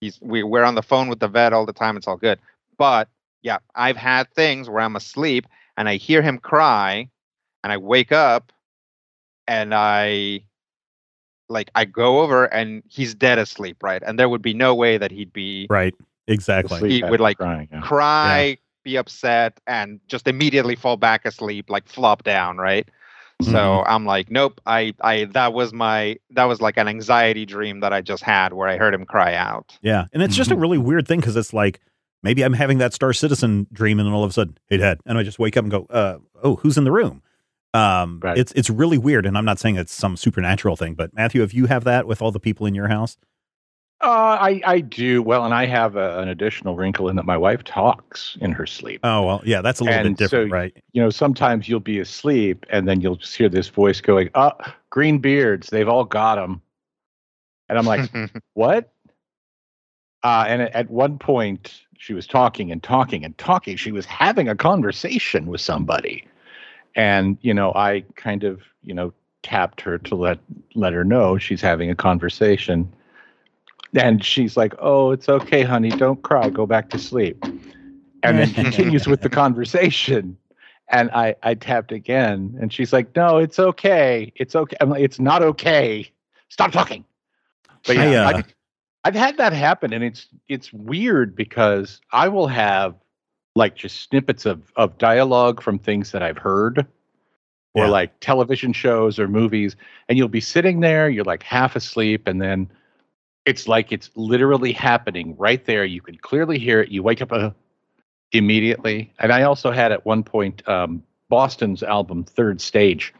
he's 0.00 0.18
we, 0.20 0.42
we're 0.42 0.64
on 0.64 0.74
the 0.74 0.82
phone 0.82 1.08
with 1.08 1.20
the 1.20 1.28
vet 1.28 1.52
all 1.52 1.66
the 1.66 1.72
time 1.72 1.96
it's 1.96 2.08
all 2.08 2.16
good 2.16 2.38
but 2.76 3.08
yeah 3.42 3.58
i've 3.74 3.96
had 3.96 4.32
things 4.34 4.68
where 4.68 4.80
i'm 4.80 4.96
asleep 4.96 5.46
and 5.76 5.88
i 5.88 5.96
hear 5.96 6.22
him 6.22 6.38
cry 6.38 7.08
and 7.62 7.72
i 7.72 7.76
wake 7.76 8.12
up 8.12 8.52
and 9.46 9.74
i 9.74 10.40
like 11.50 11.70
i 11.74 11.84
go 11.84 12.20
over 12.20 12.46
and 12.46 12.82
he's 12.88 13.14
dead 13.14 13.38
asleep 13.38 13.82
right 13.82 14.02
and 14.06 14.18
there 14.18 14.28
would 14.28 14.42
be 14.42 14.54
no 14.54 14.74
way 14.74 14.96
that 14.96 15.10
he'd 15.10 15.32
be 15.32 15.66
right 15.68 15.94
exactly 16.26 16.88
he 16.90 17.04
would 17.04 17.20
like 17.20 17.38
crying, 17.38 17.68
yeah. 17.70 17.80
cry 17.80 18.42
yeah. 18.42 18.54
be 18.84 18.96
upset 18.96 19.60
and 19.66 20.00
just 20.06 20.26
immediately 20.26 20.76
fall 20.76 20.96
back 20.96 21.24
asleep 21.26 21.68
like 21.68 21.88
flop 21.88 22.22
down 22.22 22.56
right 22.56 22.88
so 23.42 23.52
mm-hmm. 23.52 23.90
I'm 23.90 24.04
like, 24.04 24.30
nope. 24.30 24.60
I, 24.66 24.94
I, 25.00 25.24
that 25.32 25.52
was 25.52 25.72
my, 25.72 26.18
that 26.30 26.44
was 26.44 26.60
like 26.60 26.76
an 26.76 26.88
anxiety 26.88 27.46
dream 27.46 27.80
that 27.80 27.92
I 27.92 28.00
just 28.00 28.22
had 28.22 28.52
where 28.52 28.68
I 28.68 28.76
heard 28.76 28.94
him 28.94 29.04
cry 29.04 29.34
out. 29.34 29.78
Yeah, 29.82 30.06
and 30.12 30.22
it's 30.22 30.32
mm-hmm. 30.32 30.36
just 30.36 30.50
a 30.50 30.54
mm-hmm. 30.54 30.62
really 30.62 30.78
weird 30.78 31.08
thing 31.08 31.20
because 31.20 31.36
it's 31.36 31.52
like 31.52 31.80
maybe 32.22 32.42
I'm 32.42 32.52
having 32.52 32.78
that 32.78 32.92
Star 32.92 33.12
Citizen 33.12 33.66
dream, 33.72 33.98
and 33.98 34.06
then 34.06 34.12
all 34.12 34.24
of 34.24 34.30
a 34.30 34.32
sudden, 34.32 34.58
hey, 34.68 34.76
Dad, 34.76 35.00
and 35.06 35.18
I 35.18 35.22
just 35.22 35.38
wake 35.38 35.56
up 35.56 35.64
and 35.64 35.70
go, 35.70 35.86
uh, 35.90 36.18
oh, 36.42 36.56
who's 36.56 36.76
in 36.76 36.84
the 36.84 36.92
room? 36.92 37.22
Um, 37.72 38.18
right. 38.22 38.36
it's 38.36 38.52
it's 38.52 38.68
really 38.70 38.98
weird, 38.98 39.26
and 39.26 39.38
I'm 39.38 39.44
not 39.44 39.58
saying 39.58 39.76
it's 39.76 39.92
some 39.92 40.16
supernatural 40.16 40.76
thing, 40.76 40.94
but 40.94 41.14
Matthew, 41.14 41.42
if 41.42 41.54
you 41.54 41.66
have 41.66 41.84
that 41.84 42.06
with 42.06 42.20
all 42.20 42.32
the 42.32 42.40
people 42.40 42.66
in 42.66 42.74
your 42.74 42.88
house, 42.88 43.16
Uh, 44.00 44.36
I 44.40 44.60
I 44.64 44.80
do 44.80 45.22
well, 45.22 45.44
and 45.44 45.54
I 45.54 45.66
have 45.66 45.94
a, 45.96 46.18
an 46.20 46.28
additional 46.28 46.74
wrinkle 46.74 47.08
in 47.08 47.16
that 47.16 47.26
my 47.26 47.36
wife 47.36 47.62
talks 47.62 48.36
in 48.40 48.50
her 48.52 48.66
sleep. 48.66 49.00
Oh 49.04 49.22
well, 49.24 49.42
yeah, 49.44 49.60
that's 49.62 49.78
a 49.80 49.84
little 49.84 49.98
And 50.00 50.16
bit 50.16 50.24
different, 50.24 50.50
so- 50.50 50.54
right? 50.56 50.76
You 50.92 51.02
know, 51.02 51.10
sometimes 51.10 51.68
you'll 51.68 51.80
be 51.80 52.00
asleep, 52.00 52.66
and 52.70 52.88
then 52.88 53.00
you'll 53.00 53.16
just 53.16 53.36
hear 53.36 53.48
this 53.48 53.68
voice 53.68 54.00
going, 54.00 54.30
"Uh, 54.34 54.52
green 54.90 55.18
beards, 55.18 55.68
they've 55.70 55.88
all 55.88 56.04
got 56.04 56.36
them," 56.36 56.60
and 57.68 57.78
I'm 57.78 57.86
like, 57.86 58.10
"What?" 58.54 58.90
Uh, 60.22 60.44
and 60.48 60.62
at, 60.62 60.72
at 60.74 60.90
one 60.90 61.18
point, 61.18 61.82
she 61.98 62.14
was 62.14 62.26
talking 62.26 62.72
and 62.72 62.82
talking 62.82 63.24
and 63.24 63.36
talking. 63.38 63.76
She 63.76 63.92
was 63.92 64.06
having 64.06 64.48
a 64.48 64.56
conversation 64.56 65.46
with 65.46 65.60
somebody, 65.60 66.24
and 66.94 67.38
you 67.40 67.54
know, 67.54 67.72
I 67.74 68.04
kind 68.16 68.44
of 68.44 68.60
you 68.82 68.94
know 68.94 69.12
tapped 69.42 69.80
her 69.80 69.98
to 69.98 70.14
let 70.14 70.38
let 70.74 70.92
her 70.92 71.04
know 71.04 71.38
she's 71.38 71.60
having 71.60 71.90
a 71.90 71.94
conversation. 71.94 72.92
And 73.94 74.24
she's 74.24 74.56
like, 74.56 74.74
"Oh, 74.78 75.10
it's 75.10 75.28
okay, 75.28 75.62
honey. 75.62 75.90
Don't 75.90 76.22
cry. 76.22 76.48
Go 76.48 76.66
back 76.66 76.90
to 76.90 76.98
sleep." 76.98 77.44
And 78.22 78.38
then 78.38 78.52
continues 78.54 79.06
with 79.06 79.22
the 79.22 79.28
conversation. 79.28 80.36
And 80.88 81.10
I 81.10 81.34
I 81.42 81.54
tapped 81.54 81.92
again, 81.92 82.56
and 82.60 82.72
she's 82.72 82.92
like, 82.92 83.14
"No, 83.16 83.38
it's 83.38 83.58
okay. 83.58 84.32
It's 84.36 84.54
okay." 84.54 84.76
I'm 84.80 84.90
like, 84.90 85.02
"It's 85.02 85.18
not 85.18 85.42
okay. 85.42 86.10
Stop 86.48 86.72
talking." 86.72 87.04
But 87.86 87.96
I, 87.96 88.12
yeah, 88.12 88.26
uh, 88.26 88.36
I've, 88.36 88.54
I've 89.04 89.14
had 89.14 89.36
that 89.38 89.52
happen, 89.52 89.92
and 89.92 90.04
it's 90.04 90.26
it's 90.48 90.72
weird 90.72 91.34
because 91.34 92.00
I 92.12 92.28
will 92.28 92.48
have 92.48 92.94
like 93.54 93.74
just 93.76 94.02
snippets 94.02 94.46
of 94.46 94.72
of 94.76 94.96
dialogue 94.98 95.62
from 95.62 95.78
things 95.78 96.12
that 96.12 96.22
I've 96.22 96.38
heard, 96.38 96.86
or 97.74 97.84
Yeah. 97.84 97.90
like 97.90 98.20
television 98.20 98.72
shows 98.72 99.18
or 99.18 99.28
movies, 99.28 99.76
and 100.08 100.16
you'll 100.18 100.28
be 100.28 100.40
sitting 100.40 100.80
there, 100.80 101.08
you're 101.08 101.24
like 101.24 101.42
half 101.42 101.76
asleep, 101.76 102.26
and 102.26 102.40
then 102.40 102.70
it's 103.46 103.66
like 103.66 103.92
it's 103.92 104.10
literally 104.14 104.72
happening 104.72 105.34
right 105.38 105.64
there. 105.64 105.84
You 105.84 106.00
can 106.00 106.16
clearly 106.16 106.58
hear 106.58 106.80
it. 106.80 106.90
You 106.90 107.02
wake 107.02 107.22
up 107.22 107.32
uh, 107.32 107.50
immediately. 108.32 109.12
And 109.18 109.32
I 109.32 109.42
also 109.42 109.70
had 109.70 109.92
at 109.92 110.04
one 110.04 110.22
point 110.22 110.66
um, 110.68 111.02
Boston's 111.28 111.82
album 111.82 112.24
Third 112.24 112.60
Stage 112.60 113.12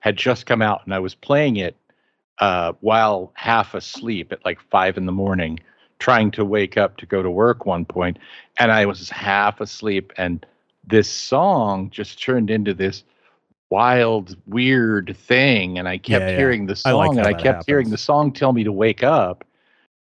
had 0.00 0.16
just 0.16 0.46
come 0.46 0.62
out, 0.62 0.82
and 0.84 0.94
I 0.94 0.98
was 0.98 1.14
playing 1.14 1.56
it 1.56 1.76
uh, 2.38 2.72
while 2.80 3.32
half 3.34 3.74
asleep 3.74 4.32
at 4.32 4.44
like 4.44 4.60
five 4.60 4.96
in 4.96 5.06
the 5.06 5.12
morning, 5.12 5.60
trying 6.02 6.32
to 6.32 6.44
wake 6.44 6.76
up 6.76 6.96
to 6.96 7.06
go 7.06 7.22
to 7.22 7.30
work 7.30 7.64
one 7.64 7.84
point, 7.84 8.18
and 8.58 8.72
I 8.72 8.86
was 8.86 9.08
half 9.08 9.60
asleep, 9.60 10.12
and 10.16 10.44
this 10.84 11.08
song 11.08 11.90
just 11.90 12.20
turned 12.20 12.50
into 12.50 12.74
this 12.74 13.04
wild, 13.70 14.36
weird 14.46 15.16
thing, 15.16 15.78
and 15.78 15.88
I 15.88 15.98
kept 15.98 16.24
Yeah, 16.24 16.30
yeah. 16.30 16.36
hearing 16.36 16.66
the 16.66 16.72
I 16.72 16.90
song, 16.90 16.98
like 16.98 17.18
and 17.18 17.26
I 17.26 17.32
kept 17.40 17.66
hearing 17.66 17.90
the 17.90 17.96
song 17.96 18.32
tell 18.32 18.52
me 18.52 18.64
to 18.64 18.72
wake 18.72 19.04
up. 19.04 19.44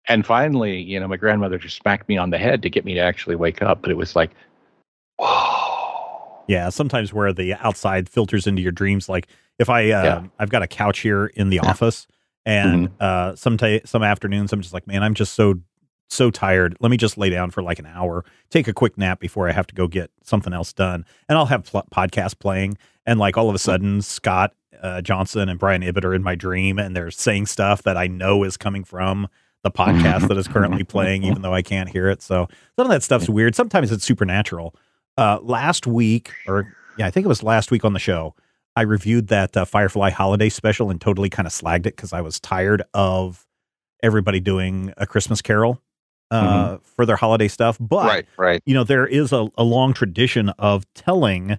And 0.09 0.25
finally, 0.25 0.79
you 0.81 1.01
know, 1.01 1.09
my 1.09 1.17
grandmother 1.17 1.59
just 1.59 1.77
smacked 1.79 2.09
me 2.09 2.17
on 2.19 2.29
the 2.31 2.39
head 2.39 2.63
to 2.63 2.71
get 2.71 2.85
me 2.85 2.93
to 2.95 3.01
actually 3.01 3.35
wake 3.35 3.61
up. 3.63 3.81
But 3.83 3.91
it 3.91 3.97
was 3.97 4.15
like, 4.15 4.31
whoa. 5.19 6.45
Yeah, 6.47 6.69
sometimes 6.69 7.13
where 7.13 7.33
the 7.33 7.55
outside 7.55 8.09
filters 8.09 8.47
into 8.47 8.63
your 8.63 8.71
dreams. 8.71 9.09
Like 9.09 9.27
if 9.59 9.69
I, 9.69 9.91
uh, 9.91 10.05
Yeah. 10.05 10.27
I've 10.39 10.51
got 10.51 10.63
a 10.63 10.69
couch 10.69 11.01
here 11.01 11.27
in 11.27 11.49
the 11.49 11.59
office, 11.61 12.07
and 12.45 12.89
Mm-hmm. 12.91 12.95
uh, 13.01 13.35
some 13.35 13.57
ta- 13.57 13.81
some 13.85 14.05
afternoons 14.05 14.53
I'm 14.53 14.61
just 14.61 14.73
like, 14.75 14.87
man, 14.87 15.03
I'm 15.03 15.15
just 15.15 15.33
so 15.35 15.55
so 16.09 16.31
tired. 16.31 16.77
Let 16.81 16.91
me 16.91 16.97
just 16.97 17.19
lay 17.19 17.31
down 17.31 17.51
for 17.51 17.63
like 17.63 17.79
an 17.79 17.87
hour, 17.87 18.25
take 18.51 18.69
a 18.69 18.73
quick 18.73 18.97
nap 18.97 19.21
before 19.21 19.49
I 19.49 19.53
have 19.53 19.67
to 19.69 19.75
go 19.75 19.89
get 19.89 20.11
something 20.23 20.53
else 20.53 20.73
done, 20.73 21.05
and 21.29 21.37
I'll 21.37 21.47
have 21.47 21.65
pl- 21.65 21.87
podcast 21.93 22.39
playing, 22.39 22.79
and 23.05 23.19
like 23.19 23.37
all 23.37 23.49
of 23.49 23.55
a 23.55 23.59
sudden 23.59 24.03
Scott 24.03 24.55
uh, 24.83 25.01
Johnson 25.01 25.49
and 25.49 25.59
Brian 25.59 25.83
Ibbott 25.83 26.05
are 26.05 26.15
in 26.15 26.23
my 26.23 26.35
dream, 26.35 26.79
and 26.79 26.97
they're 26.97 27.11
saying 27.11 27.47
stuff 27.47 27.83
that 27.83 27.97
I 27.97 28.07
know 28.07 28.45
is 28.45 28.57
coming 28.57 28.85
from 28.85 29.29
the 29.63 29.71
podcast 29.71 30.29
that 30.29 30.37
is 30.37 30.47
currently 30.47 30.85
playing, 30.85 31.25
even 31.25 31.43
though 31.43 31.55
I 31.55 31.63
can't 31.63 31.89
hear 31.89 32.09
it. 32.09 32.23
So 32.23 32.49
some 32.77 32.87
of 32.87 32.91
that 32.91 33.03
stuff's 33.03 33.29
weird. 33.29 33.55
Sometimes 33.55 33.91
it's 33.91 34.05
supernatural. 34.05 34.75
Uh, 35.19 35.39
last 35.43 35.87
week, 35.87 36.31
or 36.47 36.73
yeah, 36.99 37.07
I 37.07 37.11
think 37.11 37.25
it 37.25 37.29
was 37.29 37.43
last 37.43 37.71
week 37.71 37.85
on 37.85 37.93
the 37.93 37.99
show, 37.99 38.35
I 38.77 38.83
reviewed 38.83 39.29
that 39.29 39.57
uh, 39.57 39.65
Firefly 39.65 40.11
holiday 40.11 40.51
special 40.51 40.91
and 40.91 41.01
totally 41.01 41.31
kind 41.31 41.47
of 41.47 41.53
slagged 41.53 41.87
it 41.87 41.97
because 41.97 42.13
I 42.13 42.21
was 42.21 42.39
tired 42.39 42.83
of 42.93 43.47
everybody 44.03 44.41
doing 44.41 44.93
a 44.99 45.07
Christmas 45.07 45.41
Carol 45.41 45.81
uh, 46.31 46.79
for 46.83 47.07
their 47.07 47.17
holiday 47.17 47.49
stuff. 47.49 47.77
But 47.81 48.07
right, 48.07 48.27
right. 48.37 48.63
you 48.67 48.75
know, 48.75 48.85
there 48.85 49.07
is 49.07 49.33
a, 49.33 49.49
a 49.57 49.65
long 49.65 49.93
tradition 49.93 50.51
of 50.59 50.85
telling 50.95 51.59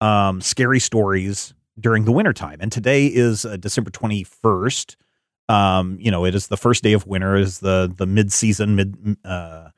um, 0.00 0.40
scary 0.40 0.80
stories 0.80 1.54
during 1.78 2.04
the 2.04 2.12
wintertime. 2.12 2.58
And 2.60 2.72
today 2.72 3.06
is 3.06 3.44
uh, 3.44 3.56
December 3.56 3.90
21st. 3.90 4.96
Um, 5.48 5.96
you 6.00 6.10
know, 6.10 6.24
it 6.24 6.34
is 6.34 6.48
the 6.48 6.56
first 6.56 6.82
day 6.82 6.92
of 6.92 7.06
winter, 7.06 7.34
is 7.36 7.60
the 7.60 7.92
the 7.96 8.06
mid 8.06 8.32
season, 8.32 8.76
mid 8.76 9.16
uh 9.24 9.68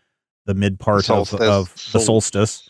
the 0.46 0.54
mid 0.54 0.80
part 0.80 1.08
of, 1.10 1.32
of 1.34 1.74
the 1.92 2.00
solstice. 2.00 2.68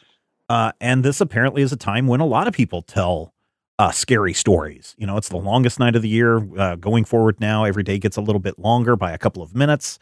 Uh, 0.51 0.73
and 0.81 1.05
this 1.05 1.21
apparently 1.21 1.63
is 1.63 1.73
a 1.73 1.77
time 1.77 2.09
when 2.09 2.21
a 2.21 2.27
lot 2.27 2.49
of 2.49 2.53
people 2.53 2.83
tell 2.83 3.33
uh, 3.79 3.91
scary 3.91 4.35
stories. 4.35 4.95
You 4.99 5.07
know, 5.07 5.17
it's 5.17 5.31
the 5.31 5.39
longest 5.39 5.79
night 5.79 5.97
of 5.97 6.03
the 6.03 6.09
year. 6.09 6.47
Uh, 6.59 6.75
going 6.75 7.05
forward 7.05 7.41
now, 7.41 7.65
every 7.65 7.83
day 7.83 7.99
gets 7.99 8.19
a 8.19 8.21
little 8.21 8.41
bit 8.41 8.59
longer 8.59 8.97
by 8.97 9.13
a 9.13 9.19
couple 9.19 9.43
of 9.43 9.55
minutes. 9.55 9.99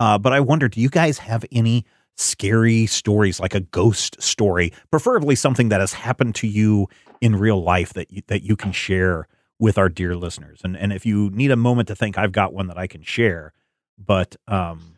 Uh, 0.00 0.18
but 0.18 0.32
I 0.32 0.40
wonder, 0.40 0.68
do 0.68 0.80
you 0.80 0.88
guys 0.88 1.18
have 1.18 1.44
any 1.52 1.84
scary 2.16 2.86
stories, 2.86 3.38
like 3.38 3.54
a 3.54 3.60
ghost 3.60 4.20
story, 4.20 4.72
preferably 4.90 5.36
something 5.36 5.68
that 5.68 5.80
has 5.80 5.92
happened 5.92 6.34
to 6.36 6.46
you 6.48 6.88
in 7.20 7.36
real 7.36 7.62
life 7.62 7.92
that 7.92 8.10
you, 8.10 8.22
that 8.28 8.42
you 8.42 8.56
can 8.56 8.72
share 8.72 9.28
with 9.58 9.76
our 9.78 9.88
dear 9.88 10.16
listeners? 10.16 10.60
And 10.64 10.76
and 10.76 10.92
if 10.92 11.04
you 11.06 11.30
need 11.30 11.50
a 11.50 11.56
moment 11.56 11.86
to 11.88 11.94
think, 11.94 12.18
I've 12.18 12.32
got 12.32 12.52
one 12.52 12.66
that 12.68 12.78
I 12.78 12.86
can 12.86 13.02
share. 13.02 13.52
But 13.98 14.36
um, 14.48 14.96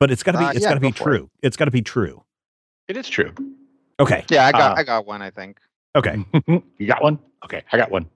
but 0.00 0.10
it's 0.10 0.22
got 0.22 0.32
to 0.32 0.38
be 0.38 0.44
Uh, 0.46 0.50
it's 0.52 0.62
yeah, 0.62 0.68
got 0.70 0.74
to 0.74 0.80
be 0.80 0.90
go 0.90 0.96
for 0.96 1.04
true. 1.04 1.30
It's 1.42 1.56
got 1.56 1.66
to 1.66 1.70
be 1.70 1.82
true. 1.82 2.24
It 2.88 2.96
is 2.96 3.08
true. 3.08 3.34
Okay, 4.00 4.24
Yeah, 4.30 4.46
I 4.46 4.52
got 4.52 4.72
Uh, 4.72 4.80
I 4.80 4.84
got 4.84 5.06
one. 5.06 5.20
I 5.20 5.30
think. 5.30 5.58
okay, 5.94 6.24
you 6.78 6.86
got 6.86 7.02
one? 7.02 7.18
Okay, 7.44 7.62
I 7.72 7.76
got 7.76 7.90
one. 7.90 8.06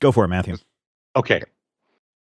go 0.00 0.12
for 0.12 0.24
it, 0.24 0.28
Matthew. 0.28 0.56
Okay. 1.16 1.42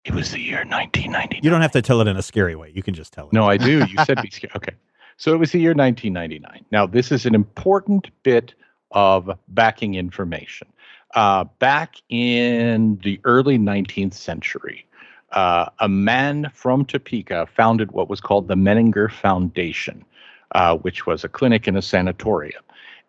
It 0.06 0.14
was 0.14 0.32
the 0.32 0.39
year 0.39 0.60
1999. 0.60 1.41
You 1.43 1.49
don't 1.49 1.62
have 1.62 1.72
to 1.72 1.82
tell 1.82 1.99
it 1.99 2.08
in 2.08 2.16
a 2.16 2.22
scary 2.22 2.56
way. 2.56 2.72
You 2.74 2.84
can 2.84 2.93
just 2.93 3.12
tell 3.12 3.28
it. 3.28 3.34
No, 3.34 3.49
I 3.49 3.58
do. 3.58 3.80
You 3.89 4.06
said 4.06 4.22
be 4.22 4.30
scared. 4.30 4.56
Okay. 4.56 4.74
So 5.18 5.34
it 5.34 5.38
was 5.38 5.51
the 5.51 5.60
year 5.60 5.74
1999. 5.74 6.66
Now, 6.72 6.86
this 6.86 7.12
is 7.12 7.26
an 7.26 7.34
important 7.34 8.10
bit 8.24 8.53
of 8.91 9.32
backing 9.49 9.95
information. 9.95 10.68
Uh, 11.16 11.45
back 11.60 11.95
in 12.10 12.99
the 13.03 13.20
early 13.24 13.58
19th 13.58 14.14
century, 14.14 14.86
uh, 15.32 15.70
a 15.80 15.89
man 15.89 16.51
from 16.53 16.86
Topeka 16.86 17.47
founded 17.56 17.91
what 17.91 18.10
was 18.10 18.22
called 18.22 18.47
the 18.47 18.56
Menninger 18.56 19.12
Foundation, 19.12 20.06
uh, 20.51 20.78
which 20.78 21.08
was 21.08 21.24
a 21.24 21.30
clinic 21.30 21.66
and 21.66 21.78
a 21.78 21.82
sanatorium. 21.82 22.64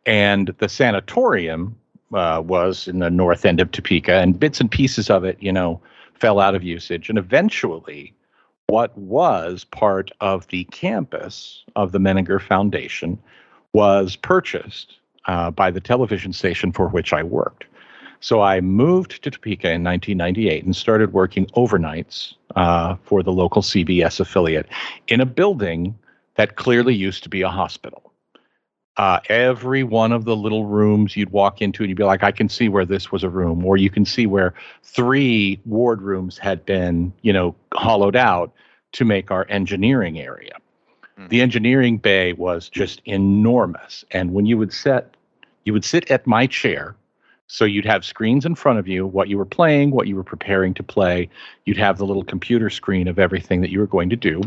And 0.06 0.54
the 0.58 0.68
sanatorium 0.68 1.76
uh, 2.14 2.42
was 2.44 2.88
in 2.88 3.00
the 3.00 3.10
north 3.10 3.44
end 3.44 3.60
of 3.60 3.70
Topeka, 3.72 4.14
and 4.14 4.38
bits 4.38 4.60
and 4.60 4.70
pieces 4.70 5.10
of 5.10 5.24
it, 5.24 5.36
you 5.40 5.52
know, 5.52 5.80
fell 6.18 6.40
out 6.40 6.54
of 6.54 6.62
usage. 6.62 7.08
And 7.08 7.18
eventually, 7.18 8.14
what 8.66 8.96
was 8.98 9.64
part 9.64 10.10
of 10.20 10.46
the 10.48 10.64
campus 10.64 11.64
of 11.76 11.92
the 11.92 11.98
Menninger 11.98 12.40
Foundation 12.40 13.18
was 13.72 14.16
purchased 14.16 14.96
uh, 15.26 15.50
by 15.50 15.70
the 15.70 15.80
television 15.80 16.32
station 16.32 16.72
for 16.72 16.88
which 16.88 17.12
I 17.12 17.22
worked. 17.22 17.64
So 18.20 18.40
I 18.40 18.60
moved 18.60 19.22
to 19.22 19.30
Topeka 19.30 19.70
in 19.70 19.84
1998 19.84 20.64
and 20.64 20.74
started 20.74 21.12
working 21.12 21.46
overnights 21.48 22.34
uh, 22.56 22.96
for 23.04 23.22
the 23.22 23.32
local 23.32 23.62
CBS 23.62 24.18
affiliate 24.20 24.66
in 25.08 25.20
a 25.20 25.26
building 25.26 25.96
that 26.36 26.56
clearly 26.56 26.94
used 26.94 27.22
to 27.24 27.28
be 27.28 27.42
a 27.42 27.48
hospital. 27.48 28.12
Uh, 28.96 29.20
every 29.28 29.82
one 29.82 30.10
of 30.10 30.24
the 30.24 30.34
little 30.34 30.64
rooms 30.64 31.16
you'd 31.16 31.30
walk 31.30 31.60
into 31.60 31.82
and 31.82 31.90
you'd 31.90 31.98
be 31.98 32.04
like, 32.04 32.22
I 32.22 32.32
can 32.32 32.48
see 32.48 32.68
where 32.68 32.86
this 32.86 33.12
was 33.12 33.22
a 33.22 33.28
room, 33.28 33.64
or 33.64 33.76
you 33.76 33.90
can 33.90 34.06
see 34.06 34.26
where 34.26 34.54
three 34.82 35.60
ward 35.66 36.00
rooms 36.00 36.38
had 36.38 36.64
been, 36.64 37.12
you 37.20 37.32
know, 37.32 37.54
hollowed 37.74 38.16
out 38.16 38.52
to 38.92 39.04
make 39.04 39.30
our 39.30 39.46
engineering 39.50 40.18
area. 40.18 40.56
Mhm. 41.18 41.28
The 41.28 41.42
engineering 41.42 41.98
bay 41.98 42.32
was 42.32 42.70
just 42.70 43.02
enormous, 43.04 44.04
and 44.12 44.32
when 44.32 44.46
you 44.46 44.56
would 44.56 44.72
set, 44.72 45.14
you 45.64 45.74
would 45.74 45.84
sit 45.84 46.10
at 46.10 46.26
my 46.26 46.46
chair. 46.46 46.94
So 47.48 47.64
you'd 47.64 47.84
have 47.84 48.04
screens 48.04 48.44
in 48.44 48.54
front 48.54 48.78
of 48.78 48.88
you, 48.88 49.06
what 49.06 49.28
you 49.28 49.38
were 49.38 49.44
playing, 49.44 49.92
what 49.92 50.08
you 50.08 50.16
were 50.16 50.24
preparing 50.24 50.74
to 50.74 50.82
play. 50.82 51.28
You'd 51.64 51.76
have 51.76 51.98
the 51.98 52.06
little 52.06 52.24
computer 52.24 52.70
screen 52.70 53.06
of 53.06 53.18
everything 53.18 53.60
that 53.60 53.70
you 53.70 53.78
were 53.78 53.86
going 53.86 54.10
to 54.10 54.16
do. 54.16 54.42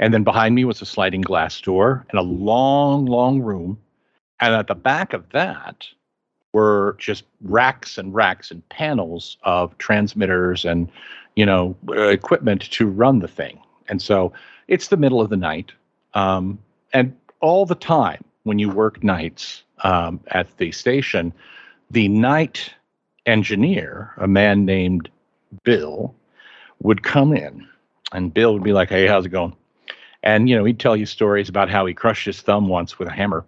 And 0.00 0.14
then 0.14 0.22
behind 0.22 0.54
me 0.54 0.64
was 0.64 0.80
a 0.80 0.86
sliding 0.86 1.22
glass 1.22 1.60
door 1.60 2.06
and 2.10 2.18
a 2.18 2.22
long, 2.22 3.06
long 3.06 3.40
room. 3.40 3.78
And 4.40 4.54
at 4.54 4.68
the 4.68 4.76
back 4.76 5.12
of 5.12 5.28
that 5.30 5.86
were 6.52 6.96
just 6.98 7.24
racks 7.42 7.98
and 7.98 8.14
racks 8.14 8.50
and 8.50 8.66
panels 8.68 9.36
of 9.42 9.76
transmitters 9.78 10.64
and, 10.64 10.88
you 11.34 11.44
know, 11.44 11.76
equipment 11.88 12.62
to 12.70 12.86
run 12.86 13.18
the 13.18 13.28
thing. 13.28 13.58
And 13.88 14.00
so 14.00 14.32
it's 14.68 14.88
the 14.88 14.96
middle 14.96 15.20
of 15.20 15.30
the 15.30 15.36
night. 15.36 15.72
Um, 16.14 16.58
and 16.92 17.16
all 17.40 17.66
the 17.66 17.74
time 17.74 18.22
when 18.44 18.58
you 18.58 18.70
work 18.70 19.02
nights 19.02 19.64
um, 19.82 20.20
at 20.28 20.56
the 20.58 20.70
station, 20.70 21.32
the 21.90 22.08
night 22.08 22.74
engineer, 23.26 24.12
a 24.18 24.28
man 24.28 24.64
named 24.64 25.08
Bill, 25.64 26.14
would 26.82 27.02
come 27.02 27.34
in 27.34 27.66
And 28.12 28.32
Bill 28.32 28.54
would 28.54 28.62
be 28.64 28.72
like, 28.72 28.88
"Hey, 28.90 29.06
how's 29.06 29.26
it 29.26 29.30
going?" 29.30 29.54
And 30.22 30.48
you 30.48 30.56
know, 30.56 30.64
he'd 30.64 30.80
tell 30.80 30.96
you 30.96 31.06
stories 31.06 31.48
about 31.48 31.70
how 31.70 31.86
he 31.86 31.94
crushed 31.94 32.26
his 32.26 32.40
thumb 32.42 32.68
once 32.68 32.98
with 32.98 33.08
a 33.08 33.12
hammer. 33.12 33.44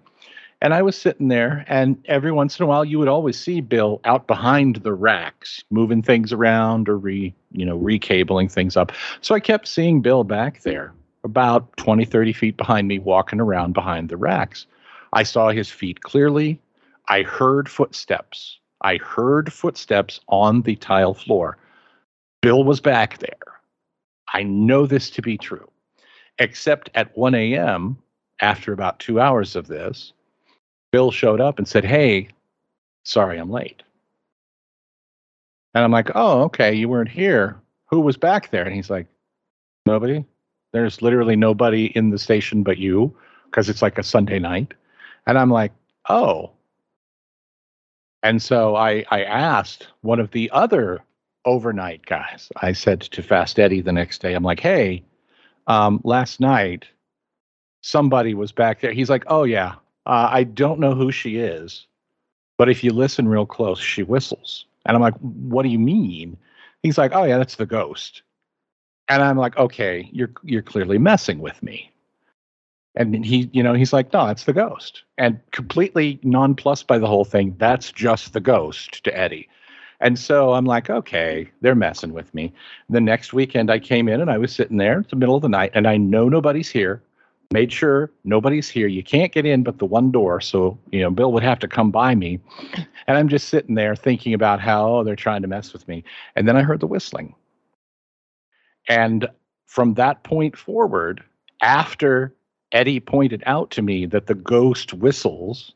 And 0.62 0.74
I 0.74 0.82
was 0.82 0.96
sitting 0.96 1.28
there, 1.28 1.64
and 1.68 1.96
every 2.06 2.32
once 2.32 2.58
in 2.58 2.64
a 2.64 2.66
while, 2.66 2.84
you 2.84 2.98
would 2.98 3.08
always 3.08 3.38
see 3.38 3.60
Bill 3.62 4.00
out 4.04 4.26
behind 4.26 4.76
the 4.76 4.92
racks, 4.92 5.64
moving 5.70 6.02
things 6.02 6.32
around 6.32 6.88
or 6.88 6.98
re, 6.98 7.34
you 7.52 7.64
know, 7.64 7.76
recabling 7.76 8.48
things 8.48 8.76
up. 8.76 8.92
So 9.22 9.34
I 9.34 9.40
kept 9.40 9.68
seeing 9.68 10.02
Bill 10.02 10.24
back 10.24 10.62
there, 10.62 10.92
about 11.24 11.74
20, 11.78 12.04
30 12.04 12.32
feet 12.34 12.56
behind 12.58 12.88
me, 12.88 12.98
walking 12.98 13.40
around 13.40 13.72
behind 13.74 14.08
the 14.10 14.16
racks. 14.18 14.66
I 15.14 15.22
saw 15.24 15.50
his 15.50 15.70
feet 15.70 16.02
clearly. 16.02 16.60
I 17.10 17.22
heard 17.24 17.68
footsteps. 17.68 18.60
I 18.82 18.96
heard 18.98 19.52
footsteps 19.52 20.20
on 20.28 20.62
the 20.62 20.76
tile 20.76 21.12
floor. 21.12 21.58
Bill 22.40 22.62
was 22.62 22.80
back 22.80 23.18
there. 23.18 23.60
I 24.32 24.44
know 24.44 24.86
this 24.86 25.10
to 25.10 25.20
be 25.20 25.36
true, 25.36 25.68
except 26.38 26.88
at 26.94 27.18
1 27.18 27.34
a.m., 27.34 27.98
after 28.40 28.72
about 28.72 29.00
two 29.00 29.20
hours 29.20 29.56
of 29.56 29.66
this, 29.66 30.12
Bill 30.92 31.10
showed 31.10 31.40
up 31.40 31.58
and 31.58 31.66
said, 31.66 31.84
Hey, 31.84 32.28
sorry 33.04 33.38
I'm 33.38 33.50
late. 33.50 33.82
And 35.74 35.82
I'm 35.82 35.90
like, 35.90 36.10
Oh, 36.14 36.42
okay, 36.42 36.72
you 36.72 36.88
weren't 36.88 37.10
here. 37.10 37.60
Who 37.86 38.00
was 38.00 38.16
back 38.16 38.50
there? 38.50 38.64
And 38.64 38.74
he's 38.74 38.88
like, 38.88 39.08
Nobody. 39.84 40.24
There's 40.72 41.02
literally 41.02 41.34
nobody 41.34 41.86
in 41.86 42.10
the 42.10 42.18
station 42.18 42.62
but 42.62 42.78
you 42.78 43.14
because 43.46 43.68
it's 43.68 43.82
like 43.82 43.98
a 43.98 44.04
Sunday 44.04 44.38
night. 44.38 44.74
And 45.26 45.36
I'm 45.36 45.50
like, 45.50 45.72
Oh. 46.08 46.52
And 48.22 48.42
so 48.42 48.76
I, 48.76 49.04
I 49.10 49.24
asked 49.24 49.88
one 50.02 50.20
of 50.20 50.30
the 50.30 50.50
other 50.50 51.00
overnight 51.44 52.04
guys, 52.04 52.50
I 52.56 52.72
said 52.72 53.00
to 53.00 53.22
Fast 53.22 53.58
Eddie 53.58 53.80
the 53.80 53.92
next 53.92 54.20
day, 54.20 54.34
I'm 54.34 54.42
like, 54.42 54.60
Hey, 54.60 55.02
um, 55.66 56.00
last 56.04 56.40
night 56.40 56.86
somebody 57.80 58.34
was 58.34 58.52
back 58.52 58.80
there. 58.80 58.92
He's 58.92 59.08
like, 59.10 59.24
Oh, 59.28 59.44
yeah, 59.44 59.76
uh, 60.06 60.28
I 60.30 60.44
don't 60.44 60.80
know 60.80 60.94
who 60.94 61.12
she 61.12 61.36
is, 61.36 61.86
but 62.58 62.68
if 62.68 62.82
you 62.84 62.92
listen 62.92 63.28
real 63.28 63.46
close, 63.46 63.78
she 63.78 64.02
whistles. 64.02 64.66
And 64.86 64.96
I'm 64.96 65.02
like, 65.02 65.16
what 65.18 65.62
do 65.62 65.68
you 65.68 65.78
mean? 65.78 66.36
He's 66.82 66.98
like, 66.98 67.12
oh 67.14 67.24
yeah, 67.24 67.38
that's 67.38 67.56
the 67.56 67.66
ghost. 67.66 68.22
And 69.08 69.22
I'm 69.22 69.36
like, 69.36 69.56
okay, 69.56 70.08
you're 70.12 70.32
you're 70.42 70.62
clearly 70.62 70.98
messing 70.98 71.40
with 71.40 71.62
me. 71.62 71.90
And 72.96 73.24
he, 73.24 73.48
you 73.52 73.62
know, 73.62 73.72
he's 73.72 73.92
like, 73.92 74.12
no, 74.12 74.26
it's 74.26 74.44
the 74.44 74.52
ghost. 74.52 75.04
And 75.16 75.38
completely 75.52 76.18
nonplussed 76.22 76.86
by 76.86 76.98
the 76.98 77.06
whole 77.06 77.24
thing, 77.24 77.54
that's 77.58 77.92
just 77.92 78.32
the 78.32 78.40
ghost 78.40 79.04
to 79.04 79.16
Eddie. 79.16 79.48
And 80.00 80.18
so 80.18 80.54
I'm 80.54 80.64
like, 80.64 80.90
okay, 80.90 81.50
they're 81.60 81.74
messing 81.74 82.12
with 82.12 82.34
me. 82.34 82.52
The 82.88 83.00
next 83.00 83.32
weekend 83.32 83.70
I 83.70 83.78
came 83.78 84.08
in 84.08 84.20
and 84.20 84.30
I 84.30 84.38
was 84.38 84.52
sitting 84.52 84.78
there, 84.78 85.00
it's 85.00 85.10
the 85.10 85.16
middle 85.16 85.36
of 85.36 85.42
the 85.42 85.48
night, 85.48 85.72
and 85.74 85.86
I 85.86 85.98
know 85.98 86.28
nobody's 86.28 86.70
here 86.70 87.02
made 87.52 87.72
sure 87.72 88.10
nobody's 88.24 88.68
here. 88.68 88.86
You 88.86 89.02
can't 89.02 89.32
get 89.32 89.44
in 89.44 89.62
but 89.62 89.78
the 89.78 89.86
one 89.86 90.12
door. 90.12 90.40
So, 90.40 90.78
you 90.92 91.00
know, 91.00 91.10
Bill 91.10 91.32
would 91.32 91.42
have 91.42 91.58
to 91.60 91.68
come 91.68 91.90
by 91.90 92.14
me. 92.14 92.38
And 93.06 93.18
I'm 93.18 93.28
just 93.28 93.48
sitting 93.48 93.74
there 93.74 93.96
thinking 93.96 94.34
about 94.34 94.60
how 94.60 95.02
they're 95.02 95.16
trying 95.16 95.42
to 95.42 95.48
mess 95.48 95.72
with 95.72 95.86
me. 95.88 96.04
And 96.36 96.46
then 96.46 96.56
I 96.56 96.62
heard 96.62 96.80
the 96.80 96.86
whistling. 96.86 97.34
And 98.88 99.28
from 99.66 99.94
that 99.94 100.22
point 100.22 100.56
forward, 100.56 101.22
after 101.60 102.34
Eddie 102.72 103.00
pointed 103.00 103.42
out 103.46 103.70
to 103.72 103.82
me 103.82 104.06
that 104.06 104.26
the 104.26 104.34
ghost 104.34 104.94
whistles, 104.94 105.72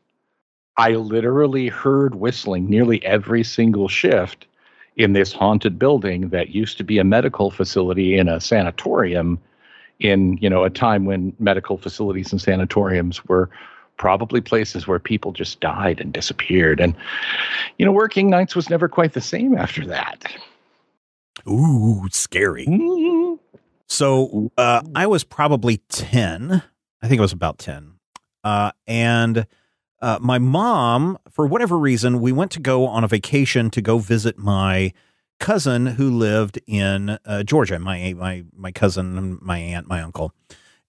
I 0.77 0.91
literally 0.91 1.67
heard 1.67 2.15
whistling 2.15 2.69
nearly 2.69 3.03
every 3.05 3.43
single 3.43 3.87
shift 3.87 4.45
in 4.95 5.13
this 5.13 5.33
haunted 5.33 5.77
building 5.77 6.29
that 6.29 6.49
used 6.49 6.77
to 6.77 6.83
be 6.83 6.97
a 6.99 7.03
medical 7.03 7.51
facility 7.51 8.17
in 8.17 8.29
a 8.29 8.39
sanatorium 8.39 9.39
in 9.99 10.37
you 10.37 10.49
know 10.49 10.63
a 10.63 10.69
time 10.69 11.05
when 11.05 11.33
medical 11.39 11.77
facilities 11.77 12.31
and 12.31 12.41
sanatoriums 12.41 13.23
were 13.25 13.49
probably 13.97 14.41
places 14.41 14.87
where 14.87 14.99
people 14.99 15.31
just 15.31 15.61
died 15.61 16.01
and 16.01 16.11
disappeared. 16.11 16.79
And 16.79 16.95
you 17.77 17.85
know 17.85 17.91
working 17.91 18.29
nights 18.29 18.55
was 18.55 18.69
never 18.69 18.87
quite 18.87 19.13
the 19.13 19.21
same 19.21 19.57
after 19.57 19.85
that. 19.87 20.33
Ooh 21.47 22.07
scary. 22.11 22.65
Mm-hmm. 22.65 23.35
so 23.87 24.51
uh, 24.57 24.81
i 24.95 25.05
was 25.05 25.23
probably 25.23 25.77
10 25.89 26.63
i 27.01 27.07
think 27.07 27.19
it 27.19 27.21
was 27.21 27.33
about 27.33 27.57
10 27.57 27.93
uh, 28.43 28.71
and 28.85 29.47
uh, 30.01 30.19
my 30.21 30.37
mom 30.37 31.17
for 31.29 31.47
whatever 31.47 31.77
reason 31.77 32.21
we 32.21 32.31
went 32.31 32.51
to 32.51 32.59
go 32.59 32.85
on 32.85 33.03
a 33.03 33.07
vacation 33.07 33.69
to 33.71 33.81
go 33.81 33.97
visit 33.97 34.37
my 34.37 34.93
cousin 35.39 35.85
who 35.85 36.09
lived 36.09 36.59
in 36.67 37.17
uh, 37.25 37.43
Georgia. 37.43 37.79
My 37.79 38.13
my 38.13 38.43
my 38.55 38.71
cousin, 38.71 39.39
my 39.41 39.57
aunt, 39.57 39.87
my 39.87 40.01
uncle, 40.01 40.31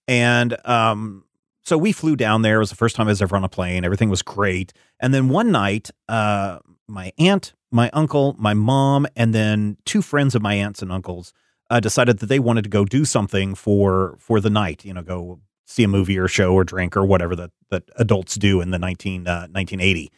and 0.07 0.57
um, 0.67 1.23
so 1.63 1.77
we 1.77 1.91
flew 1.91 2.15
down 2.15 2.41
there. 2.41 2.57
It 2.57 2.59
was 2.59 2.69
the 2.69 2.75
first 2.75 2.95
time 2.95 3.07
I 3.07 3.11
was 3.11 3.21
ever 3.21 3.35
on 3.35 3.43
a 3.43 3.49
plane. 3.49 3.83
Everything 3.83 4.09
was 4.09 4.21
great. 4.21 4.73
And 4.99 5.13
then 5.13 5.29
one 5.29 5.51
night, 5.51 5.91
uh, 6.07 6.59
my 6.87 7.11
aunt, 7.17 7.53
my 7.71 7.89
uncle, 7.91 8.35
my 8.37 8.53
mom, 8.53 9.05
and 9.15 9.33
then 9.33 9.77
two 9.85 10.01
friends 10.01 10.35
of 10.35 10.41
my 10.41 10.53
aunts 10.53 10.81
and 10.81 10.91
uncles 10.91 11.33
uh, 11.69 11.79
decided 11.79 12.19
that 12.19 12.27
they 12.27 12.39
wanted 12.39 12.63
to 12.63 12.69
go 12.69 12.85
do 12.85 13.05
something 13.05 13.55
for 13.55 14.17
for 14.19 14.39
the 14.39 14.49
night. 14.49 14.85
You 14.85 14.93
know, 14.93 15.01
go 15.01 15.39
see 15.67 15.83
a 15.83 15.87
movie 15.87 16.17
or 16.17 16.27
show 16.27 16.53
or 16.53 16.63
drink 16.63 16.97
or 16.97 17.05
whatever 17.05 17.35
that 17.35 17.51
that 17.69 17.83
adults 17.97 18.35
do 18.35 18.61
in 18.61 18.71
the 18.71 18.79
19, 18.79 19.25
1980. 19.25 20.11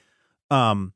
Uh, 0.50 0.54
um, 0.54 0.94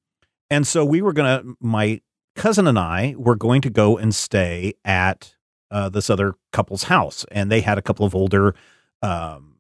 and 0.49 0.65
so 0.65 0.85
we 0.85 1.01
were 1.01 1.13
gonna 1.13 1.43
my 1.59 1.99
cousin 2.35 2.67
and 2.67 2.79
I 2.79 3.15
were 3.17 3.35
going 3.35 3.61
to 3.61 3.69
go 3.69 3.97
and 3.97 4.13
stay 4.13 4.73
at 4.85 5.35
uh, 5.71 5.89
this 5.89 6.09
other 6.09 6.35
couple's 6.51 6.83
house, 6.83 7.25
and 7.31 7.51
they 7.51 7.61
had 7.61 7.77
a 7.77 7.81
couple 7.81 8.05
of 8.05 8.15
older 8.15 8.55
um, 9.01 9.55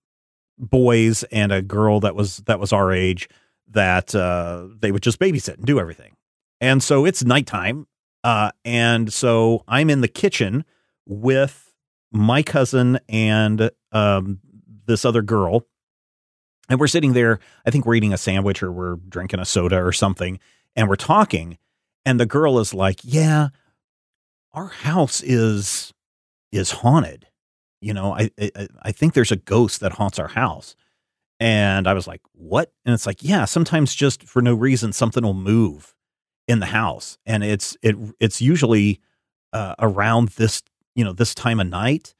boys 0.57 1.23
and 1.23 1.51
a 1.51 1.61
girl 1.61 1.99
that 2.01 2.15
was 2.15 2.37
that 2.45 2.59
was 2.59 2.71
our 2.71 2.91
age 2.91 3.27
that 3.69 4.13
uh, 4.13 4.67
they 4.79 4.91
would 4.91 5.01
just 5.01 5.19
babysit 5.19 5.55
and 5.55 5.65
do 5.65 5.79
everything. 5.79 6.15
And 6.61 6.83
so 6.83 7.05
it's 7.05 7.23
nighttime, 7.23 7.87
uh, 8.23 8.51
and 8.63 9.11
so 9.11 9.63
I'm 9.67 9.89
in 9.89 10.01
the 10.01 10.07
kitchen 10.07 10.65
with 11.07 11.73
my 12.11 12.43
cousin 12.43 12.99
and 13.09 13.71
um, 13.91 14.39
this 14.85 15.05
other 15.05 15.21
girl, 15.21 15.65
and 16.69 16.79
we're 16.79 16.87
sitting 16.87 17.13
there. 17.13 17.39
I 17.65 17.71
think 17.71 17.85
we're 17.85 17.95
eating 17.95 18.13
a 18.13 18.17
sandwich 18.17 18.63
or 18.63 18.71
we're 18.71 18.95
drinking 18.95 19.39
a 19.39 19.45
soda 19.45 19.83
or 19.83 19.91
something, 19.91 20.39
and 20.75 20.87
we're 20.87 20.95
talking 20.95 21.57
and 22.05 22.19
the 22.19 22.25
girl 22.25 22.59
is 22.59 22.73
like, 22.73 22.99
"Yeah, 23.03 23.49
our 24.53 24.67
house 24.67 25.21
is 25.21 25.93
is 26.51 26.71
haunted. 26.71 27.27
You 27.81 27.93
know, 27.93 28.15
I, 28.15 28.29
I 28.39 28.67
I 28.81 28.91
think 28.91 29.13
there's 29.13 29.31
a 29.31 29.37
ghost 29.37 29.79
that 29.81 29.93
haunts 29.93 30.19
our 30.19 30.29
house." 30.29 30.75
And 31.39 31.87
I 31.87 31.93
was 31.93 32.07
like, 32.07 32.21
"What?" 32.33 32.71
And 32.85 32.93
it's 32.93 33.05
like, 33.05 33.23
"Yeah, 33.23 33.45
sometimes 33.45 33.95
just 33.95 34.23
for 34.23 34.41
no 34.41 34.53
reason 34.53 34.93
something 34.93 35.23
will 35.23 35.33
move 35.33 35.95
in 36.47 36.59
the 36.59 36.67
house, 36.67 37.17
and 37.25 37.43
it's 37.43 37.77
it 37.81 37.95
it's 38.19 38.41
usually 38.41 38.99
uh, 39.53 39.75
around 39.79 40.29
this 40.29 40.61
you 40.95 41.03
know 41.03 41.13
this 41.13 41.33
time 41.35 41.59
of 41.59 41.67
night, 41.67 42.15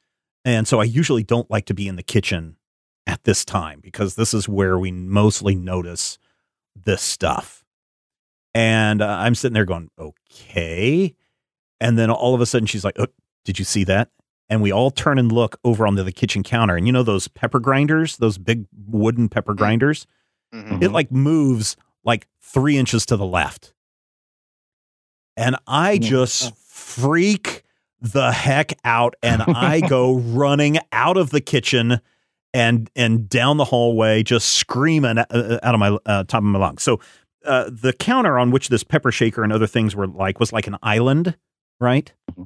and 0.46 0.68
so 0.68 0.80
I 0.80 0.86
usually 0.86 1.24
don't 1.24 1.50
like 1.50 1.66
to 1.66 1.74
be 1.74 1.88
in 1.88 1.96
the 1.96 2.04
kitchen 2.04 2.58
at 3.06 3.24
this 3.24 3.44
time 3.44 3.80
because 3.82 4.16
this 4.16 4.34
is 4.34 4.48
where 4.48 4.78
we 4.78 4.92
mostly 4.92 5.56
notice 5.56 6.18
this 6.76 7.02
stuff." 7.02 7.64
And 8.54 9.02
uh, 9.02 9.08
I'm 9.08 9.36
sitting 9.36 9.54
there 9.54 9.66
going, 9.66 9.90
okay. 9.98 11.16
And 11.82 11.98
then 11.98 12.10
all 12.10 12.36
of 12.36 12.42
a 12.42 12.46
sudden 12.46 12.68
she's 12.68 12.86
like, 12.86 13.00
oh, 13.00 13.08
did 13.46 13.60
you 13.60 13.66
see 13.66 13.84
that? 13.86 14.10
And 14.50 14.62
we 14.62 14.72
all 14.72 14.92
turn 14.92 15.18
and 15.18 15.32
look 15.32 15.60
over 15.64 15.88
onto 15.88 16.04
the 16.04 16.12
kitchen 16.12 16.44
counter. 16.44 16.76
And 16.76 16.86
you 16.86 16.94
know 16.94 17.04
those 17.04 17.28
pepper 17.28 17.60
grinders, 17.60 18.18
those 18.18 18.38
big 18.38 18.66
wooden 18.88 19.30
pepper 19.30 19.54
mm-hmm. 19.54 19.58
grinders? 19.58 20.06
Mm-hmm. 20.54 20.84
It 20.84 20.92
like 20.92 21.12
moves 21.12 21.76
like 22.04 22.28
three 22.42 22.78
inches 22.78 23.06
to 23.08 23.18
the 23.18 23.26
left. 23.26 23.74
And 25.36 25.56
I 25.66 25.98
just 25.98 26.56
freak 26.58 27.64
the 28.04 28.34
heck 28.34 28.74
out 28.84 29.16
and 29.24 29.42
I 29.42 29.80
go 29.80 30.16
running 30.18 30.78
out 30.92 31.16
of 31.16 31.30
the 31.30 31.42
kitchen 31.42 32.02
and 32.54 32.92
and 32.96 33.28
down 33.30 33.58
the 33.58 33.66
hallway 33.66 34.22
just 34.24 34.50
screaming 34.50 35.18
uh, 35.18 35.26
uh, 35.32 35.60
out 35.64 35.74
of 35.74 35.80
my 35.80 35.98
uh, 36.06 36.24
top 36.26 36.40
of 36.40 36.44
my 36.44 36.60
lungs. 36.60 36.84
So 36.84 37.00
uh, 37.46 37.70
the 37.72 37.94
counter 37.94 38.38
on 38.38 38.52
which 38.52 38.68
this 38.70 38.84
pepper 38.84 39.12
shaker 39.12 39.44
and 39.44 39.52
other 39.52 39.68
things 39.68 39.96
were 39.96 40.08
like 40.08 40.40
was 40.40 40.54
like 40.54 40.68
an 40.68 40.78
island, 40.84 41.38
right? 41.80 42.12
Mm-hmm. 42.32 42.44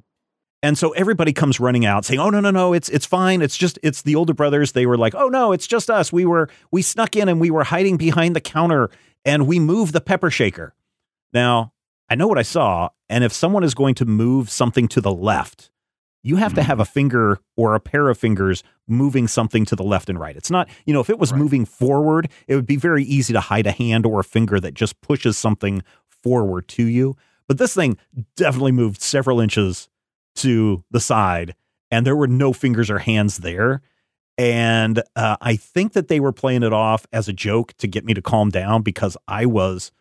And 0.64 0.78
so 0.78 0.91
everybody 0.91 1.34
comes 1.34 1.60
running 1.60 1.86
out 1.86 2.05
saying, 2.05 2.20
"Oh 2.20 2.30
no, 2.30 2.39
no, 2.39 2.51
no, 2.51 2.74
it's 2.74 2.89
it's 2.89 3.05
fine. 3.05 3.41
It's 3.41 3.58
just 3.58 3.78
it's 3.84 4.03
the 4.03 4.16
older 4.16 4.34
brothers." 4.34 4.72
They 4.72 4.86
were 4.86 4.97
like, 4.97 5.14
"Oh 5.16 5.28
no, 5.28 5.51
it's 5.51 5.68
just 5.68 5.89
us. 5.89 6.12
We 6.12 6.26
were 6.26 6.49
we 6.72 6.82
snuck 6.82 7.16
in 7.16 7.30
and 7.30 7.39
we 7.39 7.51
were 7.51 7.64
hiding 7.64 7.97
behind 7.97 8.36
the 8.36 8.41
counter 8.41 8.89
and 9.26 9.47
we 9.47 9.60
moved 9.60 9.93
the 9.93 10.01
pepper 10.01 10.32
shaker." 10.32 10.74
Now, 11.34 11.74
I 12.10 12.16
know 12.16 12.28
what 12.28 12.38
I 12.38 12.43
saw, 12.43 12.89
and 13.10 13.24
if 13.24 13.34
someone 13.34 13.64
is 13.64 13.74
going 13.74 13.95
to 13.95 14.05
move 14.05 14.49
something 14.49 14.88
to 14.89 15.01
the 15.01 15.14
left, 15.14 15.72
you 16.24 16.38
have 16.38 16.53
to 16.55 16.64
have 16.64 16.80
a 16.80 16.86
finger 16.86 17.39
or 17.55 17.74
a 17.76 17.80
pair 17.80 18.10
of 18.10 18.18
fingers 18.18 18.64
moving 18.88 19.28
something 19.28 19.66
to 19.66 19.76
the 19.76 19.84
left 19.84 20.10
and 20.10 20.20
right. 20.20 20.36
It's 20.36 20.51
not, 20.51 20.68
you 20.86 20.93
know, 20.93 20.99
if 20.99 21.10
it 21.10 21.20
was 21.20 21.32
right. 21.32 21.39
moving 21.39 21.66
forward, 21.66 22.30
it 22.47 22.55
would 22.55 22.66
be 22.66 22.76
very 22.76 23.03
easy 23.03 23.34
to 23.34 23.39
hide 23.39 23.68
a 23.68 23.72
hand 23.72 24.05
or 24.05 24.20
a 24.20 24.26
finger 24.26 24.60
that 24.60 24.74
just 24.74 24.99
pushes 25.01 25.38
something 25.38 25.84
forward 26.10 26.68
to 26.70 26.84
you. 26.84 27.16
But 27.47 27.60
this 27.60 27.74
thing 27.74 27.97
definitely 28.36 28.74
moved 28.74 29.01
several 29.01 29.39
inches 29.39 29.88
to 30.36 30.84
the 30.91 30.99
side. 30.99 31.55
and 31.91 32.05
there 32.05 32.16
were 32.16 32.28
no 32.28 32.53
fingers 32.53 32.89
or 32.89 32.99
hands 32.99 33.38
there. 33.38 33.82
And 34.38 35.01
uh, 35.16 35.38
I 35.41 35.55
think 35.55 35.93
that 35.93 36.10
they 36.10 36.20
were 36.20 36.32
playing 36.32 36.64
it 36.64 36.74
off 36.74 37.08
as 37.12 37.28
a 37.28 37.34
joke 37.34 37.74
to 37.78 37.88
get 37.88 38.05
me 38.05 38.14
to 38.14 38.22
calm 38.22 38.49
down 38.49 38.82
because 38.82 39.18
I 39.28 39.45
was 39.45 39.91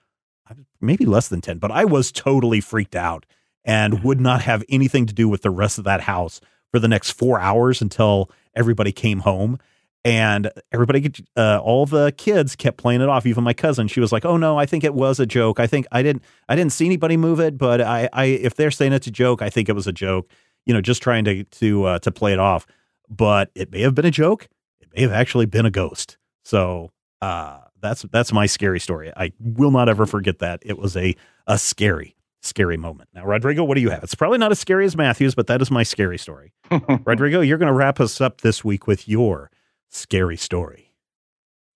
maybe 0.81 1.05
less 1.05 1.29
than 1.29 1.41
10, 1.41 1.59
but 1.59 1.71
I 1.71 1.85
was 1.85 2.13
totally 2.13 2.61
freaked 2.61 2.97
out 2.97 3.27
and 3.65 4.05
would 4.05 4.21
not 4.21 4.43
have 4.43 4.63
anything 4.69 5.07
to 5.07 5.15
do 5.15 5.29
with 5.29 5.43
the 5.43 5.51
rest 5.51 5.79
of 5.79 5.85
that 5.85 6.03
house 6.03 6.41
for 6.71 6.79
the 6.79 6.89
next 6.89 7.11
four 7.11 7.41
hours 7.41 7.83
until 7.83 8.31
everybody 8.55 8.93
came 8.93 9.21
home. 9.21 9.59
And 10.05 10.53
everybody, 10.71 11.13
uh, 11.37 11.59
all 11.61 11.85
the 11.85 12.13
kids 12.17 12.55
kept 12.55 12.77
playing 12.77 13.01
it 13.01 13.09
off. 13.09 13.27
Even 13.27 13.43
my 13.43 13.55
cousin, 13.55 13.89
she 13.89 13.99
was 13.99 14.13
like, 14.13 14.25
"Oh 14.25 14.37
no, 14.37 14.57
I 14.57 14.65
think 14.65 14.85
it 14.85 14.95
was 14.95 15.19
a 15.19 15.27
joke. 15.27 15.59
I 15.59 15.67
think 15.67 15.85
I 15.91 16.05
didn't, 16.05 16.23
I 16.49 16.55
didn't 16.55 16.73
see 16.73 16.87
anybody 16.87 17.17
move 17.17 17.41
it, 17.41 17.59
but 17.59 17.81
I, 17.81 18.09
I, 18.13 18.25
if 18.27 18.55
they're 18.55 18.71
saying 18.71 18.93
it's 18.93 19.09
a 19.09 19.11
joke, 19.11 19.43
I 19.43 19.51
think 19.51 19.69
it 19.69 19.73
was 19.73 19.89
a 19.89 19.93
joke. 19.93 20.31
You 20.65 20.75
know, 20.75 20.81
just 20.81 21.03
trying 21.03 21.25
to 21.25 21.43
to 21.43 21.85
uh, 21.87 21.99
to 21.99 22.13
play 22.13 22.33
it 22.33 22.39
off. 22.39 22.69
But 23.09 23.51
it 23.57 23.73
may 23.73 23.81
have 23.81 23.97
been 23.97 24.05
a 24.05 24.13
joke. 24.13 24.47
It 24.81 24.91
may 24.95 25.03
have 25.03 25.11
actually 25.11 25.47
been 25.47 25.67
a 25.67 25.73
ghost. 25.73 26.19
So 26.45 26.93
uh, 27.21 27.63
that's 27.87 28.03
that's 28.13 28.33
my 28.33 28.47
scary 28.47 28.81
story. 28.81 29.13
I 29.17 29.33
will 29.39 29.71
not 29.71 29.89
ever 29.89 30.07
forget 30.07 30.39
that. 30.41 30.61
It 30.63 30.79
was 30.79 30.97
a 30.97 31.15
a 31.47 31.59
scary 31.59 32.17
scary 32.43 32.77
moment. 32.77 33.09
Now, 33.15 33.25
Rodrigo, 33.25 33.65
what 33.65 33.75
do 33.75 33.81
you 33.81 33.91
have? 33.91 34.03
It's 34.03 34.15
probably 34.15 34.39
not 34.39 34.53
as 34.53 34.59
scary 34.59 34.87
as 34.87 34.97
Matthew's, 34.97 35.35
but 35.35 35.47
that 35.49 35.61
is 35.61 35.71
my 35.71 35.83
scary 35.83 36.19
story. 36.19 36.53
Rodrigo, 37.05 37.41
you're 37.41 37.59
going 37.59 37.67
to 37.67 37.75
wrap 37.75 38.01
us 38.01 38.21
up 38.21 38.41
this 38.41 38.65
week 38.65 38.87
with 38.87 39.09
your 39.09 39.51
scary 39.91 40.37
story. 40.37 40.93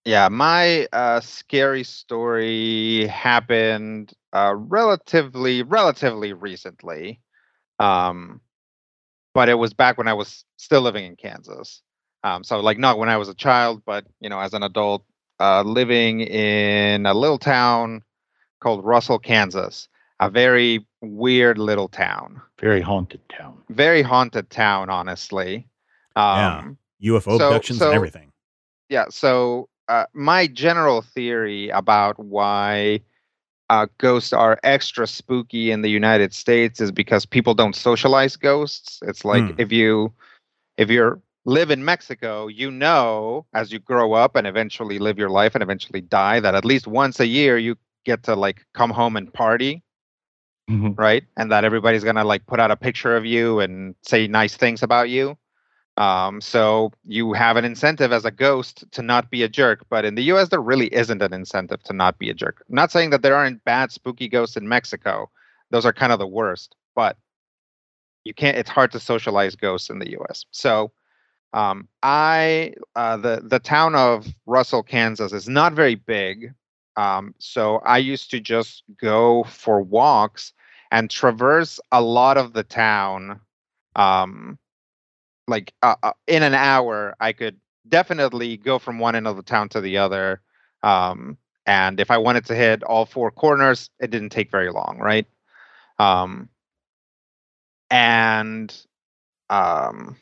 Yeah, 0.04 0.28
my 0.28 0.86
uh, 0.92 1.20
scary 1.20 1.84
story 1.84 3.06
happened 3.08 4.14
uh, 4.32 4.54
relatively 4.56 5.62
relatively 5.62 6.32
recently, 6.32 7.20
um, 7.78 8.40
but 9.34 9.48
it 9.48 9.54
was 9.54 9.74
back 9.74 9.98
when 9.98 10.08
I 10.08 10.14
was 10.14 10.44
still 10.56 10.80
living 10.80 11.04
in 11.04 11.16
Kansas. 11.16 11.82
Um, 12.24 12.44
so 12.44 12.60
like 12.60 12.78
not 12.78 12.98
when 12.98 13.08
I 13.08 13.16
was 13.18 13.28
a 13.28 13.34
child, 13.34 13.82
but 13.84 14.06
you 14.20 14.30
know 14.30 14.40
as 14.40 14.54
an 14.54 14.62
adult, 14.62 15.04
uh, 15.40 15.62
living 15.62 16.20
in 16.20 17.06
a 17.06 17.14
little 17.14 17.38
town 17.38 18.02
called 18.60 18.84
Russell, 18.84 19.18
Kansas 19.18 19.88
a 20.20 20.30
very 20.30 20.86
weird 21.00 21.58
little 21.58 21.88
town. 21.88 22.40
Very 22.60 22.82
haunted 22.82 23.20
town. 23.30 23.58
Very 23.70 24.02
haunted 24.02 24.50
town, 24.50 24.90
honestly. 24.90 25.66
Um, 26.14 26.76
yeah. 27.00 27.12
UFO 27.12 27.38
so, 27.38 27.48
abductions 27.48 27.78
so, 27.78 27.86
and 27.86 27.94
everything. 27.94 28.30
Yeah. 28.90 29.06
So, 29.08 29.68
uh, 29.88 30.04
my 30.12 30.46
general 30.46 31.00
theory 31.00 31.70
about 31.70 32.18
why 32.18 33.00
uh, 33.70 33.86
ghosts 33.98 34.32
are 34.32 34.60
extra 34.62 35.06
spooky 35.06 35.70
in 35.70 35.82
the 35.82 35.90
United 35.90 36.34
States 36.34 36.80
is 36.80 36.92
because 36.92 37.24
people 37.24 37.54
don't 37.54 37.74
socialize 37.74 38.36
ghosts. 38.36 39.00
It's 39.02 39.24
like 39.24 39.42
mm. 39.42 39.54
if 39.58 39.72
you 39.72 40.12
if 40.76 40.90
you 40.90 41.20
live 41.50 41.70
in 41.70 41.84
Mexico, 41.84 42.46
you 42.46 42.70
know 42.70 43.46
as 43.54 43.72
you 43.72 43.78
grow 43.78 44.12
up 44.12 44.36
and 44.36 44.46
eventually 44.46 44.98
live 44.98 45.18
your 45.18 45.30
life 45.30 45.54
and 45.54 45.62
eventually 45.62 46.00
die 46.00 46.40
that 46.40 46.54
at 46.54 46.64
least 46.64 46.86
once 46.86 47.20
a 47.20 47.26
year 47.26 47.58
you 47.58 47.76
get 48.04 48.22
to 48.22 48.34
like 48.34 48.64
come 48.72 48.90
home 48.90 49.16
and 49.16 49.32
party 49.32 49.82
mm-hmm. 50.70 50.92
right? 51.00 51.24
And 51.36 51.50
that 51.50 51.64
everybody's 51.64 52.04
gonna 52.04 52.24
like 52.24 52.46
put 52.46 52.60
out 52.60 52.70
a 52.70 52.76
picture 52.76 53.16
of 53.16 53.26
you 53.26 53.60
and 53.60 53.94
say 54.02 54.26
nice 54.26 54.56
things 54.56 54.82
about 54.82 55.10
you. 55.10 55.36
Um, 55.96 56.40
so 56.40 56.92
you 57.04 57.32
have 57.34 57.56
an 57.56 57.64
incentive 57.64 58.12
as 58.12 58.24
a 58.24 58.30
ghost 58.30 58.84
to 58.92 59.02
not 59.02 59.30
be 59.30 59.42
a 59.42 59.48
jerk. 59.48 59.84
But 59.90 60.04
in 60.04 60.14
the 60.14 60.22
U.S., 60.24 60.48
there 60.48 60.60
really 60.60 60.86
isn't 60.94 61.20
an 61.20 61.34
incentive 61.34 61.82
to 61.84 61.92
not 61.92 62.18
be 62.18 62.30
a 62.30 62.34
jerk. 62.34 62.64
I'm 62.68 62.74
not 62.74 62.92
saying 62.92 63.10
that 63.10 63.22
there 63.22 63.34
aren't 63.34 63.64
bad 63.64 63.92
spooky 63.92 64.28
ghosts 64.28 64.56
in 64.56 64.68
Mexico; 64.68 65.30
those 65.70 65.84
are 65.84 65.92
kind 65.92 66.12
of 66.12 66.18
the 66.18 66.26
worst. 66.26 66.76
But 66.94 67.16
you 68.24 68.32
can't. 68.32 68.56
It's 68.56 68.70
hard 68.70 68.92
to 68.92 69.00
socialize 69.00 69.56
ghosts 69.56 69.90
in 69.90 69.98
the 69.98 70.10
U.S. 70.12 70.44
So. 70.52 70.92
Um, 71.52 71.88
I 72.02 72.74
uh, 72.94 73.16
the 73.16 73.42
the 73.44 73.58
town 73.58 73.94
of 73.94 74.26
Russell, 74.46 74.82
Kansas, 74.82 75.32
is 75.32 75.48
not 75.48 75.72
very 75.72 75.96
big, 75.96 76.54
um, 76.96 77.34
so 77.38 77.78
I 77.78 77.98
used 77.98 78.30
to 78.32 78.40
just 78.40 78.84
go 79.00 79.44
for 79.44 79.82
walks 79.82 80.52
and 80.92 81.10
traverse 81.10 81.80
a 81.92 82.00
lot 82.00 82.36
of 82.36 82.52
the 82.52 82.62
town 82.64 83.40
um 83.96 84.58
like 85.48 85.72
uh, 85.82 85.96
uh, 86.02 86.12
in 86.26 86.42
an 86.42 86.54
hour 86.54 87.14
i 87.20 87.32
could 87.32 87.56
definitely 87.88 88.56
go 88.56 88.78
from 88.78 88.98
one 88.98 89.16
end 89.16 89.26
of 89.26 89.36
the 89.36 89.42
town 89.42 89.68
to 89.68 89.80
the 89.80 89.98
other 89.98 90.40
um 90.82 91.36
and 91.66 92.00
if 92.00 92.10
i 92.10 92.18
wanted 92.18 92.44
to 92.44 92.54
hit 92.54 92.82
all 92.84 93.04
four 93.06 93.30
corners 93.30 93.90
it 94.00 94.10
didn't 94.10 94.30
take 94.30 94.50
very 94.50 94.70
long 94.70 94.98
right? 95.00 95.26
Um 95.98 96.48
and 97.90 98.74
um 99.50 100.16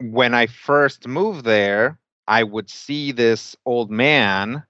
when 0.00 0.34
i 0.34 0.46
first 0.46 1.06
moved 1.06 1.44
there 1.44 1.98
i 2.28 2.42
would 2.42 2.68
see 2.70 3.12
this 3.12 3.56
old 3.66 3.90
man 3.90 4.62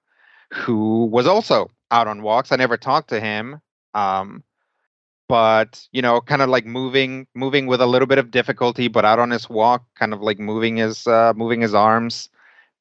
who 0.52 1.06
was 1.06 1.26
also 1.26 1.70
out 1.90 2.08
on 2.08 2.22
walks 2.22 2.52
i 2.52 2.56
never 2.56 2.76
talked 2.76 3.08
to 3.08 3.20
him 3.20 3.60
um, 3.94 4.42
but 5.28 5.86
you 5.92 6.02
know, 6.02 6.20
kind 6.20 6.42
of 6.42 6.48
like 6.50 6.66
moving, 6.66 7.26
moving 7.34 7.66
with 7.66 7.80
a 7.80 7.86
little 7.86 8.06
bit 8.06 8.18
of 8.18 8.30
difficulty, 8.30 8.88
but 8.88 9.04
out 9.04 9.18
on 9.18 9.30
his 9.30 9.50
walk, 9.50 9.84
kind 9.98 10.12
of 10.14 10.20
like 10.22 10.38
moving 10.38 10.76
his, 10.76 11.06
uh, 11.06 11.32
moving 11.34 11.60
his 11.62 11.74
arms 11.74 12.28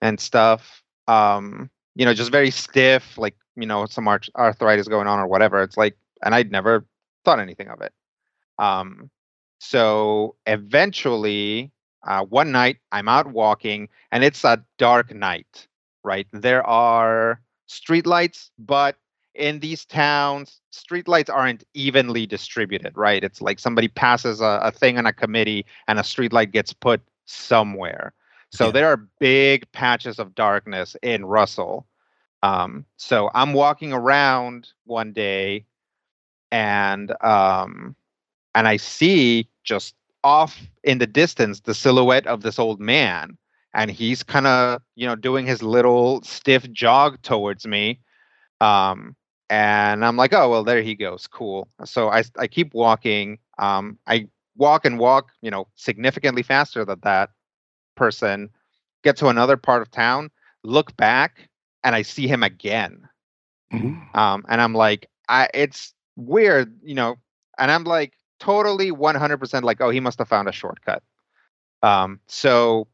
and 0.01 0.19
stuff. 0.19 0.83
Um, 1.07 1.71
you 1.95 2.05
know, 2.05 2.13
just 2.13 2.31
very 2.31 2.51
stiff, 2.51 3.17
like 3.17 3.35
you 3.55 3.67
know, 3.67 3.85
some 3.87 4.07
arch- 4.07 4.31
arthritis 4.35 4.87
going 4.87 5.07
on 5.07 5.19
or 5.19 5.27
whatever. 5.27 5.63
It's 5.63 5.77
like, 5.77 5.97
and 6.23 6.35
I'd 6.35 6.51
never 6.51 6.85
thought 7.25 7.39
anything 7.39 7.69
of 7.69 7.81
it. 7.81 7.93
Um, 8.59 9.11
so 9.59 10.35
eventually, 10.45 11.72
uh, 12.05 12.25
one 12.25 12.51
night 12.51 12.77
I'm 12.91 13.07
out 13.07 13.27
walking, 13.27 13.89
and 14.11 14.23
it's 14.23 14.43
a 14.43 14.63
dark 14.77 15.13
night. 15.13 15.67
Right, 16.03 16.27
there 16.33 16.65
are 16.67 17.39
street 17.67 18.05
lights, 18.05 18.51
but 18.59 18.97
in 19.35 19.59
these 19.59 19.85
towns, 19.85 20.59
streetlights 20.71 21.33
aren't 21.33 21.63
evenly 21.73 22.25
distributed, 22.25 22.95
right? 22.95 23.23
It's 23.23 23.41
like 23.41 23.59
somebody 23.59 23.87
passes 23.87 24.41
a, 24.41 24.59
a 24.63 24.71
thing 24.71 24.97
on 24.97 25.05
a 25.05 25.13
committee 25.13 25.65
and 25.87 25.97
a 25.97 26.03
streetlight 26.03 26.51
gets 26.51 26.73
put 26.73 27.01
somewhere. 27.25 28.13
So 28.51 28.65
yeah. 28.65 28.71
there 28.71 28.87
are 28.87 29.07
big 29.19 29.71
patches 29.71 30.19
of 30.19 30.35
darkness 30.35 30.95
in 31.01 31.25
Russell. 31.25 31.87
Um, 32.43 32.85
so 32.97 33.31
I'm 33.33 33.53
walking 33.53 33.93
around 33.93 34.69
one 34.85 35.13
day 35.13 35.65
and 36.51 37.11
um, 37.23 37.95
and 38.53 38.67
I 38.67 38.77
see 38.77 39.49
just 39.63 39.95
off 40.24 40.61
in 40.84 40.97
the 40.97 41.07
distance 41.07 41.61
the 41.61 41.74
silhouette 41.74 42.28
of 42.28 42.41
this 42.41 42.59
old 42.59 42.80
man 42.80 43.38
and 43.74 43.91
he's 43.91 44.24
kind 44.24 44.47
of 44.47 44.82
you 44.95 45.05
know 45.05 45.15
doing 45.15 45.45
his 45.45 45.61
little 45.61 46.21
stiff 46.24 46.71
jog 46.71 47.21
towards 47.21 47.65
me 47.67 47.99
um, 48.61 49.15
and 49.49 50.05
I'm 50.05 50.17
like, 50.17 50.34
oh 50.34 50.49
well, 50.49 50.63
there 50.63 50.82
he 50.82 50.95
goes, 50.95 51.28
cool. 51.28 51.67
So 51.86 52.09
I 52.09 52.24
I 52.38 52.47
keep 52.47 52.74
walking. 52.74 53.38
Um, 53.59 53.99
I 54.07 54.28
walk 54.55 54.86
and 54.86 54.97
walk, 54.97 55.32
you 55.41 55.51
know, 55.51 55.67
significantly 55.76 56.43
faster 56.43 56.86
than 56.86 56.99
that 57.03 57.30
person. 57.95 58.49
Get 59.03 59.17
to 59.17 59.28
another 59.28 59.57
part 59.57 59.82
of 59.82 59.91
town, 59.91 60.32
look 60.63 60.95
back, 60.95 61.49
and 61.84 61.93
I 61.93 62.03
see 62.03 62.28
him 62.28 62.41
again. 62.41 63.07
Mm-hmm. 63.74 64.17
Um, 64.17 64.45
and 64.47 64.61
I'm 64.61 64.74
like, 64.74 65.09
I 65.28 65.49
it's 65.53 65.93
weird, 66.15 66.76
you 66.82 66.95
know, 66.95 67.17
and 67.59 67.69
I'm 67.69 67.84
like 67.84 68.13
totally 68.43 68.91
100% 68.91 69.63
like, 69.63 69.81
oh, 69.81 69.89
he 69.89 69.99
must 69.99 70.19
have 70.19 70.27
found 70.27 70.47
a 70.47 70.51
shortcut. 70.51 71.01
Um, 71.81 72.19
so 72.27 72.87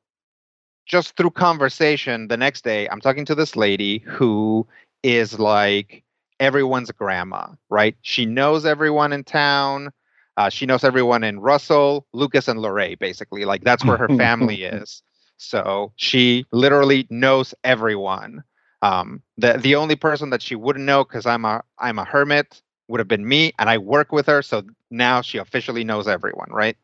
just 0.85 1.15
through 1.15 1.31
conversation 1.31 2.27
the 2.27 2.37
next 2.37 2.63
day, 2.63 2.87
I'm 2.89 3.01
talking 3.01 3.25
to 3.25 3.35
this 3.35 3.55
lady 3.55 3.99
who 3.99 4.67
is 5.03 5.39
like 5.39 6.03
everyone's 6.39 6.91
grandma, 6.91 7.47
right? 7.69 7.95
She 8.01 8.25
knows 8.25 8.65
everyone 8.65 9.13
in 9.13 9.23
town. 9.23 9.91
Uh, 10.37 10.49
she 10.49 10.65
knows 10.65 10.83
everyone 10.83 11.23
in 11.23 11.39
Russell, 11.39 12.05
Lucas, 12.13 12.47
and 12.47 12.59
Luray, 12.59 12.95
basically. 12.95 13.45
Like 13.45 13.63
that's 13.63 13.83
where 13.85 13.97
her 13.97 14.07
family 14.07 14.63
is. 14.77 15.03
So 15.37 15.91
she 15.95 16.45
literally 16.51 17.07
knows 17.09 17.53
everyone. 17.63 18.43
Um, 18.81 19.21
the 19.37 19.53
the 19.53 19.75
only 19.75 19.95
person 19.95 20.29
that 20.29 20.41
she 20.41 20.55
wouldn't 20.55 20.85
know 20.85 21.03
because 21.03 21.25
I'm 21.25 21.43
a 21.45 21.63
I'm 21.77 21.99
a 21.99 22.05
hermit 22.05 22.61
would 22.89 22.99
have 22.99 23.07
been 23.07 23.27
me, 23.27 23.53
and 23.59 23.69
I 23.69 23.77
work 23.77 24.11
with 24.11 24.25
her. 24.25 24.41
So 24.41 24.63
now 24.91 25.21
she 25.21 25.37
officially 25.37 25.83
knows 25.83 26.07
everyone, 26.07 26.49
right? 26.51 26.75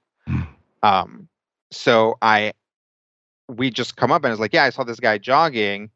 Um, 0.83 1.27
so 1.71 2.17
I 2.21 2.53
we 3.49 3.69
just 3.69 3.95
come 3.97 4.11
up 4.11 4.23
and 4.23 4.31
it's 4.31 4.39
like, 4.39 4.53
yeah, 4.53 4.63
I 4.63 4.69
saw 4.69 4.83
this 4.83 4.99
guy 4.99 5.17
jogging, 5.17 5.89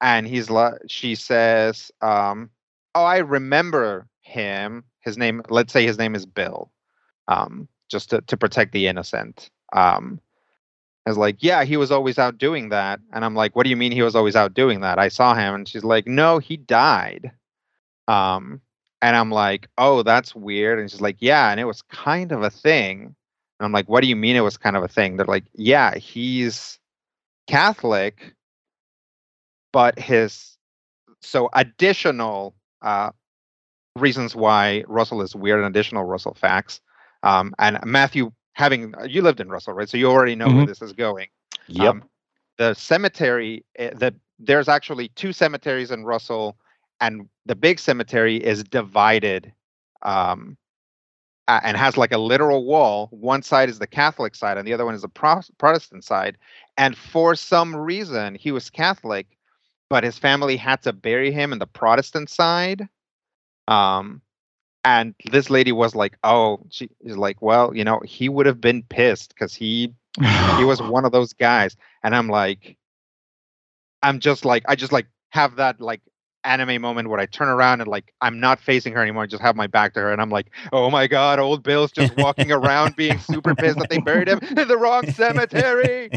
and 0.00 0.26
he's 0.26 0.50
like, 0.50 0.74
she 0.88 1.14
says, 1.14 1.90
um, 2.00 2.50
oh, 2.94 3.04
I 3.04 3.18
remember 3.18 4.06
him. 4.20 4.84
His 5.00 5.16
name, 5.18 5.42
let's 5.48 5.72
say 5.72 5.86
his 5.86 5.98
name 5.98 6.14
is 6.14 6.26
Bill, 6.26 6.70
um, 7.28 7.68
just 7.88 8.10
to, 8.10 8.20
to 8.22 8.36
protect 8.36 8.72
the 8.72 8.88
innocent. 8.88 9.50
Um, 9.72 10.20
I 11.06 11.10
was 11.10 11.18
like, 11.18 11.36
yeah, 11.40 11.62
he 11.62 11.76
was 11.76 11.92
always 11.92 12.18
out 12.18 12.36
doing 12.36 12.70
that. 12.70 12.98
And 13.12 13.24
I'm 13.24 13.36
like, 13.36 13.54
what 13.54 13.62
do 13.62 13.70
you 13.70 13.76
mean 13.76 13.92
he 13.92 14.02
was 14.02 14.16
always 14.16 14.34
out 14.34 14.54
doing 14.54 14.80
that? 14.80 14.98
I 14.98 15.08
saw 15.08 15.34
him. 15.34 15.54
And 15.54 15.68
she's 15.68 15.84
like, 15.84 16.08
no, 16.08 16.38
he 16.38 16.56
died. 16.56 17.30
Um, 18.08 18.60
and 19.02 19.16
I'm 19.16 19.30
like, 19.30 19.68
oh, 19.78 20.02
that's 20.02 20.34
weird. 20.34 20.78
And 20.78 20.90
she's 20.90 21.00
like, 21.00 21.16
yeah. 21.20 21.50
And 21.50 21.60
it 21.60 21.64
was 21.64 21.82
kind 21.82 22.32
of 22.32 22.42
a 22.42 22.50
thing 22.50 23.14
And 23.58 23.66
I'm 23.66 23.72
like, 23.72 23.88
what 23.88 24.02
do 24.02 24.08
you 24.08 24.16
mean 24.16 24.36
it 24.36 24.40
was 24.40 24.56
kind 24.56 24.76
of 24.76 24.82
a 24.82 24.88
thing? 24.88 25.16
They're 25.16 25.26
like, 25.26 25.44
yeah, 25.54 25.96
he's 25.96 26.78
Catholic, 27.46 28.34
but 29.72 29.98
his 29.98 30.56
so 31.20 31.48
additional 31.54 32.54
uh, 32.82 33.10
reasons 33.96 34.34
why 34.36 34.84
Russell 34.88 35.22
is 35.22 35.34
weird 35.34 35.58
and 35.60 35.68
additional 35.68 36.04
Russell 36.04 36.34
facts. 36.34 36.80
Um, 37.22 37.54
and 37.58 37.78
Matthew, 37.84 38.32
having 38.54 38.94
you 39.06 39.22
lived 39.22 39.40
in 39.40 39.48
Russell, 39.48 39.74
right? 39.74 39.88
So 39.88 39.96
you 39.96 40.08
already 40.10 40.34
know 40.36 40.46
mm-hmm. 40.48 40.58
where 40.58 40.66
this 40.66 40.82
is 40.82 40.92
going. 40.92 41.28
Yep. 41.68 41.90
Um, 41.90 42.04
the 42.58 42.74
cemetery, 42.74 43.64
eh, 43.76 43.90
the 43.94 44.14
there's 44.38 44.68
actually 44.68 45.08
two 45.10 45.32
cemeteries 45.32 45.90
in 45.90 46.04
Russell, 46.04 46.56
and 47.00 47.28
the 47.46 47.54
big 47.54 47.78
cemetery 47.78 48.36
is 48.36 48.64
divided 48.64 49.52
um, 50.02 50.56
and 51.48 51.76
has 51.76 51.96
like 51.96 52.12
a 52.12 52.18
literal 52.18 52.64
wall. 52.64 53.08
One 53.10 53.42
side 53.42 53.68
is 53.68 53.78
the 53.78 53.86
Catholic 53.86 54.34
side, 54.34 54.58
and 54.58 54.66
the 54.66 54.72
other 54.72 54.84
one 54.84 54.94
is 54.94 55.02
the 55.02 55.08
Pro- 55.08 55.42
Protestant 55.58 56.04
side. 56.04 56.36
And 56.76 56.96
for 56.96 57.34
some 57.34 57.74
reason, 57.74 58.34
he 58.34 58.50
was 58.50 58.70
Catholic, 58.70 59.26
but 59.88 60.04
his 60.04 60.18
family 60.18 60.56
had 60.56 60.82
to 60.82 60.92
bury 60.92 61.30
him 61.30 61.52
in 61.52 61.58
the 61.58 61.66
Protestant 61.66 62.30
side. 62.30 62.88
Um, 63.68 64.22
and 64.84 65.14
this 65.30 65.50
lady 65.50 65.72
was 65.72 65.94
like, 65.94 66.16
"Oh, 66.22 66.60
she's 66.70 66.88
like, 67.02 67.42
well, 67.42 67.74
you 67.74 67.84
know, 67.84 68.00
he 68.04 68.28
would 68.28 68.46
have 68.46 68.60
been 68.60 68.82
pissed 68.84 69.30
because 69.30 69.54
he 69.54 69.92
he 70.58 70.64
was 70.64 70.80
one 70.82 71.04
of 71.04 71.12
those 71.12 71.32
guys." 71.32 71.76
And 72.02 72.14
I'm 72.14 72.28
like, 72.28 72.76
I'm 74.02 74.20
just 74.20 74.44
like, 74.44 74.64
I 74.68 74.76
just 74.76 74.92
like 74.92 75.06
have 75.30 75.56
that 75.56 75.80
like 75.80 76.00
anime 76.46 76.80
moment 76.80 77.08
where 77.08 77.20
I 77.20 77.26
turn 77.26 77.48
around 77.48 77.80
and 77.80 77.88
like 77.88 78.12
I'm 78.20 78.40
not 78.40 78.60
facing 78.60 78.92
her 78.94 79.02
anymore. 79.02 79.24
I 79.24 79.26
just 79.26 79.42
have 79.42 79.56
my 79.56 79.66
back 79.66 79.94
to 79.94 80.00
her, 80.00 80.12
and 80.12 80.20
I'm 80.20 80.30
like, 80.30 80.50
"Oh 80.72 80.90
my 80.90 81.06
god, 81.06 81.38
old 81.38 81.62
Bill's 81.62 81.92
just 81.92 82.16
walking 82.16 82.52
around 82.52 82.96
being 82.96 83.18
super 83.18 83.54
pissed 83.54 83.78
that 83.78 83.90
they 83.90 83.98
buried 83.98 84.28
him 84.28 84.38
in 84.56 84.68
the 84.68 84.76
wrong 84.76 85.10
cemetery." 85.10 86.10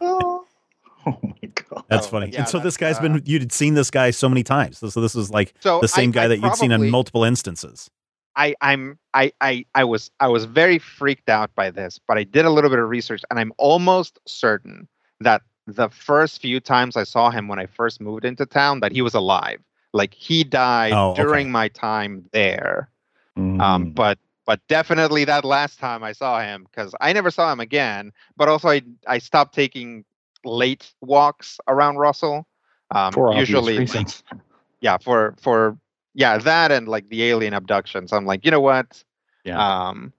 oh. 0.00 0.44
oh 1.06 1.18
my 1.22 1.48
god, 1.54 1.84
that's 1.88 2.06
funny. 2.06 2.30
Yeah, 2.30 2.40
and 2.40 2.48
so 2.48 2.58
this 2.58 2.76
guy's 2.76 2.98
uh, 2.98 3.02
been 3.02 3.22
you'd 3.24 3.50
seen 3.52 3.74
this 3.74 3.90
guy 3.90 4.10
so 4.12 4.28
many 4.28 4.44
times. 4.44 4.78
So 4.78 5.00
this 5.00 5.16
is 5.16 5.30
like 5.30 5.54
so 5.60 5.80
the 5.80 5.88
same 5.88 6.10
I, 6.10 6.12
guy 6.12 6.24
I 6.24 6.28
that 6.28 6.40
probably, 6.40 6.48
you'd 6.48 6.58
seen 6.58 6.72
in 6.72 6.90
multiple 6.90 7.24
instances. 7.24 7.90
I 8.36 8.54
I'm 8.60 8.98
I 9.14 9.32
I 9.40 9.64
I 9.74 9.84
was 9.84 10.10
I 10.20 10.28
was 10.28 10.44
very 10.44 10.78
freaked 10.78 11.28
out 11.28 11.54
by 11.54 11.70
this, 11.70 11.98
but 12.06 12.18
I 12.18 12.24
did 12.24 12.44
a 12.44 12.50
little 12.50 12.70
bit 12.70 12.78
of 12.78 12.88
research, 12.88 13.22
and 13.30 13.38
I'm 13.38 13.52
almost 13.58 14.18
certain 14.26 14.88
that 15.20 15.42
the 15.66 15.88
first 15.88 16.40
few 16.40 16.60
times 16.60 16.96
I 16.96 17.04
saw 17.04 17.30
him 17.30 17.48
when 17.48 17.58
I 17.58 17.66
first 17.66 18.00
moved 18.00 18.24
into 18.24 18.46
town 18.46 18.80
that 18.80 18.92
he 18.92 19.02
was 19.02 19.14
alive. 19.14 19.60
Like 19.92 20.14
he 20.14 20.44
died 20.44 20.92
oh, 20.92 21.14
during 21.14 21.50
my 21.50 21.68
time 21.68 22.24
there. 22.32 22.88
Um, 23.36 23.58
mm. 23.58 23.62
Um, 23.62 23.90
but 23.90 24.18
but 24.44 24.60
definitely 24.68 25.24
that 25.24 25.44
last 25.44 25.78
time 25.78 26.02
I 26.02 26.12
saw 26.12 26.40
him 26.40 26.64
because 26.64 26.94
I 27.00 27.12
never 27.12 27.30
saw 27.30 27.52
him 27.52 27.60
again. 27.60 28.12
But 28.36 28.48
also 28.48 28.68
I 28.68 28.82
I 29.06 29.18
stopped 29.18 29.54
taking 29.54 30.04
late 30.44 30.92
walks 31.00 31.58
around 31.68 31.96
Russell. 31.96 32.46
Um, 32.90 33.12
for 33.12 33.34
usually, 33.34 33.78
reasons. 33.78 34.22
yeah, 34.80 34.98
for 34.98 35.34
for 35.40 35.78
yeah 36.14 36.38
that 36.38 36.72
and 36.72 36.88
like 36.88 37.08
the 37.08 37.22
alien 37.24 37.54
abductions. 37.54 38.12
I'm 38.12 38.26
like, 38.26 38.44
you 38.44 38.50
know 38.50 38.60
what? 38.60 39.02
Yeah. 39.44 39.88
Um, 39.88 40.12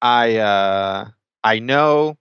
I 0.00 0.36
uh 0.36 1.08
I 1.42 1.58
know 1.58 2.16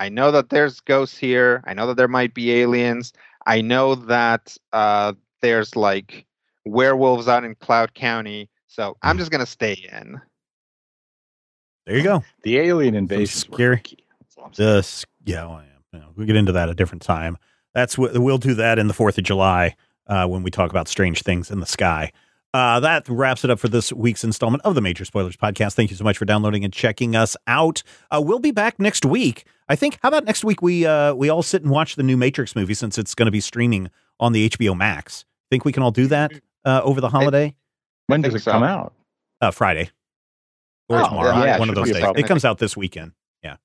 I 0.00 0.08
know 0.08 0.30
that 0.30 0.48
there's 0.48 0.80
ghosts 0.80 1.18
here. 1.18 1.62
I 1.66 1.74
know 1.74 1.86
that 1.86 1.98
there 1.98 2.08
might 2.08 2.32
be 2.32 2.52
aliens. 2.52 3.12
I 3.46 3.60
know 3.60 3.94
that 3.94 4.56
uh, 4.72 5.12
there's 5.42 5.76
like 5.76 6.24
werewolves 6.64 7.28
out 7.28 7.44
in 7.44 7.54
Cloud 7.56 7.92
County. 7.92 8.48
So 8.66 8.96
I'm 9.02 9.18
just 9.18 9.30
gonna 9.30 9.44
stay 9.44 9.76
in. 9.92 10.18
There 11.86 11.98
you 11.98 12.02
go. 12.02 12.24
The 12.44 12.58
alien 12.58 12.94
invasion. 12.94 13.52
Scary. 13.52 13.82
The 14.56 15.04
yeah, 15.26 15.44
well, 15.44 15.62
yeah, 15.92 16.00
we'll 16.16 16.26
get 16.26 16.36
into 16.36 16.52
that 16.52 16.70
a 16.70 16.74
different 16.74 17.02
time. 17.02 17.36
That's 17.74 17.98
what 17.98 18.16
we'll 18.16 18.38
do 18.38 18.54
that 18.54 18.78
in 18.78 18.88
the 18.88 18.94
Fourth 18.94 19.18
of 19.18 19.24
July 19.24 19.76
uh, 20.06 20.26
when 20.26 20.42
we 20.42 20.50
talk 20.50 20.70
about 20.70 20.88
strange 20.88 21.22
things 21.22 21.50
in 21.50 21.60
the 21.60 21.66
sky. 21.66 22.10
Uh, 22.52 22.80
that 22.80 23.08
wraps 23.08 23.44
it 23.44 23.50
up 23.50 23.60
for 23.60 23.68
this 23.68 23.92
week's 23.92 24.24
installment 24.24 24.64
of 24.64 24.74
the 24.74 24.80
Major 24.80 25.04
Spoilers 25.04 25.36
Podcast. 25.36 25.74
Thank 25.74 25.90
you 25.90 25.96
so 25.96 26.02
much 26.02 26.18
for 26.18 26.24
downloading 26.24 26.64
and 26.64 26.72
checking 26.72 27.14
us 27.14 27.36
out. 27.46 27.82
Uh, 28.10 28.20
we'll 28.24 28.40
be 28.40 28.50
back 28.50 28.80
next 28.80 29.04
week. 29.04 29.44
I 29.68 29.76
think. 29.76 29.98
How 30.02 30.08
about 30.08 30.24
next 30.24 30.44
week 30.44 30.60
we 30.60 30.84
uh, 30.84 31.14
we 31.14 31.28
all 31.28 31.44
sit 31.44 31.62
and 31.62 31.70
watch 31.70 31.94
the 31.94 32.02
new 32.02 32.16
Matrix 32.16 32.56
movie 32.56 32.74
since 32.74 32.98
it's 32.98 33.14
going 33.14 33.26
to 33.26 33.32
be 33.32 33.40
streaming 33.40 33.88
on 34.18 34.32
the 34.32 34.50
HBO 34.50 34.76
Max. 34.76 35.24
Think 35.48 35.64
we 35.64 35.72
can 35.72 35.82
all 35.82 35.92
do 35.92 36.08
that 36.08 36.32
uh, 36.64 36.80
over 36.82 37.00
the 37.00 37.08
holiday? 37.08 37.54
When 38.06 38.20
does 38.20 38.34
it 38.34 38.44
come 38.44 38.64
out? 38.64 38.92
Uh, 39.40 39.52
Friday 39.52 39.90
or 40.88 41.00
oh, 41.00 41.08
tomorrow. 41.08 41.44
Yeah, 41.44 41.58
one 41.58 41.68
of 41.68 41.76
those 41.76 41.90
days. 41.90 42.04
It 42.16 42.26
comes 42.26 42.44
out 42.44 42.58
this 42.58 42.76
weekend. 42.76 43.12
Yeah. 43.42 43.56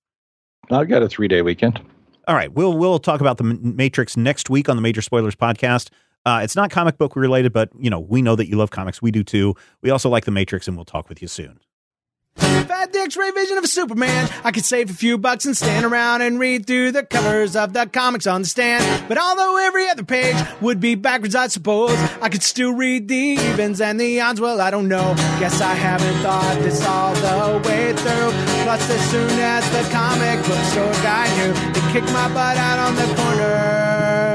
I've 0.71 0.87
got 0.87 1.01
a 1.01 1.09
three 1.09 1.27
day 1.27 1.41
weekend. 1.41 1.81
All 2.27 2.35
right, 2.35 2.51
we'll 2.51 2.77
we'll 2.77 2.99
talk 2.99 3.19
about 3.19 3.37
the 3.37 3.43
Matrix 3.43 4.15
next 4.15 4.49
week 4.49 4.69
on 4.69 4.75
the 4.75 4.81
Major 4.81 5.01
Spoilers 5.01 5.35
podcast. 5.35 5.89
Uh, 6.25 6.41
it's 6.43 6.55
not 6.55 6.71
comic 6.71 6.97
book 6.97 7.15
related, 7.15 7.53
but 7.53 7.69
you 7.77 7.89
know 7.89 7.99
we 7.99 8.21
know 8.21 8.35
that 8.35 8.49
you 8.49 8.57
love 8.57 8.71
comics. 8.71 9.01
We 9.01 9.11
do 9.11 9.23
too. 9.23 9.55
We 9.81 9.89
also 9.89 10.09
like 10.09 10.25
the 10.25 10.31
Matrix, 10.31 10.67
and 10.67 10.75
we'll 10.75 10.85
talk 10.85 11.07
with 11.09 11.21
you 11.21 11.27
soon. 11.27 11.59
Had 12.37 12.91
the 12.91 12.99
X-ray 12.99 13.31
vision 13.31 13.57
of 13.57 13.63
a 13.63 13.67
Superman, 13.67 14.29
I 14.43 14.51
could 14.51 14.65
save 14.65 14.89
a 14.89 14.93
few 14.93 15.17
bucks 15.17 15.45
and 15.45 15.55
stand 15.55 15.85
around 15.85 16.21
and 16.21 16.37
read 16.37 16.67
through 16.67 16.91
the 16.91 17.03
covers 17.03 17.55
of 17.55 17.71
the 17.73 17.85
comics 17.85 18.27
on 18.27 18.41
the 18.41 18.47
stand. 18.47 19.07
But 19.07 19.17
although 19.17 19.57
every 19.65 19.87
other 19.87 20.03
page 20.03 20.35
would 20.59 20.79
be 20.79 20.95
backwards, 20.95 21.33
I 21.35 21.47
suppose 21.47 21.97
I 22.21 22.27
could 22.29 22.43
still 22.43 22.73
read 22.73 23.07
the 23.07 23.15
evens 23.15 23.79
and 23.79 23.99
the 23.99 24.19
odds. 24.19 24.41
Well, 24.41 24.59
I 24.59 24.69
don't 24.69 24.89
know. 24.89 25.13
Guess 25.39 25.61
I 25.61 25.73
haven't 25.73 26.21
thought 26.21 26.57
this 26.61 26.85
all 26.85 27.13
the 27.13 27.69
way 27.69 27.93
through. 27.93 28.31
Plus, 28.63 28.89
as 28.89 29.09
soon 29.09 29.29
as 29.39 29.63
the 29.71 29.89
comic 29.93 30.45
book 30.45 30.63
store 30.65 31.03
guy 31.03 31.27
knew, 31.37 31.53
he 31.53 31.93
kicked 31.93 32.11
my 32.11 32.27
butt 32.33 32.57
out 32.57 32.79
on 32.79 32.95
the 32.95 33.15
corner. 33.15 34.34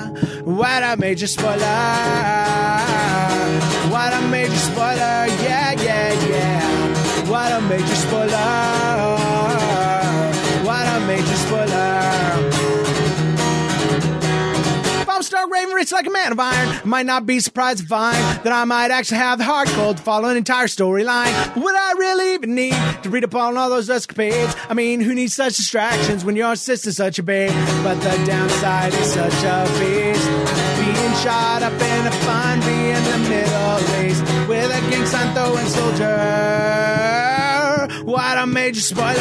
what 0.61 0.83
a 0.83 0.95
major 0.95 1.25
spoiler. 1.25 1.57
What 3.89 4.13
a 4.13 4.21
major 4.29 4.61
spoiler. 4.69 5.25
Yeah, 5.45 5.71
yeah, 5.81 6.29
yeah. 6.29 7.29
What 7.31 7.51
a 7.51 7.61
major 7.61 7.95
spoiler! 7.95 8.80
Stark 15.31 15.47
raving 15.49 15.73
rich 15.73 15.91
like 15.93 16.05
a 16.05 16.09
man 16.09 16.33
of 16.33 16.39
iron, 16.41 16.81
might 16.83 17.05
not 17.05 17.25
be 17.25 17.39
surprised 17.39 17.79
to 17.79 17.85
find 17.85 18.17
that 18.43 18.51
I 18.51 18.65
might 18.65 18.91
actually 18.91 19.19
have 19.19 19.37
the 19.37 19.45
heart 19.45 19.69
cold 19.69 19.95
to 19.95 20.03
follow 20.03 20.27
an 20.27 20.35
entire 20.35 20.67
storyline. 20.67 21.55
Would 21.55 21.73
I 21.73 21.93
really 21.93 22.33
even 22.33 22.53
need 22.53 22.75
to 23.03 23.09
read 23.09 23.23
up 23.23 23.33
on 23.33 23.55
all 23.55 23.69
those 23.69 23.89
escapades? 23.89 24.53
I 24.67 24.73
mean, 24.73 24.99
who 24.99 25.15
needs 25.15 25.33
such 25.33 25.55
distractions 25.55 26.25
when 26.25 26.35
your 26.35 26.57
sister's 26.57 26.97
such 26.97 27.17
a 27.17 27.23
babe? 27.23 27.53
But 27.81 28.01
the 28.01 28.09
downside 28.27 28.93
is 28.93 29.13
such 29.13 29.43
a 29.45 29.63
beast. 29.79 30.27
Being 30.81 31.13
shot 31.23 31.63
up 31.63 31.81
in 31.81 32.07
a 32.07 32.11
fun, 32.11 32.59
being 32.59 33.01
the 33.01 33.17
Middle 33.29 33.79
East 34.03 34.23
with 34.49 34.69
a 34.69 34.81
King 34.91 35.05
Santo 35.05 35.55
and 35.55 35.69
soldier. 35.69 37.87
What 38.03 38.37
a 38.37 38.45
major 38.45 38.81
spoiler! 38.81 39.15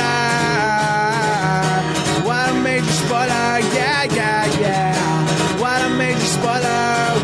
What 2.26 2.48
a 2.48 2.54
major 2.64 2.90
spoiler! 2.90 3.60
Yeah, 3.76 4.02
yeah, 4.10 4.46
yeah! 4.58 5.19
Major 6.00 6.18
spoiler! 6.18 6.64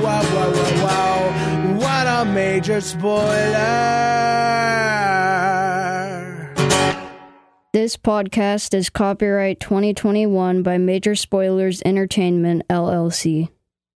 Whoa, 0.05 0.23
whoa, 0.23 0.53
whoa, 0.53 0.85
whoa! 0.85 1.75
What 1.79 2.07
a 2.07 2.27
major 2.27 2.83
spoiler! 2.83 3.25
This 7.73 7.97
podcast 7.97 8.75
is 8.75 8.91
copyright 8.91 9.61
2021 9.61 10.63
by 10.63 10.77
Major 10.77 11.15
Spoilers 11.15 11.81
Entertainment, 11.87 12.69
LLC. 12.69 13.49